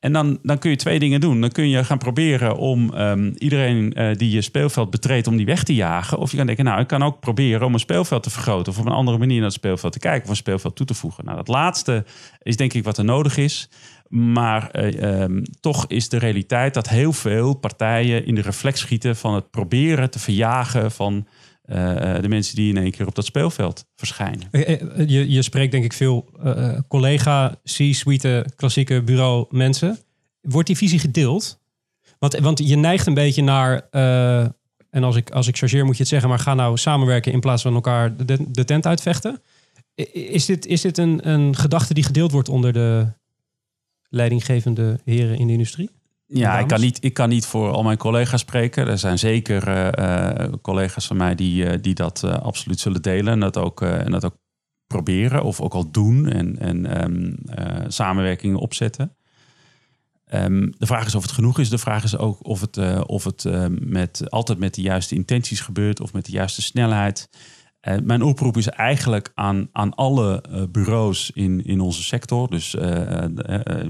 En 0.00 0.12
dan, 0.12 0.38
dan 0.42 0.58
kun 0.58 0.70
je 0.70 0.76
twee 0.76 0.98
dingen 0.98 1.20
doen. 1.20 1.40
Dan 1.40 1.50
kun 1.50 1.68
je 1.68 1.84
gaan 1.84 1.98
proberen 1.98 2.56
om 2.56 2.94
ehm, 2.94 3.32
iedereen 3.38 3.94
eh, 3.94 4.16
die 4.16 4.30
je 4.30 4.40
speelveld 4.40 4.90
betreedt, 4.90 5.26
om 5.26 5.36
die 5.36 5.46
weg 5.46 5.62
te 5.62 5.74
jagen. 5.74 6.18
Of 6.18 6.30
je 6.30 6.36
kan 6.36 6.46
denken, 6.46 6.64
nou, 6.64 6.80
ik 6.80 6.86
kan 6.86 7.02
ook 7.02 7.20
proberen 7.20 7.66
om 7.66 7.72
een 7.72 7.80
speelveld 7.80 8.22
te 8.22 8.30
vergroten. 8.30 8.72
Of 8.72 8.78
op 8.78 8.86
een 8.86 8.92
andere 8.92 9.18
manier 9.18 9.36
naar 9.36 9.44
het 9.44 9.54
speelveld 9.54 9.92
te 9.92 9.98
kijken. 9.98 10.22
Of 10.22 10.30
een 10.30 10.36
speelveld 10.36 10.76
toe 10.76 10.86
te 10.86 10.94
voegen. 10.94 11.24
Nou, 11.24 11.36
dat 11.36 11.48
laatste 11.48 12.04
is 12.42 12.56
denk 12.56 12.72
ik 12.72 12.84
wat 12.84 12.98
er 12.98 13.04
nodig 13.04 13.36
is. 13.36 13.68
Maar 14.08 14.70
eh, 14.70 15.22
ehm, 15.22 15.42
toch 15.60 15.86
is 15.86 16.08
de 16.08 16.18
realiteit 16.18 16.74
dat 16.74 16.88
heel 16.88 17.12
veel 17.12 17.54
partijen 17.54 18.26
in 18.26 18.34
de 18.34 18.40
reflex 18.40 18.80
schieten 18.80 19.16
van 19.16 19.34
het 19.34 19.50
proberen 19.50 20.10
te 20.10 20.18
verjagen 20.18 20.90
van 20.90 21.26
eh, 21.68 22.16
eh, 22.16 22.22
de 22.22 22.28
mensen 22.28 22.54
die 22.54 22.68
in 22.68 22.76
één 22.76 22.90
keer 22.90 23.06
op 23.06 23.14
dat 23.14 23.24
speelveld 23.24 23.86
verschijnen. 23.94 24.48
Eh, 24.50 25.08
Je, 25.08 25.30
je 25.30 25.42
spreekt 25.42 25.72
denk 25.72 25.84
ik 25.84 25.92
veel 25.92 26.30
collega, 26.88 27.58
C-suite, 27.64 28.46
klassieke 28.56 29.02
bureau 29.02 29.46
mensen. 29.50 29.98
Wordt 30.40 30.66
die 30.66 30.76
visie 30.76 30.98
gedeeld? 30.98 31.60
Want, 32.18 32.38
want 32.38 32.68
je 32.68 32.76
neigt 32.76 33.06
een 33.06 33.14
beetje 33.14 33.42
naar, 33.42 33.88
en 34.90 35.04
als 35.04 35.16
ik, 35.16 35.30
als 35.30 35.46
ik 35.46 35.56
chargeer 35.56 35.84
moet 35.84 35.96
je 35.96 36.00
het 36.00 36.10
zeggen, 36.10 36.28
maar 36.28 36.38
ga 36.38 36.54
nou 36.54 36.76
samenwerken 36.76 37.32
in 37.32 37.40
plaats 37.40 37.62
van 37.62 37.74
elkaar 37.74 38.16
de, 38.16 38.50
de 38.50 38.64
tent 38.64 38.86
uitvechten. 38.86 39.42
Is 40.12 40.44
dit, 40.44 40.66
is 40.66 40.80
dit 40.80 40.98
een, 40.98 41.28
een 41.28 41.56
gedachte 41.56 41.94
die 41.94 42.04
gedeeld 42.04 42.32
wordt 42.32 42.48
onder 42.48 42.72
de 42.72 43.06
leidinggevende 44.08 44.98
heren 45.04 45.38
in 45.38 45.46
de 45.46 45.52
industrie? 45.52 45.90
Ja, 46.30 46.58
ik 46.58 46.68
kan, 46.68 46.80
niet, 46.80 47.04
ik 47.04 47.14
kan 47.14 47.28
niet 47.28 47.46
voor 47.46 47.70
al 47.70 47.82
mijn 47.82 47.96
collega's 47.96 48.40
spreken. 48.40 48.86
Er 48.86 48.98
zijn 48.98 49.18
zeker 49.18 49.68
eh, 49.68 50.44
eh, 50.44 50.52
collega's 50.62 51.06
van 51.06 51.16
mij 51.16 51.34
die, 51.34 51.66
eh, 51.66 51.78
die 51.82 51.94
dat 51.94 52.24
absoluut 52.24 52.80
zullen 52.80 53.02
delen 53.02 53.32
en 53.32 53.40
dat 53.40 53.56
ook, 53.56 53.82
en 53.82 54.10
dat 54.10 54.24
ook 54.24 54.36
proberen 54.86 55.42
of 55.42 55.60
ook 55.60 55.74
al 55.74 55.90
doen 55.90 56.28
en, 56.28 56.58
en 56.58 56.86
ehm, 56.86 57.32
eh, 57.46 57.84
samenwerkingen 57.88 58.58
opzetten. 58.58 59.16
Ehm, 60.24 60.70
de 60.78 60.86
vraag 60.86 61.06
is 61.06 61.14
of 61.14 61.22
het 61.22 61.32
genoeg 61.32 61.58
is. 61.58 61.68
De 61.68 61.78
vraag 61.78 62.04
is 62.04 62.16
ook 62.16 62.46
of 62.46 62.60
het, 62.60 63.06
of 63.06 63.24
het 63.24 63.44
met, 63.80 64.30
altijd 64.30 64.58
met 64.58 64.74
de 64.74 64.82
juiste 64.82 65.14
intenties 65.14 65.60
gebeurt 65.60 66.00
of 66.00 66.12
met 66.12 66.24
de 66.24 66.32
juiste 66.32 66.62
snelheid. 66.62 67.28
Eh, 67.88 67.98
mijn 68.02 68.22
oproep 68.22 68.56
is 68.56 68.68
eigenlijk 68.68 69.30
aan, 69.34 69.68
aan 69.72 69.94
alle 69.94 70.40
eh, 70.42 70.62
bureaus 70.70 71.30
in, 71.30 71.64
in 71.64 71.80
onze 71.80 72.02
sector. 72.02 72.50
Dus 72.50 72.74
eh, 72.74 73.24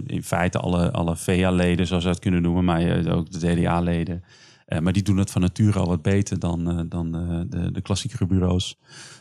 in 0.06 0.22
feite 0.22 0.58
alle, 0.58 0.90
alle 0.90 1.16
VA-leden, 1.16 1.86
zoals 1.86 2.04
we 2.04 2.10
het 2.10 2.18
kunnen 2.18 2.42
noemen, 2.42 2.64
maar 2.64 3.06
ook 3.12 3.30
de 3.30 3.38
DDA-leden. 3.38 4.22
Maar 4.80 4.92
die 4.92 5.02
doen 5.02 5.16
het 5.16 5.30
van 5.30 5.40
nature 5.40 5.78
al 5.78 5.86
wat 5.86 6.02
beter 6.02 6.38
dan, 6.38 6.86
dan 6.88 7.12
de, 7.48 7.72
de 7.72 7.80
klassiekere 7.80 8.26
bureaus. 8.26 8.78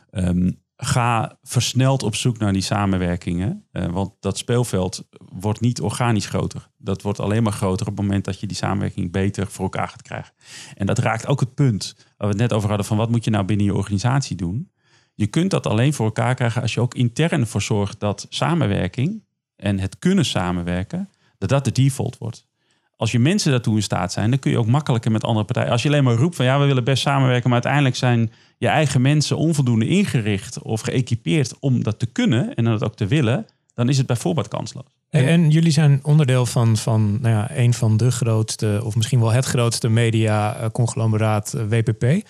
Ehm, 0.10 0.52
ga 0.78 1.38
versneld 1.44 2.04
op 2.04 2.16
zoek 2.16 2.38
naar 2.38 2.54
die 2.54 2.62
samenwerkingen. 2.62 3.66
eh, 3.72 3.86
want 3.86 4.14
dat 4.20 4.38
speelveld 4.38 5.08
wordt 5.40 5.60
niet 5.60 5.82
organisch 5.82 6.26
groter. 6.26 6.70
Dat 6.78 7.02
wordt 7.02 7.20
alleen 7.20 7.44
maar 7.44 7.52
groter 7.52 7.88
op 7.88 7.98
het 7.98 8.06
moment 8.06 8.26
dat 8.26 8.40
je 8.40 8.48
die 8.48 8.58
samenwerking 8.58 9.12
beter 9.12 9.48
voor 9.48 9.64
elkaar 9.64 9.88
gaat 9.88 10.02
krijgen. 10.02 10.34
En 10.76 10.86
dat 10.86 11.00
raakt 11.00 11.28
ook 11.28 11.40
het 11.40 11.54
punt 11.54 11.96
waar 11.98 12.28
we 12.28 12.34
het 12.34 12.38
net 12.38 12.54
over 12.54 12.68
hadden 12.68 12.88
van 12.88 12.98
wat 12.98 13.10
moet 13.10 13.24
je 13.24 13.32
nou 13.32 13.46
binnen 13.46 13.66
je 13.66 13.76
organisatie 13.76 14.36
doen. 14.36 14.72
Je 15.14 15.28
kunt 15.28 15.52
dat 15.52 15.68
alleen 15.68 15.94
voor 15.94 16.06
elkaar 16.06 16.36
krijgen 16.36 16.62
als 16.62 16.74
je 16.74 16.82
ook 16.82 16.94
intern 16.94 17.42
ervoor 17.42 17.62
zorgt 17.62 18.00
dat 18.00 18.26
samenwerking 18.30 19.24
en 19.56 19.80
het 19.80 20.00
kunnen 20.00 20.26
samenwerken, 20.26 21.10
dat 21.38 21.50
dat 21.50 21.66
de 21.66 21.72
default 21.72 22.18
wordt. 22.18 22.48
Als 22.96 23.12
je 23.12 23.20
mensen 23.20 23.52
daartoe 23.52 23.76
in 23.76 23.84
staat 23.84 24.12
zijn, 24.12 24.30
dan 24.30 24.40
kun 24.40 24.52
je 24.52 24.58
ook 24.58 24.68
makkelijker 24.68 25.12
met 25.12 25.24
andere 25.24 25.46
partijen. 25.46 25.72
Als 25.72 25.82
je 25.82 25.88
alleen 25.88 26.04
maar 26.04 26.16
roept 26.16 26.36
van 26.36 26.46
ja, 26.46 26.60
we 26.60 26.66
willen 26.66 26.84
best 26.84 27.02
samenwerken, 27.02 27.50
maar 27.50 27.64
uiteindelijk 27.64 27.96
zijn 27.96 28.32
je 28.58 28.68
eigen 28.68 29.02
mensen 29.02 29.38
onvoldoende 29.38 29.88
ingericht 29.88 30.62
of 30.62 30.82
geëquipeerd 30.82 31.60
om 31.60 31.84
dat 31.84 32.00
te 32.00 32.06
kunnen 32.06 32.56
en 32.56 32.64
dat 32.64 32.84
ook 32.84 32.96
te 32.96 33.08
willen, 33.08 33.46
dan 33.74 33.90
is 33.90 33.98
het 33.98 34.08
bijvoorbeeld 34.08 34.48
kansloos. 34.48 34.96
En, 35.10 35.28
en 35.28 35.50
jullie 35.50 35.72
zijn 35.72 36.00
onderdeel 36.04 36.46
van, 36.46 36.78
van 36.78 37.22
nou 37.22 37.36
ja, 37.36 37.58
een 37.58 37.74
van 37.74 37.98
de 37.98 38.12
grootste, 38.12 38.82
of 38.84 38.96
misschien 38.96 39.20
wel 39.20 39.32
het 39.32 39.46
grootste 39.46 39.90
media-conglomeraat 39.90 41.54
eh, 41.54 41.64
WPP. 41.70 42.28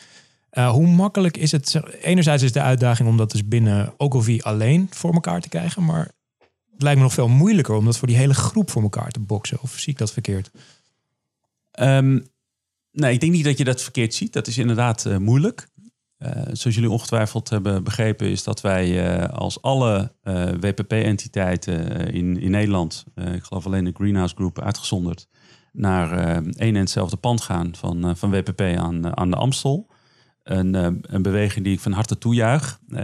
Eh, 0.50 0.70
hoe 0.70 0.88
makkelijk 0.88 1.38
is 1.38 1.52
het? 1.52 1.80
Enerzijds 2.02 2.44
is 2.44 2.52
de 2.52 2.62
uitdaging 2.62 3.10
om 3.10 3.18
dat 3.18 3.32
dus 3.32 3.48
binnen 3.48 3.94
Ogilvy 3.98 4.40
alleen 4.42 4.88
voor 4.90 5.14
elkaar 5.14 5.42
te 5.42 5.50
krijgen, 5.50 5.86
maar 5.86 6.12
het 6.72 6.82
lijkt 6.82 6.98
me 6.98 7.04
nog 7.04 7.14
veel 7.14 7.28
moeilijker 7.28 7.76
om 7.76 7.86
dat 7.86 7.98
voor 7.98 8.08
die 8.08 8.18
hele 8.18 8.34
groep 8.34 8.72
voor 8.72 8.82
elkaar 8.82 9.12
te 9.12 9.20
boksen. 9.20 9.58
Of 9.62 9.80
zie 9.80 9.94
ik 9.94 10.00
dat 10.00 10.14
verkeerd? 10.14 10.52
Ehm, 11.72 12.20
nee, 12.92 13.14
ik 13.14 13.20
denk 13.20 13.32
niet 13.32 13.44
dat 13.44 13.58
je 13.58 13.64
dat 13.64 13.82
verkeerd 13.82 14.14
ziet. 14.14 14.34
Dat 14.34 14.48
is 14.48 14.58
inderdaad 14.58 15.06
eh, 15.06 15.18
moeilijk. 15.18 15.68
Uh, 16.20 16.30
zoals 16.32 16.76
jullie 16.76 16.90
ongetwijfeld 16.90 17.50
hebben 17.50 17.84
begrepen, 17.84 18.28
is 18.28 18.44
dat 18.44 18.62
wij 18.62 19.18
uh, 19.20 19.30
als 19.30 19.62
alle 19.62 20.12
WPP-entiteiten 20.60 22.08
in, 22.14 22.40
in 22.40 22.52
Nederland, 22.52 23.06
ik 23.16 23.44
geloof 23.44 23.66
alleen 23.66 23.84
de 23.84 23.94
Greenhouse 23.94 24.36
Group 24.36 24.62
uitgezonderd, 24.62 25.28
naar 25.72 26.12
één 26.42 26.76
en 26.76 26.76
hetzelfde 26.76 27.18
pand 27.18 27.42
gaan 27.42 27.76
van, 27.76 28.18
van 28.18 28.32
WPP 28.32 28.62
aan, 28.62 29.18
aan 29.18 29.30
de 29.30 29.36
Amstel. 29.36 29.88
Een, 30.48 30.76
eh, 30.76 30.88
een 31.02 31.22
beweging 31.22 31.66
die 31.66 31.74
ik 31.74 31.80
van 31.80 31.92
harte 31.92 32.18
toejuich. 32.18 32.80
Uh, 32.90 33.00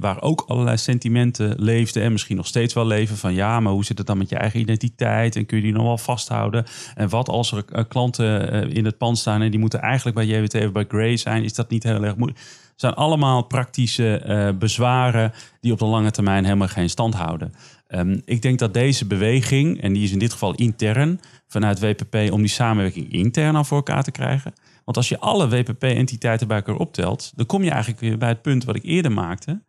waar 0.00 0.22
ook 0.22 0.44
allerlei 0.46 0.76
sentimenten 0.76 1.54
leefden 1.62 2.02
en 2.02 2.12
misschien 2.12 2.36
nog 2.36 2.46
steeds 2.46 2.74
wel 2.74 2.86
leven. 2.86 3.16
Van 3.16 3.34
ja, 3.34 3.60
maar 3.60 3.72
hoe 3.72 3.84
zit 3.84 3.98
het 3.98 4.06
dan 4.06 4.18
met 4.18 4.28
je 4.28 4.36
eigen 4.36 4.60
identiteit? 4.60 5.36
En 5.36 5.46
kun 5.46 5.56
je 5.56 5.62
die 5.62 5.72
nog 5.72 5.82
wel 5.82 5.98
vasthouden? 5.98 6.64
En 6.94 7.08
wat 7.08 7.28
als 7.28 7.52
er 7.52 7.64
uh, 7.72 7.84
klanten 7.88 8.50
in 8.72 8.84
het 8.84 8.98
pand 8.98 9.18
staan 9.18 9.42
en 9.42 9.50
die 9.50 9.60
moeten 9.60 9.80
eigenlijk 9.80 10.16
bij 10.16 10.26
JWT 10.26 10.54
of 10.54 10.72
bij 10.72 10.84
Gray 10.88 11.16
zijn? 11.16 11.44
Is 11.44 11.54
dat 11.54 11.70
niet 11.70 11.82
heel 11.82 12.04
erg 12.04 12.16
moeilijk? 12.16 12.40
Het 12.40 12.80
zijn 12.80 12.94
allemaal 12.94 13.42
praktische 13.42 14.54
bezwaren 14.58 15.32
die 15.60 15.72
op 15.72 15.78
de 15.78 15.84
lange 15.84 16.10
termijn 16.10 16.44
helemaal 16.44 16.68
geen 16.68 16.90
stand 16.90 17.14
houden. 17.14 17.54
Um, 17.88 18.22
ik 18.24 18.42
denk 18.42 18.58
dat 18.58 18.74
deze 18.74 19.06
beweging, 19.06 19.82
en 19.82 19.92
die 19.92 20.02
is 20.02 20.12
in 20.12 20.18
dit 20.18 20.32
geval 20.32 20.54
intern 20.54 21.20
vanuit 21.48 21.80
WPP, 21.80 22.32
om 22.32 22.40
die 22.40 22.50
samenwerking 22.50 23.12
intern 23.12 23.56
al 23.56 23.64
voor 23.64 23.76
elkaar 23.76 24.02
te 24.02 24.10
krijgen 24.10 24.52
want 24.84 24.96
als 24.96 25.08
je 25.08 25.18
alle 25.18 25.48
WPP-entiteiten 25.48 26.46
bij 26.46 26.56
elkaar 26.56 26.74
optelt, 26.74 27.32
dan 27.34 27.46
kom 27.46 27.62
je 27.62 27.70
eigenlijk 27.70 28.00
weer 28.00 28.18
bij 28.18 28.28
het 28.28 28.42
punt 28.42 28.64
wat 28.64 28.76
ik 28.76 28.84
eerder 28.84 29.12
maakte. 29.12 29.62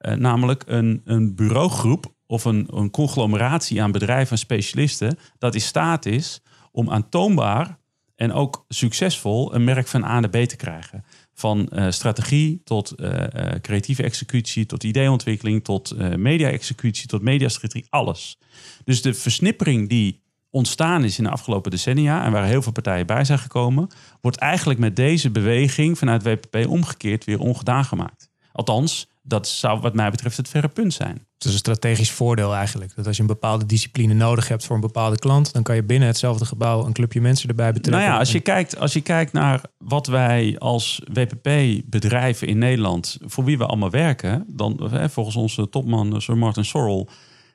Uh, 0.00 0.14
namelijk 0.14 0.64
een, 0.66 1.00
een 1.04 1.34
bureaugroep 1.34 2.14
of 2.26 2.44
een, 2.44 2.66
een 2.70 2.90
conglomeratie 2.90 3.82
aan 3.82 3.92
bedrijven 3.92 4.32
en 4.32 4.38
specialisten 4.38 5.18
dat 5.38 5.54
in 5.54 5.60
staat 5.60 6.06
is 6.06 6.42
om 6.72 6.90
aantoonbaar 6.90 7.78
en 8.16 8.32
ook 8.32 8.64
succesvol 8.68 9.54
een 9.54 9.64
merk 9.64 9.86
van 9.86 10.04
A 10.04 10.20
naar 10.20 10.30
B 10.30 10.36
te 10.36 10.56
krijgen. 10.56 11.04
Van 11.34 11.68
uh, 11.72 11.90
strategie 11.90 12.60
tot 12.64 12.92
uh, 12.96 13.08
creatieve 13.60 14.02
executie, 14.02 14.66
tot 14.66 14.84
ideeontwikkeling, 14.84 15.64
tot 15.64 16.16
media-executie, 16.16 17.06
tot 17.06 17.22
mediastrategie, 17.22 17.86
alles. 17.88 18.38
Dus 18.84 19.02
de 19.02 19.14
versnippering 19.14 19.88
die 19.88 20.22
ontstaan 20.50 21.04
is 21.04 21.18
in 21.18 21.24
de 21.24 21.30
afgelopen 21.30 21.70
decennia 21.70 22.24
en 22.24 22.32
waar 22.32 22.44
heel 22.44 22.62
veel 22.62 22.72
partijen 22.72 23.06
bij 23.06 23.24
zijn 23.24 23.38
gekomen, 23.38 23.88
wordt 24.20 24.36
eigenlijk 24.36 24.80
met 24.80 24.96
deze 24.96 25.30
beweging 25.30 25.98
vanuit 25.98 26.22
WPP 26.22 26.66
omgekeerd 26.68 27.24
weer 27.24 27.38
ongedaan 27.38 27.84
gemaakt. 27.84 28.30
Althans, 28.52 29.08
dat 29.22 29.48
zou 29.48 29.80
wat 29.80 29.94
mij 29.94 30.10
betreft 30.10 30.36
het 30.36 30.48
verre 30.48 30.68
punt 30.68 30.92
zijn. 30.92 31.26
Het 31.34 31.44
is 31.44 31.52
een 31.52 31.58
strategisch 31.58 32.10
voordeel 32.10 32.54
eigenlijk. 32.54 32.92
Dat 32.96 33.06
als 33.06 33.16
je 33.16 33.22
een 33.22 33.28
bepaalde 33.28 33.66
discipline 33.66 34.14
nodig 34.14 34.48
hebt 34.48 34.64
voor 34.64 34.74
een 34.74 34.80
bepaalde 34.80 35.18
klant, 35.18 35.52
dan 35.52 35.62
kan 35.62 35.74
je 35.74 35.82
binnen 35.82 36.08
hetzelfde 36.08 36.44
gebouw 36.44 36.86
een 36.86 36.92
clubje 36.92 37.20
mensen 37.20 37.48
erbij 37.48 37.72
betrekken. 37.72 38.02
Nou 38.02 38.12
ja, 38.12 38.18
als 38.18 38.32
je 38.32 38.40
kijkt, 38.40 38.78
als 38.78 38.92
je 38.92 39.00
kijkt 39.00 39.32
naar 39.32 39.60
wat 39.78 40.06
wij 40.06 40.56
als 40.58 41.02
WPP-bedrijven 41.12 42.46
in 42.46 42.58
Nederland, 42.58 43.18
voor 43.24 43.44
wie 43.44 43.58
we 43.58 43.66
allemaal 43.66 43.90
werken, 43.90 44.44
dan 44.48 44.90
volgens 45.10 45.36
onze 45.36 45.68
topman 45.68 46.20
Sir 46.20 46.38
Martin 46.38 46.64
Sorrell 46.64 47.06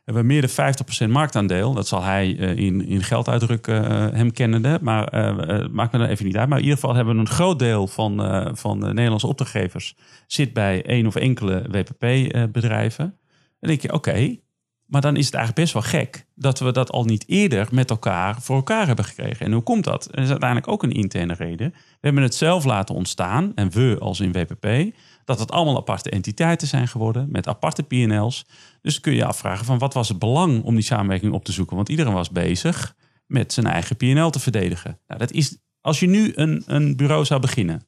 hebben 0.06 0.24
we 0.24 0.34
meer 0.34 0.50
dan 0.56 1.08
50% 1.08 1.10
marktaandeel. 1.10 1.74
Dat 1.74 1.88
zal 1.88 2.04
hij 2.04 2.36
uh, 2.36 2.58
in, 2.58 2.88
in 2.88 3.04
geld 3.04 3.30
uitdrukken, 3.30 3.92
uh, 3.92 4.08
hem 4.12 4.32
kennende. 4.32 4.80
Maar 4.82 5.14
uh, 5.14 5.68
maakt 5.68 5.92
me 5.92 6.00
dan 6.00 6.08
even 6.08 6.26
niet 6.26 6.38
uit. 6.38 6.50
Maar 6.50 6.58
in 6.58 6.64
ieder 6.64 6.80
geval 6.80 6.96
hebben 6.96 7.14
we 7.14 7.20
een 7.20 7.28
groot 7.28 7.60
deel 7.60 7.88
van, 7.88 8.18
van 8.58 8.80
de 8.80 8.94
Nederlandse 8.94 9.28
opdrachtgevers... 9.28 9.96
zit 10.28 10.54
bij 10.54 10.86
één 10.86 11.08
of 11.08 11.16
enkele 11.16 11.66
WPP-bedrijven. 11.72 13.18
Dan 13.60 13.70
denk 13.70 13.82
je, 13.82 13.94
oké, 13.94 14.38
maar 14.86 15.02
dan 15.02 15.16
is 15.16 15.26
het 15.26 15.34
eigenlijk 15.34 15.64
best 15.66 15.74
wel 15.74 16.02
gek... 16.02 16.26
dat 16.36 16.60
we 16.60 16.72
dat 16.72 16.92
al 16.92 17.04
niet 17.04 17.24
eerder 17.28 17.68
met 17.72 17.90
elkaar 17.90 18.42
voor 18.42 18.56
elkaar 18.56 18.88
hebben 18.88 19.06
gekregen. 19.06 19.46
En 19.46 19.52
hoe 19.52 19.64
komt 19.64 19.84
dat? 19.84 20.08
Dat 20.12 20.24
is 20.24 20.30
uiteindelijk 20.30 20.72
ook 20.72 20.84
een 20.84 20.92
interne 20.92 21.34
reden. 21.34 21.70
We 21.72 21.98
hebben 22.00 22.24
het 22.24 22.36
zelf 22.36 22.64
laten 22.64 22.96
ontstaan, 22.96 23.52
en 23.56 23.72
we 23.72 23.98
als 24.00 24.20
in 24.20 24.32
WPP 24.32 24.96
dat 25.26 25.40
het 25.40 25.52
allemaal 25.52 25.78
aparte 25.78 26.10
entiteiten 26.10 26.68
zijn 26.68 26.88
geworden 26.88 27.28
met 27.32 27.48
aparte 27.48 27.84
PNL's. 27.84 28.46
Dus 28.82 29.00
kun 29.00 29.14
je 29.14 29.26
afvragen 29.26 29.66
van 29.66 29.78
wat 29.78 29.94
was 29.94 30.08
het 30.08 30.20
belang 30.20 30.64
om 30.64 30.76
die 30.76 30.84
samenwerking 30.84 31.34
op 31.34 31.46
te 31.46 31.52
zoeken? 31.52 31.76
Want 31.76 31.90
iedereen 31.90 32.14
was 32.14 32.30
bezig 32.30 32.96
met 33.28 33.54
zijn 33.54 33.66
eigen 33.66 33.96
PNL 33.96 34.30
te 34.30 34.40
verdedigen. 34.40 35.00
Nou, 35.08 35.20
dat 35.20 35.32
is, 35.32 35.58
als 35.82 36.00
je 36.00 36.08
nu 36.08 36.32
een, 36.36 36.64
een 36.66 36.96
bureau 36.96 37.26
zou 37.26 37.42
beginnen, 37.42 37.88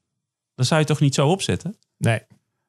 dan 0.56 0.66
zou 0.66 0.80
je 0.80 0.86
toch 0.86 1.00
niet 1.00 1.16
zo 1.16 1.28
opzetten? 1.28 1.76
Nee. 1.98 2.20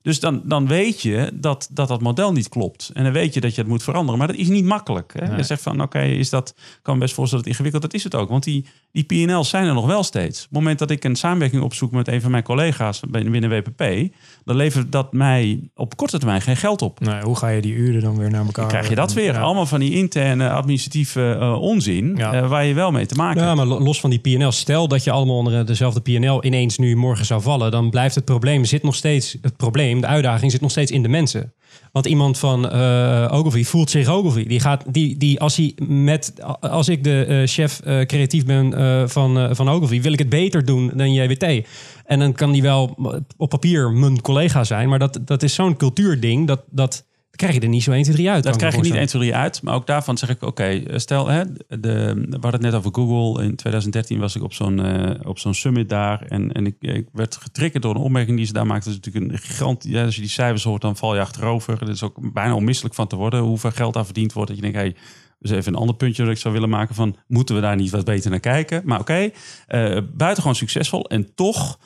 Dus 0.09 0.21
dan, 0.21 0.43
dan 0.45 0.67
weet 0.67 1.03
je 1.03 1.31
dat, 1.35 1.69
dat 1.71 1.89
dat 1.89 2.01
model 2.01 2.33
niet 2.33 2.49
klopt. 2.49 2.91
En 2.95 3.05
dan 3.05 3.13
weet 3.13 3.35
je 3.35 3.41
dat 3.41 3.55
je 3.55 3.61
het 3.61 3.71
moet 3.71 3.83
veranderen. 3.83 4.19
Maar 4.19 4.27
dat 4.27 4.37
is 4.37 4.49
niet 4.49 4.65
makkelijk. 4.65 5.13
Hè? 5.19 5.37
Je 5.37 5.43
zegt 5.43 5.63
van 5.63 5.83
oké, 5.83 6.01
is 6.01 6.31
dat 6.31 6.55
kan 6.83 6.99
best 6.99 7.15
voorstellen 7.15 7.45
dat 7.45 7.55
het 7.55 7.63
ingewikkeld 7.65 7.83
Dat 7.83 7.95
is 7.95 8.05
het 8.05 8.15
ook. 8.15 8.29
Want 8.29 8.45
die, 8.45 8.67
die 8.93 9.05
PNL's 9.05 9.49
zijn 9.49 9.67
er 9.67 9.75
nog 9.75 9.87
wel 9.87 10.03
steeds. 10.03 10.39
Op 10.39 10.45
het 10.45 10.59
moment 10.59 10.79
dat 10.79 10.91
ik 10.91 11.05
een 11.05 11.17
samenwerking 11.17 11.63
opzoek 11.63 11.91
met 11.91 12.09
een 12.09 12.21
van 12.21 12.31
mijn 12.31 12.43
collega's 12.43 13.01
binnen 13.11 13.51
WPP, 13.51 14.15
dan 14.45 14.57
levert 14.57 14.93
dat 14.93 15.13
mij 15.13 15.71
op 15.75 15.97
korte 15.97 16.19
termijn 16.19 16.41
geen 16.41 16.57
geld 16.57 16.83
op. 16.83 17.01
Nee, 17.01 17.21
hoe 17.21 17.37
ga 17.37 17.49
je 17.49 17.61
die 17.61 17.75
uren 17.75 18.01
dan 18.01 18.19
weer 18.19 18.31
naar 18.31 18.45
elkaar? 18.47 18.65
Dan 18.65 18.69
krijg 18.69 18.89
je 18.89 18.95
dat 18.95 19.13
weer. 19.13 19.39
Allemaal 19.39 19.67
van 19.67 19.81
die 19.81 19.93
interne 19.93 20.51
administratieve 20.51 21.37
uh, 21.41 21.61
onzin 21.61 22.17
uh, 22.19 22.49
waar 22.49 22.65
je 22.65 22.75
wel 22.75 22.91
mee 22.91 23.07
te 23.07 23.15
maken 23.15 23.43
hebt. 23.43 23.59
Ja, 23.59 23.65
maar 23.65 23.79
los 23.81 24.01
van 24.01 24.11
die 24.11 24.19
PNL, 24.19 24.53
stel 24.53 24.89
dat 24.89 25.05
je 25.05 25.11
allemaal 25.11 25.37
onder 25.37 25.67
dezelfde 25.67 26.01
PNL 26.01 26.45
ineens 26.45 26.79
nu 26.79 26.97
morgen 26.97 27.25
zou 27.25 27.43
vallen, 27.43 27.71
dan 27.71 27.91
blijft 27.91 28.15
het 28.15 28.25
probleem, 28.25 28.65
zit 28.65 28.83
nog 28.83 28.95
steeds 28.95 29.37
het 29.43 29.57
probleem, 29.57 29.98
de 30.01 30.07
uitdaging 30.07 30.51
zit 30.51 30.61
nog 30.61 30.71
steeds 30.71 30.91
in 30.91 31.03
de 31.03 31.09
mensen. 31.09 31.53
Want 31.93 32.07
iemand 32.07 32.39
van 32.39 32.75
uh, 32.75 33.29
Ogilvy 33.31 33.65
voelt 33.65 33.91
zich 33.91 34.09
Ogilvy. 34.09 34.47
Die 34.47 34.61
gaat, 34.61 34.85
die, 34.93 35.17
die, 35.17 35.41
als, 35.41 35.57
hij 35.57 35.75
met, 35.87 36.33
als 36.61 36.89
ik 36.89 37.05
de 37.05 37.27
uh, 37.29 37.43
chef 37.47 37.81
uh, 37.87 38.01
creatief 38.01 38.45
ben 38.45 38.73
van, 39.11 39.57
van 39.57 39.69
Ogilvy, 39.69 40.01
wil 40.01 40.13
ik 40.13 40.19
het 40.19 40.29
beter 40.29 40.65
doen 40.65 40.91
dan 40.95 41.13
JWT. 41.13 41.67
En 42.05 42.19
dan 42.19 42.33
kan 42.33 42.53
die 42.53 42.63
wel 42.63 42.97
op 43.37 43.49
papier 43.49 43.91
mijn 43.91 44.21
collega 44.21 44.65
zijn. 44.65 44.89
Maar 44.89 44.99
dat, 44.99 45.21
dat 45.25 45.43
is 45.43 45.55
zo'n 45.55 45.77
cultuurding 45.77 46.47
dat, 46.47 46.61
dat 46.71 47.05
krijg 47.39 47.55
je 47.55 47.61
er 47.61 47.69
niet 47.69 47.83
zo 47.83 47.93
1, 47.93 48.03
2, 48.03 48.15
3 48.15 48.31
uit. 48.31 48.45
Dat 48.45 48.57
krijg 48.57 48.75
je 48.75 48.81
niet 48.81 48.95
1, 48.95 49.07
2, 49.07 49.23
3 49.23 49.35
uit. 49.35 49.63
Maar 49.63 49.75
ook 49.75 49.87
daarvan 49.87 50.19
zeg 50.19 50.29
ik, 50.29 50.37
oké, 50.37 50.47
okay, 50.47 50.99
stel, 50.99 51.27
hè, 51.27 51.45
de, 51.69 52.15
we 52.15 52.31
hadden 52.31 52.53
het 52.53 52.61
net 52.61 52.75
over 52.75 52.95
Google. 52.95 53.45
In 53.45 53.57
2013 53.57 54.19
was 54.19 54.37
ik 54.37 54.43
op 54.43 54.53
zo'n 54.53 54.79
uh, 54.79 55.11
op 55.25 55.39
zo'n 55.39 55.55
summit 55.55 55.89
daar. 55.89 56.23
En, 56.23 56.53
en 56.53 56.67
ik, 56.67 56.77
ik, 56.81 57.09
werd 57.13 57.37
getriggerd 57.37 57.83
door 57.83 57.95
een 57.95 58.01
opmerking 58.01 58.37
die 58.37 58.47
ze 58.47 58.53
daar 58.53 58.67
maakten. 58.67 58.93
Dat 58.93 59.01
is 59.01 59.07
natuurlijk 59.07 59.33
een 59.33 59.49
gigant. 59.49 59.85
Ja, 59.85 60.05
als 60.05 60.15
je 60.15 60.21
die 60.21 60.31
cijfers 60.31 60.65
hoort, 60.65 60.83
dan 60.83 60.97
val 60.97 61.15
je 61.15 61.21
achterover. 61.21 61.81
Het 61.81 61.89
is 61.89 62.03
ook 62.03 62.33
bijna 62.33 62.55
onmisselijk 62.55 62.95
van 62.95 63.07
te 63.07 63.17
worden. 63.17 63.41
Hoeveel 63.41 63.71
geld 63.71 63.95
daar 63.95 64.05
verdiend 64.05 64.33
wordt. 64.33 64.49
Dat 64.49 64.59
je 64.59 64.63
denkt, 64.63 64.79
hey, 64.79 64.95
dus 65.39 65.51
even 65.51 65.73
een 65.73 65.79
ander 65.79 65.97
puntje 65.97 66.23
dat 66.23 66.33
ik 66.33 66.39
zou 66.39 66.55
willen 66.55 66.69
maken 66.69 66.95
van... 66.95 67.17
moeten 67.27 67.55
we 67.55 67.61
daar 67.61 67.77
niet 67.77 67.91
wat 67.91 68.05
beter 68.05 68.31
naar 68.31 68.41
kijken? 68.41 68.83
Maar 68.85 69.01
oké, 69.01 69.33
okay, 69.69 69.95
uh, 69.95 70.03
buitengewoon 70.15 70.57
succesvol. 70.57 71.05
En 71.09 71.35
toch 71.35 71.79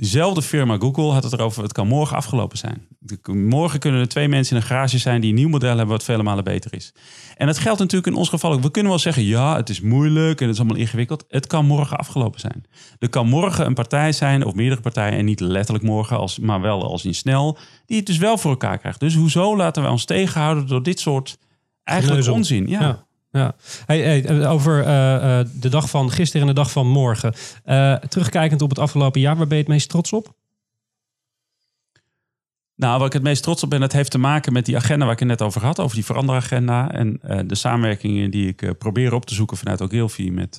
Diezelfde 0.00 0.42
firma 0.42 0.76
Google 0.78 1.12
had 1.12 1.22
het 1.22 1.32
erover, 1.32 1.62
het 1.62 1.72
kan 1.72 1.86
morgen 1.86 2.16
afgelopen 2.16 2.58
zijn. 2.58 2.86
Morgen 3.32 3.78
kunnen 3.78 4.00
er 4.00 4.08
twee 4.08 4.28
mensen 4.28 4.56
in 4.56 4.62
een 4.62 4.68
garage 4.68 4.98
zijn 4.98 5.20
die 5.20 5.30
een 5.30 5.36
nieuw 5.36 5.48
model 5.48 5.68
hebben 5.68 5.86
wat 5.86 6.02
vele 6.02 6.22
malen 6.22 6.44
beter 6.44 6.74
is. 6.74 6.94
En 7.36 7.46
dat 7.46 7.58
geldt 7.58 7.78
natuurlijk 7.78 8.12
in 8.12 8.18
ons 8.18 8.28
geval 8.28 8.52
ook. 8.52 8.62
We 8.62 8.70
kunnen 8.70 8.90
wel 8.90 9.00
zeggen, 9.00 9.22
ja, 9.22 9.56
het 9.56 9.68
is 9.68 9.80
moeilijk 9.80 10.40
en 10.40 10.46
het 10.46 10.54
is 10.54 10.60
allemaal 10.60 10.80
ingewikkeld. 10.80 11.24
Het 11.28 11.46
kan 11.46 11.66
morgen 11.66 11.96
afgelopen 11.98 12.40
zijn. 12.40 12.64
Er 12.98 13.08
kan 13.08 13.28
morgen 13.28 13.66
een 13.66 13.74
partij 13.74 14.12
zijn, 14.12 14.44
of 14.44 14.54
meerdere 14.54 14.80
partijen, 14.80 15.18
en 15.18 15.24
niet 15.24 15.40
letterlijk 15.40 15.84
morgen, 15.84 16.18
als, 16.18 16.38
maar 16.38 16.60
wel 16.60 16.82
als 16.90 17.04
in 17.04 17.14
snel, 17.14 17.58
die 17.86 17.96
het 17.96 18.06
dus 18.06 18.18
wel 18.18 18.38
voor 18.38 18.50
elkaar 18.50 18.78
krijgt. 18.78 19.00
Dus 19.00 19.14
hoezo 19.14 19.56
laten 19.56 19.82
wij 19.82 19.90
ons 19.90 20.04
tegenhouden 20.04 20.66
door 20.66 20.82
dit 20.82 21.00
soort 21.00 21.38
eigenlijk 21.84 22.28
onzin? 22.28 22.66
ja. 22.68 22.80
ja. 22.80 23.08
Ja, 23.32 23.54
hey, 23.86 24.46
over 24.46 24.80
uh, 24.80 24.86
uh, 24.86 25.40
de 25.60 25.68
dag 25.68 25.90
van 25.90 26.10
gisteren 26.10 26.48
en 26.48 26.54
de 26.54 26.60
dag 26.60 26.70
van 26.70 26.86
morgen. 26.86 27.34
Uh, 27.66 27.94
terugkijkend 27.94 28.62
op 28.62 28.68
het 28.68 28.78
afgelopen 28.78 29.20
jaar, 29.20 29.36
waar 29.36 29.46
ben 29.46 29.56
je 29.56 29.62
het 29.62 29.72
meest 29.72 29.88
trots 29.88 30.12
op? 30.12 30.34
Nou, 32.76 32.98
waar 32.98 33.06
ik 33.06 33.12
het 33.12 33.22
meest 33.22 33.42
trots 33.42 33.62
op 33.62 33.70
ben, 33.70 33.80
dat 33.80 33.92
heeft 33.92 34.10
te 34.10 34.18
maken 34.18 34.52
met 34.52 34.64
die 34.64 34.76
agenda 34.76 35.04
waar 35.04 35.12
ik 35.12 35.18
het 35.18 35.28
net 35.28 35.42
over 35.42 35.64
had, 35.64 35.80
over 35.80 35.94
die 35.94 36.04
veranderagenda 36.04 36.90
en 36.92 37.20
de 37.46 37.54
samenwerkingen 37.54 38.30
die 38.30 38.48
ik 38.48 38.78
probeer 38.78 39.14
op 39.14 39.26
te 39.26 39.34
zoeken 39.34 39.56
vanuit 39.56 39.82
Ogilvy 39.82 40.30
met, 40.30 40.58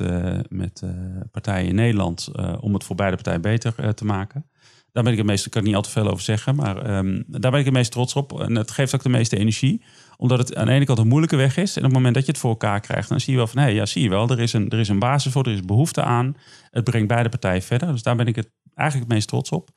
met 0.49 0.83
partijen 1.31 1.67
in 1.67 1.75
Nederland 1.75 2.31
om 2.59 2.73
het 2.73 2.83
voor 2.83 2.95
beide 2.95 3.15
partijen 3.15 3.41
beter 3.41 3.93
te 3.93 4.05
maken. 4.05 4.45
Daar 4.91 5.03
ben 5.03 5.11
ik 5.11 5.17
het 5.17 5.27
meest, 5.27 5.49
kan 5.49 5.61
ik 5.61 5.67
niet 5.67 5.75
al 5.75 5.81
te 5.81 5.89
veel 5.89 6.09
over 6.09 6.23
zeggen, 6.23 6.55
maar 6.55 6.97
um, 6.97 7.23
daar 7.27 7.51
ben 7.51 7.59
ik 7.59 7.65
het 7.65 7.73
meest 7.73 7.91
trots 7.91 8.13
op. 8.13 8.41
En 8.41 8.55
het 8.55 8.71
geeft 8.71 8.95
ook 8.95 9.03
de 9.03 9.09
meeste 9.09 9.37
energie 9.37 9.83
omdat 10.21 10.37
het 10.37 10.55
aan 10.55 10.65
de 10.65 10.71
ene 10.71 10.85
kant 10.85 10.99
een 10.99 11.07
moeilijke 11.07 11.35
weg 11.35 11.57
is. 11.57 11.75
En 11.75 11.81
op 11.81 11.87
het 11.87 11.93
moment 11.93 12.15
dat 12.15 12.25
je 12.25 12.31
het 12.31 12.39
voor 12.39 12.49
elkaar 12.49 12.79
krijgt, 12.79 13.09
dan 13.09 13.19
zie 13.19 13.31
je 13.31 13.37
wel 13.37 13.47
van 13.47 13.57
hé, 13.57 13.63
hey, 13.63 13.73
ja, 13.73 13.85
zie 13.85 14.03
je 14.03 14.09
wel, 14.09 14.29
er 14.29 14.39
is, 14.39 14.53
een, 14.53 14.69
er 14.69 14.79
is 14.79 14.87
een 14.87 14.99
basis 14.99 15.31
voor, 15.31 15.45
er 15.45 15.51
is 15.51 15.61
behoefte 15.61 16.03
aan. 16.03 16.35
Het 16.69 16.83
brengt 16.83 17.07
beide 17.07 17.29
partijen 17.29 17.61
verder. 17.61 17.91
Dus 17.91 18.03
daar 18.03 18.15
ben 18.15 18.27
ik 18.27 18.35
het 18.35 18.51
eigenlijk 18.73 19.09
het 19.09 19.17
meest 19.17 19.27
trots 19.27 19.49
op. 19.49 19.69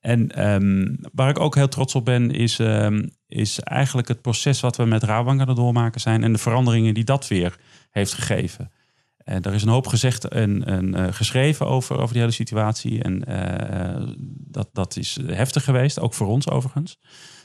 En 0.00 0.50
um, 0.50 0.98
waar 1.12 1.28
ik 1.28 1.38
ook 1.38 1.54
heel 1.54 1.68
trots 1.68 1.94
op 1.94 2.04
ben, 2.04 2.30
is, 2.30 2.58
um, 2.58 3.10
is 3.26 3.60
eigenlijk 3.60 4.08
het 4.08 4.22
proces 4.22 4.60
wat 4.60 4.76
we 4.76 4.84
met 4.84 5.02
Rabobank 5.02 5.40
aan 5.40 5.54
doormaken 5.54 6.00
zijn 6.00 6.24
en 6.24 6.32
de 6.32 6.38
veranderingen 6.38 6.94
die 6.94 7.04
dat 7.04 7.28
weer 7.28 7.56
heeft 7.90 8.12
gegeven. 8.12 8.72
En 9.16 9.42
er 9.42 9.54
is 9.54 9.62
een 9.62 9.68
hoop 9.68 9.86
gezegd 9.86 10.28
en, 10.28 10.98
uh, 10.98 11.06
geschreven 11.10 11.66
over, 11.66 11.96
over 11.96 12.12
die 12.12 12.22
hele 12.22 12.34
situatie. 12.34 13.02
En 13.02 13.24
uh, 13.28 14.14
dat, 14.38 14.68
dat 14.72 14.96
is 14.96 15.18
heftig 15.26 15.64
geweest, 15.64 16.00
ook 16.00 16.14
voor 16.14 16.26
ons 16.26 16.48
overigens. 16.48 16.98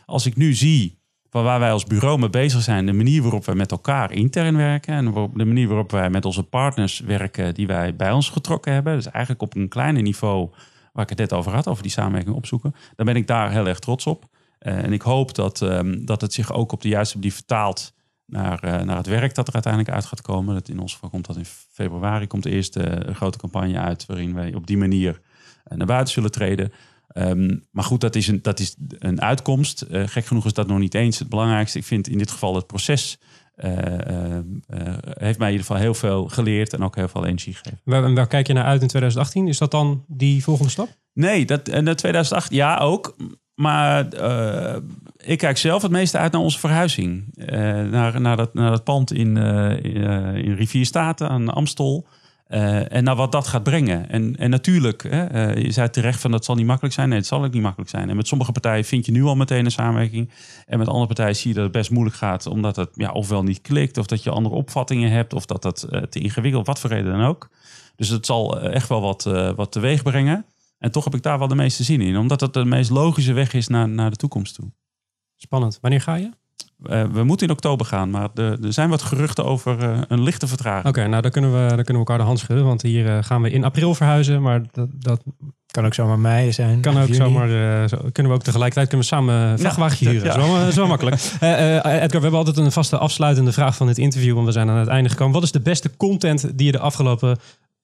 Als 0.06 0.26
ik 0.26 0.36
nu 0.36 0.54
zie 0.54 1.04
waar 1.44 1.60
wij 1.60 1.72
als 1.72 1.84
bureau 1.84 2.20
mee 2.20 2.30
bezig 2.30 2.62
zijn. 2.62 2.86
De 2.86 2.94
manier 2.94 3.22
waarop 3.22 3.46
wij 3.46 3.56
met 3.56 3.72
elkaar 3.72 4.12
intern 4.12 4.58
werken. 4.58 4.94
En 4.94 5.06
de 5.34 5.46
manier 5.46 5.68
waarop 5.68 5.92
wij 5.92 6.10
met 6.10 6.26
onze 6.26 6.44
partners 6.44 7.00
werken 7.00 7.54
die 7.54 7.68
wij 7.68 7.96
bij 7.96 8.12
ons 8.12 8.30
getrokken 8.30 8.74
hebben. 8.74 8.96
Dus 8.96 9.10
eigenlijk 9.10 9.42
op 9.42 9.56
een 9.56 9.68
kleiner 9.68 10.02
niveau 10.02 10.50
waar 10.94 11.04
ik 11.04 11.10
het 11.10 11.20
net 11.20 11.34
over 11.34 11.52
had, 11.52 11.68
over 11.68 11.84
die 11.84 11.92
samenwerking 11.92 12.36
opzoeken. 12.36 12.76
Dan 12.96 13.06
ben 13.06 13.16
ik 13.16 13.28
daar 13.28 13.52
heel 13.52 13.68
erg 13.68 13.80
trots 13.80 14.06
op. 14.06 14.26
Uh, 14.62 14.84
en 14.84 14.94
ik 14.94 15.02
hoop 15.02 15.36
dat, 15.36 15.62
um, 15.62 16.06
dat 16.06 16.22
het 16.22 16.34
zich 16.34 16.54
ook 16.54 16.72
op 16.72 16.82
de 16.82 16.88
juiste 16.88 17.16
manier 17.16 17.32
vertaalt 17.32 17.94
naar, 18.26 18.66
uh, 18.66 18.82
naar 18.82 18.98
het 18.98 19.08
werk 19.08 19.36
dat 19.36 19.48
er 19.48 19.54
uiteindelijk 19.54 19.94
uit 19.94 20.06
gaat 20.06 20.22
komen. 20.22 20.54
Dat 20.54 20.70
in 20.70 20.80
ons 20.80 20.94
geval 20.94 21.10
komt 21.10 21.26
dat 21.26 21.38
in 21.38 21.46
februari 21.72 22.28
komt 22.28 22.44
de 22.44 22.50
eerste 22.50 23.08
grote 23.14 23.38
campagne 23.38 23.80
uit 23.80 24.06
waarin 24.06 24.34
wij 24.34 24.54
op 24.54 24.68
die 24.68 24.78
manier 24.78 25.22
naar 25.64 25.88
buiten 25.88 26.14
zullen 26.14 26.32
treden. 26.32 26.72
Um, 27.18 27.68
maar 27.72 27.84
goed, 27.84 28.02
dat 28.02 28.16
is 28.16 28.28
een, 28.28 28.42
dat 28.42 28.60
is 28.60 28.76
een 29.00 29.22
uitkomst. 29.22 29.86
Uh, 29.92 30.08
gek 30.08 30.26
genoeg 30.26 30.46
is 30.46 30.54
dat 30.54 30.68
nog 30.68 30.80
niet 30.80 30.94
eens 30.94 31.20
het 31.20 31.30
belangrijkste. 31.30 31.78
Ik 31.78 31.86
vind 31.86 32.08
in 32.08 32.18
dit 32.18 32.32
geval 32.32 32.56
het 32.56 32.68
proces 32.68 33.20
uh, 33.58 33.72
uh, 33.72 34.38
heeft 35.14 35.40
mij 35.40 35.48
in 35.48 35.54
ieder 35.54 35.66
geval 35.66 35.78
heel 35.78 35.94
veel 35.94 36.28
geleerd 36.28 36.74
en 36.74 36.84
ook 36.84 36.96
heel 36.96 37.08
veel 37.08 37.26
energie 37.26 37.54
gegeven. 37.54 37.80
Waar, 37.84 38.14
waar, 38.14 38.28
kijk 38.28 38.48
je 38.48 38.54
naar 38.54 38.64
uit 38.64 38.82
in 38.82 38.88
2018? 38.88 39.48
Is 39.48 39.58
dat 39.58 39.72
dan 39.72 40.04
die 40.08 40.44
volgende 40.44 40.72
stap? 40.72 40.90
Nee, 41.14 41.46
dat, 41.46 41.68
en 41.68 41.96
2008 41.96 42.52
ja 42.52 42.78
ook. 42.78 43.16
Maar 43.54 44.06
ik 45.18 45.38
kijk 45.38 45.58
zelf 45.58 45.82
het 45.82 45.92
meeste 45.92 46.18
uit 46.18 46.32
naar 46.32 46.42
onze 46.42 46.60
verhuizing. 46.60 47.24
naar, 47.90 48.22
naar, 48.22 48.38
dat, 48.38 48.54
naar 48.54 48.72
dat 48.72 48.84
pand 48.84 49.14
in, 49.14 49.38
in, 49.38 50.04
in 50.36 50.54
Rivierstaten 50.56 51.30
aan 51.30 51.50
Amstel. 51.50 52.08
Uh, 52.48 52.92
en 52.92 53.04
naar 53.04 53.16
wat 53.16 53.32
dat 53.32 53.48
gaat 53.48 53.64
brengen. 53.64 54.10
En, 54.10 54.36
en 54.36 54.50
natuurlijk, 54.50 55.04
hè, 55.04 55.56
uh, 55.56 55.64
je 55.64 55.72
zei 55.72 55.90
terecht 55.90 56.22
van 56.22 56.32
dat 56.32 56.46
zal 56.46 56.56
niet 56.56 56.66
makkelijk 56.66 56.94
zijn. 56.94 57.10
Nee, 57.10 57.18
het 57.18 57.28
zal 57.28 57.44
ook 57.44 57.54
niet 57.54 57.62
makkelijk 57.62 57.90
zijn. 57.90 58.10
En 58.10 58.16
met 58.16 58.28
sommige 58.28 58.52
partijen 58.52 58.86
vind 58.86 59.06
je 59.06 59.12
nu 59.12 59.24
al 59.24 59.36
meteen 59.36 59.66
een 59.66 59.72
samenwerking. 59.72 60.32
En 60.66 60.78
met 60.78 60.88
andere 60.88 61.08
partijen 61.08 61.36
zie 61.36 61.50
je 61.50 61.56
dat 61.56 61.64
het 61.64 61.72
best 61.72 61.92
moeilijk 61.92 62.16
gaat. 62.16 62.46
Omdat 62.46 62.76
het 62.76 62.90
ja, 62.94 63.12
ofwel 63.12 63.44
niet 63.44 63.62
klikt, 63.62 63.98
of 63.98 64.06
dat 64.06 64.24
je 64.24 64.30
andere 64.30 64.56
opvattingen 64.56 65.12
hebt, 65.12 65.34
of 65.34 65.46
dat 65.46 65.64
het 65.64 65.88
uh, 65.90 66.02
te 66.02 66.20
ingewikkeld, 66.20 66.68
wat 66.68 66.80
voor 66.80 66.90
reden 66.90 67.12
dan 67.12 67.26
ook. 67.26 67.50
Dus 67.96 68.10
het 68.10 68.26
zal 68.26 68.62
echt 68.62 68.90
wel 68.90 69.02
wat, 69.02 69.24
wat 69.56 69.72
teweeg 69.72 70.04
brengen. 70.04 70.46
En 70.78 70.92
toch 70.92 71.04
heb 71.04 71.16
ik 71.16 71.22
daar 71.22 71.40
wel 71.40 71.48
de 71.48 71.56
meeste 71.56 71.84
zin 71.84 72.02
in. 72.02 72.18
Omdat 72.18 72.42
het 72.42 72.54
de 72.54 72.66
meest 72.66 72.90
logische 72.90 73.34
weg 73.34 73.54
is 73.54 73.68
naar, 73.68 73.90
naar 73.90 74.10
de 74.10 74.16
toekomst 74.16 74.56
toe. 74.56 74.72
Spannend. 75.36 75.78
Wanneer 75.82 76.02
ga 76.02 76.16
je? 76.16 76.30
Uh, 76.84 77.04
we 77.04 77.24
moeten 77.24 77.48
in 77.48 77.54
oktober 77.54 77.86
gaan, 77.86 78.10
maar 78.10 78.30
er, 78.36 78.64
er 78.64 78.74
zijn 78.74 78.90
wat 78.90 79.02
geruchten 79.02 79.46
over 79.46 79.84
uh, 79.84 80.02
een 80.08 80.24
lichte 80.24 80.48
vertraging. 80.48 80.86
Oké, 80.86 80.98
okay, 80.98 81.10
nou 81.10 81.22
dan 81.22 81.32
kunnen, 81.32 81.52
we, 81.52 81.58
dan 81.58 81.84
kunnen 81.84 81.94
we 81.94 81.98
elkaar 81.98 82.18
de 82.18 82.24
hand 82.24 82.40
schudden, 82.40 82.66
want 82.66 82.82
hier 82.82 83.06
uh, 83.06 83.18
gaan 83.22 83.42
we 83.42 83.50
in 83.50 83.64
april 83.64 83.96
verhuizen. 83.96 84.42
Maar 84.42 84.62
dat, 84.72 84.88
dat 84.94 85.24
kan 85.72 85.86
ook 85.86 85.94
zomaar 85.94 86.20
mei 86.20 86.52
zijn. 86.52 86.82
Kan 86.82 86.98
ook 86.98 87.14
zomaar, 87.14 87.90
zo, 87.90 87.98
kunnen 87.98 88.32
we 88.32 88.38
ook 88.38 88.44
tegelijkertijd 88.44 88.88
kunnen 88.88 89.08
we 89.08 89.14
samen 89.14 89.60
vrachtwagen 89.60 90.08
huren. 90.10 90.40
Ja. 90.40 90.66
Zo, 90.66 90.72
zo 90.72 90.88
makkelijk. 90.88 91.16
Edgar, 91.42 92.08
we 92.08 92.20
hebben 92.20 92.34
altijd 92.34 92.58
een 92.58 92.72
vaste 92.72 92.98
afsluitende 92.98 93.52
vraag 93.52 93.76
van 93.76 93.88
dit 93.88 93.98
interview, 93.98 94.34
want 94.34 94.46
we 94.46 94.52
zijn 94.52 94.70
aan 94.70 94.78
het 94.78 94.88
einde 94.88 95.10
gekomen. 95.10 95.34
Wat 95.34 95.44
is 95.44 95.52
de 95.52 95.62
beste 95.62 95.98
content 95.98 96.58
die 96.58 96.66
je 96.66 96.72
de 96.72 96.80
afgelopen 96.80 97.38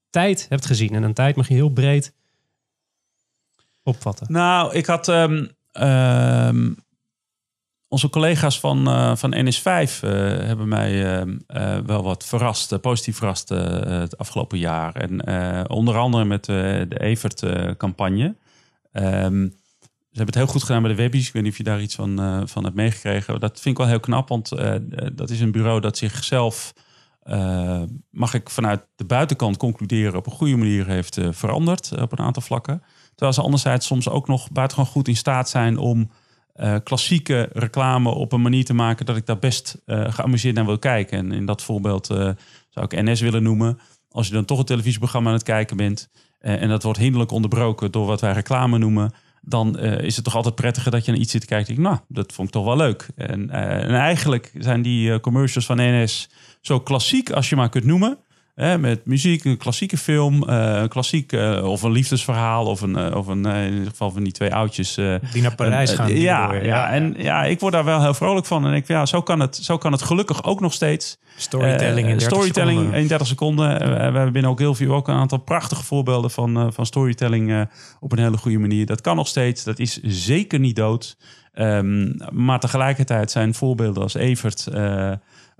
tijd 0.10 0.46
hebt 0.50 0.66
gezien? 0.66 0.96
En 0.96 1.04
een 1.04 1.14
tijd 1.14 1.36
mag 1.36 1.48
je 1.48 1.54
heel 1.54 1.70
breed 1.70 2.14
opvatten. 3.84 4.28
Nou, 4.30 4.74
ik 4.74 4.86
had... 4.86 5.08
Um, 5.08 5.50
um, 5.82 6.76
onze 7.92 8.10
collega's 8.10 8.60
van, 8.60 8.88
uh, 8.88 9.16
van 9.16 9.36
NS5 9.36 9.64
uh, 9.64 10.12
hebben 10.48 10.68
mij 10.68 11.24
uh, 11.24 11.78
wel 11.86 12.04
wat 12.04 12.26
verrast, 12.26 12.82
positief 12.82 13.18
verrast 13.18 13.50
het 13.50 14.18
afgelopen 14.18 14.58
jaar. 14.58 14.96
En 14.96 15.70
onder 15.70 15.98
andere 15.98 16.26
met 16.26 16.46
de 16.46 17.00
Evert-campagne. 17.00 18.36
Um, 18.94 19.54
ze 20.12 20.18
hebben 20.18 20.26
het 20.26 20.36
heel 20.36 20.54
goed 20.54 20.64
gedaan 20.64 20.82
bij 20.82 20.92
de 20.92 20.98
webbies. 20.98 21.28
Ik 21.28 21.34
weet 21.34 21.44
niet 21.44 21.52
of 21.52 21.58
je 21.58 21.64
daar 21.64 21.82
iets 21.82 21.96
van, 21.96 22.44
van 22.48 22.64
hebt 22.64 22.76
meegekregen. 22.76 23.40
Dat 23.40 23.60
vind 23.60 23.66
ik 23.66 23.78
wel 23.78 23.88
heel 23.88 24.00
knap, 24.00 24.30
want 24.30 24.50
dat 25.14 25.30
is 25.30 25.40
een 25.40 25.52
bureau 25.52 25.80
dat 25.80 25.98
zichzelf, 25.98 26.74
mag 28.10 28.34
ik 28.34 28.50
vanuit 28.50 28.86
de 28.96 29.06
buitenkant 29.06 29.58
concluderen, 29.58 30.18
op 30.18 30.26
een 30.26 30.32
goede 30.32 30.58
manier 30.58 30.88
heeft 30.88 31.18
veranderd 31.30 32.02
op 32.02 32.12
een 32.12 32.26
aantal 32.26 32.42
vlakken. 32.42 32.84
Terwijl 33.10 33.34
ze 33.34 33.42
anderzijds 33.42 33.86
soms 33.86 34.10
ook 34.10 34.28
nog 34.28 34.52
buitengewoon 34.52 34.92
goed 34.92 35.08
in 35.08 35.16
staat 35.16 35.50
zijn 35.50 35.78
om 35.78 36.12
uh, 36.56 36.76
klassieke 36.84 37.50
reclame 37.54 38.10
op 38.10 38.32
een 38.32 38.42
manier 38.42 38.66
te 38.66 38.74
maken 38.74 39.06
dat 39.06 39.18
ik 39.18 39.26
daar 39.26 39.40
best 39.40 39.82
uh, 39.86 40.14
geamuseerd 40.14 40.56
naar 40.56 40.66
wil 40.66 40.80
kijken. 40.80 41.18
En 41.18 41.32
in 41.32 41.46
dat 41.46 41.62
voorbeeld 41.62 42.12
uh, 42.12 42.30
zou 42.70 42.86
ik 42.90 43.04
NS 43.04 43.22
willen 43.22 43.44
noemen. 43.44 43.80
Als 44.10 44.28
je 44.28 44.34
dan 44.34 44.46
toch 44.46 44.60
een 44.60 44.66
televisieprogramma 44.66 45.30
aan 45.30 45.36
het 45.36 45.44
kijken 45.44 45.78
bent 45.78 46.10
en 46.40 46.70
dat 46.70 46.84
wordt 46.84 47.00
hinderlijk 47.00 47.32
onderbroken 47.32 47.92
door 47.92 48.06
wat 48.06 48.22
wij 48.22 48.32
reclame 48.32 48.78
noemen, 48.78 49.14
dan 49.42 49.80
is 49.80 50.16
het 50.16 50.26
toch 50.26 50.36
altijd 50.36 50.56
prettiger 50.56 50.92
dat 50.92 51.06
je 51.06 51.12
naar 51.12 51.20
iets 51.20 51.32
zit 51.32 51.42
te 51.42 51.48
kijken. 51.48 51.82
Nou, 51.82 51.98
dat 52.08 52.34
vond 52.34 52.48
ik 52.48 52.54
toch 52.54 52.66
wel 52.66 52.78
leuk. 52.78 53.08
En, 53.16 53.50
en 53.50 53.94
eigenlijk 53.94 54.52
zijn 54.58 54.82
die 54.82 55.20
commercials 55.20 55.66
van 55.66 55.78
NS 55.78 56.30
zo 56.62 56.80
klassiek 56.80 57.32
als 57.32 57.50
je 57.50 57.56
maar 57.56 57.70
kunt 57.70 57.86
noemen 57.86 58.20
met 58.56 59.06
muziek, 59.06 59.44
een 59.44 59.58
klassieke 59.58 59.98
film, 59.98 60.50
uh, 60.50 60.76
een 60.82 60.90
klassiek 60.90 61.32
uh, 61.32 61.64
of 61.64 61.82
een 61.82 61.92
liefdesverhaal 61.92 62.66
of 62.66 62.82
een, 62.82 62.98
uh, 62.98 63.16
of 63.16 63.28
een 63.28 63.46
in 63.46 63.74
ieder 63.74 63.90
geval 63.90 64.12
van 64.12 64.24
die 64.24 64.32
twee 64.32 64.54
oudjes. 64.54 64.96
die 65.32 65.42
naar 65.42 65.56
Parijs 65.56 65.92
gaan. 65.92 66.16
Ja, 66.16 66.54
ja, 66.54 66.64
ja, 66.64 66.90
en 66.90 67.14
ja, 67.18 67.44
ik 67.44 67.60
word 67.60 67.74
daar 67.74 67.86
wel 67.86 68.02
heel 68.02 68.14
vrolijk 68.14 68.46
van. 68.46 68.66
En 68.66 68.74
ik, 68.74 68.88
ja, 68.88 69.06
zo 69.06 69.22
kan 69.22 69.40
het, 69.40 69.56
zo 69.56 69.78
kan 69.78 69.92
het 69.92 70.02
gelukkig 70.02 70.44
ook 70.44 70.60
nog 70.60 70.74
steeds. 70.74 71.20
Storytelling 71.38 72.08
in 72.08 72.18
30 72.18 72.28
storytelling 72.28 72.78
seconden. 72.78 73.02
in 73.02 73.08
30 73.08 73.28
seconden. 73.28 73.80
we 73.80 73.86
hebben 73.86 74.34
binnen 74.34 74.52
ook 74.52 74.60
heel 74.60 74.76
veel 74.76 74.94
ook 74.94 75.08
een 75.08 75.16
aantal 75.16 75.38
prachtige 75.38 75.84
voorbeelden 75.84 76.32
van, 76.32 76.74
van 76.74 76.86
storytelling 76.86 77.68
op 78.00 78.12
een 78.12 78.20
hele 78.20 78.38
goede 78.38 78.60
manier. 78.60 78.86
Dat 78.86 79.02
kan 79.02 79.16
nog 79.16 79.28
steeds. 79.28 79.64
Dat 79.64 79.80
is 79.80 80.00
zeker 80.04 80.60
niet 80.60 80.76
dood. 80.76 81.18
Um, 81.54 82.18
maar 82.32 82.60
tegelijkertijd 82.60 83.32
zijn 83.32 83.54
voorbeelden 83.54 84.04
als 84.04 84.14
Evert. 84.14 84.68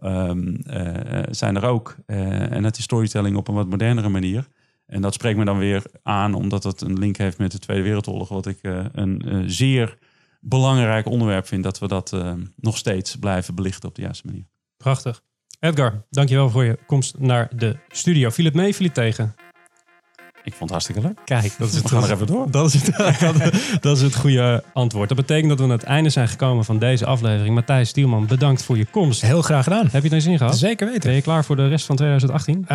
Um, 0.04 0.58
uh, 0.68 1.22
zijn 1.30 1.56
er 1.56 1.66
ook. 1.66 1.96
Uh, 2.08 2.52
en 2.52 2.64
dat 2.64 2.78
is 2.78 2.84
storytelling 2.84 3.36
op 3.36 3.48
een 3.48 3.54
wat 3.54 3.70
modernere 3.70 4.10
manier. 4.10 4.48
En 4.86 5.02
dat 5.02 5.14
spreekt 5.14 5.38
me 5.38 5.46
dan 5.46 5.58
weer 5.58 5.84
aan, 6.04 6.34
omdat 6.34 6.64
het 6.64 6.82
een 6.82 7.00
link 7.00 7.18
heeft 7.18 7.38
met 7.38 7.52
de 7.52 7.60
Tweede 7.60 7.84
Wereldoorlog, 7.84 8.30
wat 8.30 8.46
ik 8.46 8.60
een 8.92 9.44
zeer 9.48 9.98
belangrijk 10.40 11.06
onderwerp 11.06 11.48
vind, 11.48 11.64
dat 11.64 11.80
we 11.80 11.88
dat 11.88 12.16
nog 12.56 12.78
steeds 12.78 13.16
blijven 13.16 13.56
belichten 13.56 13.90
op 13.90 13.96
de 13.96 14.02
juiste 14.02 14.28
manier. 14.28 14.46
Prachtig. 14.78 15.22
Edgar, 15.60 16.06
dankjewel 16.10 16.50
voor 16.50 16.64
je 16.64 16.80
komst 16.86 17.20
naar 17.20 17.58
de 17.58 17.78
studio. 17.88 18.30
Viel 18.30 18.46
het 18.46 18.54
mee, 18.54 18.76
viel 18.76 18.86
het 18.86 18.96
tegen? 18.96 19.36
Ik 20.44 20.54
vond 20.54 20.60
het 20.60 20.70
hartstikke 20.70 21.02
leuk. 21.02 21.18
Kijk, 21.26 21.54
dat 21.58 21.68
is 21.68 21.76
het, 21.76 21.84
we 21.84 21.90
gaan 21.90 22.04
er 22.04 22.12
even 22.12 22.28
door. 22.28 22.52
Dat 22.62 22.74
is, 22.74 22.74
het, 22.74 23.82
dat 23.82 23.98
is 23.98 24.04
het 24.04 24.16
goede 24.16 24.64
antwoord. 24.74 25.08
Dat 25.08 25.18
betekent 25.18 25.50
dat 25.50 25.58
we 25.58 25.64
aan 25.64 25.70
het 25.70 25.84
einde 25.84 26.10
zijn 26.10 26.28
gekomen 26.28 26.66
van 26.66 26.80
deze 26.80 27.06
aflevering. 27.06 27.56
Matthijs 27.56 27.90
Stielman, 27.90 28.28
bedankt 28.28 28.64
voor 28.64 28.78
je 28.78 28.86
komst. 28.86 29.22
Heel 29.22 29.42
graag 29.42 29.64
gedaan. 29.64 29.88
Heb 29.92 30.04
je 30.04 30.10
er 30.10 30.22
zin 30.22 30.38
gehad? 30.38 30.58
Zeker 30.58 30.88
weten. 30.88 31.02
Ben 31.02 31.14
je 31.14 31.22
klaar 31.22 31.46
voor 31.46 31.56
de 31.56 31.68
rest 31.68 31.86
van 31.86 31.96
2018? 31.96 32.58
Uh, 32.58 32.68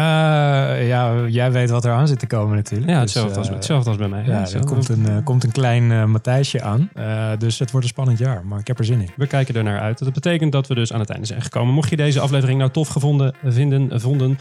ja, 0.89 1.27
jij 1.27 1.53
weet 1.53 1.71
wat 1.71 1.85
er 1.85 1.93
aan 1.93 2.09
zit 2.09 2.19
te 2.19 2.27
komen 2.27 2.57
natuurlijk. 2.57 2.91
Ja, 2.91 3.01
hetzelfde, 3.01 3.35
dus, 3.35 3.39
uh, 3.39 3.49
als, 3.49 3.57
hetzelfde 3.57 3.89
als 3.89 3.99
bij 3.99 4.09
mij. 4.09 4.25
Ja, 4.25 4.51
er 4.53 4.65
komt 4.65 4.89
een, 4.89 5.07
uh, 5.09 5.17
komt 5.25 5.45
een 5.45 5.53
klein 5.53 6.11
Matthijsje 6.11 6.63
aan. 6.63 6.91
dus 7.39 7.59
het 7.59 7.71
wordt 7.71 7.87
een 7.87 7.93
spannend 7.93 8.19
jaar, 8.19 8.47
maar 8.47 8.59
ik 8.59 8.67
heb 8.67 8.79
er 8.79 8.85
zin 8.85 9.01
in. 9.01 9.11
We 9.17 9.27
kijken 9.27 9.55
er 9.55 9.63
naar 9.63 9.81
uit. 9.81 9.99
Dat 9.99 10.13
betekent 10.13 10.53
dat 10.53 10.67
we 10.67 10.75
dus 10.75 10.93
aan 10.93 11.01
het 11.01 11.11
einde 11.11 11.27
zijn 11.27 11.43
gekomen. 11.43 11.75
Mocht 11.75 11.91
je 11.91 11.97
deze 11.97 12.21
aflevering 12.21 12.59
nou 12.59 12.71
tof 12.71 12.89
gevonden, 12.89 13.35
vinden, 13.45 14.01
vonden, 14.01 14.39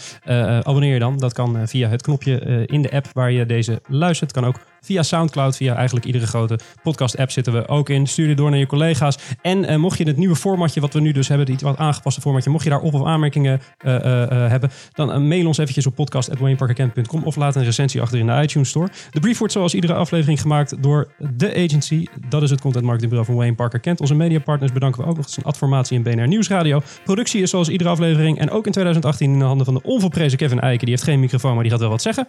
abonneer 0.63 0.93
je 0.93 0.99
dan. 0.99 1.17
Dat 1.17 1.33
kan 1.33 1.67
via 1.67 1.89
het 1.89 2.01
knopje 2.01 2.65
in 2.65 2.81
de 2.81 2.91
app 2.91 3.07
waar 3.15 3.31
je 3.31 3.45
deze 3.45 3.81
luistert. 3.87 4.31
Kan 4.31 4.45
ook 4.45 4.59
via 4.85 5.03
Soundcloud, 5.03 5.57
via 5.57 5.75
eigenlijk 5.75 6.05
iedere 6.05 6.27
grote 6.27 6.59
podcast-app 6.83 7.31
zitten 7.31 7.53
we 7.53 7.67
ook 7.67 7.89
in. 7.89 8.07
Stuur 8.07 8.27
je 8.27 8.35
door 8.35 8.49
naar 8.49 8.59
je 8.59 8.65
collega's. 8.65 9.17
En 9.41 9.71
uh, 9.71 9.75
mocht 9.75 9.97
je 9.97 10.03
het 10.03 10.17
nieuwe 10.17 10.35
formatje, 10.35 10.81
wat 10.81 10.93
we 10.93 10.99
nu 10.99 11.11
dus 11.11 11.27
hebben, 11.27 11.51
het 11.51 11.61
wat 11.61 11.77
aangepaste 11.77 12.21
formatje, 12.21 12.49
mocht 12.49 12.63
je 12.63 12.69
daar 12.69 12.79
op- 12.79 12.93
of 12.93 13.05
aanmerkingen 13.05 13.61
uh, 13.85 13.93
uh, 13.93 13.99
hebben, 14.29 14.71
dan 14.93 15.27
mail 15.27 15.47
ons 15.47 15.57
eventjes 15.57 15.85
op 15.85 15.95
podcast.wayneparkerkent.com 15.95 17.23
of 17.23 17.35
laat 17.35 17.55
een 17.55 17.63
recensie 17.63 18.01
achter 18.01 18.19
in 18.19 18.25
de 18.25 18.41
iTunes 18.41 18.69
Store. 18.69 18.89
De 19.11 19.19
brief 19.19 19.37
wordt 19.37 19.53
zoals 19.53 19.73
iedere 19.73 19.93
aflevering 19.93 20.41
gemaakt 20.41 20.83
door 20.83 21.07
de 21.17 21.55
agency. 21.55 22.05
Dat 22.29 22.41
is 22.43 22.49
het 22.49 22.61
content 22.61 22.83
marketingbureau 22.83 23.31
van 23.31 23.35
Wayne 23.39 23.55
Parker 23.55 23.79
Kent. 23.79 23.99
Onze 23.99 24.15
mediapartners 24.15 24.71
bedanken 24.71 25.01
we 25.01 25.07
ook 25.09 25.15
nog 25.15 25.25
eens 25.25 25.37
een 25.37 25.43
adformatie 25.43 25.97
in 25.97 26.03
BNR 26.03 26.27
Nieuwsradio. 26.27 26.81
Productie 27.03 27.41
is 27.41 27.49
zoals 27.49 27.69
iedere 27.69 27.89
aflevering 27.89 28.39
en 28.39 28.49
ook 28.49 28.65
in 28.65 28.71
2018 28.71 29.31
in 29.31 29.39
de 29.39 29.45
handen 29.45 29.65
van 29.65 29.73
de 29.73 29.83
onvolprezen 29.83 30.37
Kevin 30.37 30.59
Eiken. 30.59 30.85
Die 30.85 30.89
heeft 30.89 31.03
geen 31.03 31.19
microfoon, 31.19 31.53
maar 31.53 31.63
die 31.63 31.71
gaat 31.71 31.81
wel 31.81 31.89
wat 31.89 32.01
zeggen. 32.01 32.27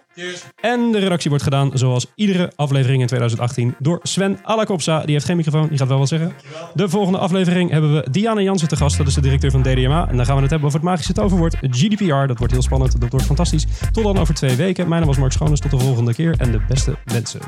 En 0.61 0.93
de 0.93 0.99
redactie 0.99 1.31
wordt 1.31 1.45
gedaan 1.45 1.71
zoals 1.75 2.07
iedere 2.15 2.46
aflevering 2.57 3.01
in 3.01 3.07
2018 3.07 3.75
door 3.79 4.01
Sven 4.03 4.39
Alakopsa. 4.43 5.01
Die 5.01 5.13
heeft 5.13 5.25
geen 5.25 5.37
microfoon, 5.37 5.69
die 5.69 5.79
gaat 5.79 5.89
wel 5.89 5.99
wat 5.99 6.09
zeggen. 6.09 6.33
De 6.75 6.89
volgende 6.89 7.19
aflevering 7.19 7.71
hebben 7.71 7.95
we 7.95 8.11
Diana 8.11 8.41
Jansen 8.41 8.69
te 8.69 8.77
gast. 8.77 8.97
Dat 8.97 9.07
is 9.07 9.15
de 9.15 9.21
directeur 9.21 9.51
van 9.51 9.63
DDMA. 9.63 10.09
En 10.09 10.17
dan 10.17 10.27
gaan 10.27 10.37
we 10.37 10.43
het 10.43 10.51
hebben 10.51 10.69
over 10.69 10.81
het 10.81 10.89
magische 10.89 11.13
toverwoord 11.13 11.57
GDPR. 11.61 12.27
Dat 12.27 12.39
wordt 12.39 12.53
heel 12.53 12.63
spannend, 12.63 13.01
dat 13.01 13.11
wordt 13.11 13.27
fantastisch. 13.27 13.67
Tot 13.93 14.05
dan 14.05 14.19
over 14.19 14.35
twee 14.35 14.57
weken. 14.57 14.89
Mijn 14.89 15.01
naam 15.01 15.09
was 15.09 15.19
Mark 15.19 15.33
Schoones. 15.33 15.61
Tot 15.61 15.71
de 15.71 15.79
volgende 15.79 16.15
keer 16.15 16.35
en 16.39 16.53
de 16.53 16.61
beste 16.69 16.97
wensen. 17.05 17.41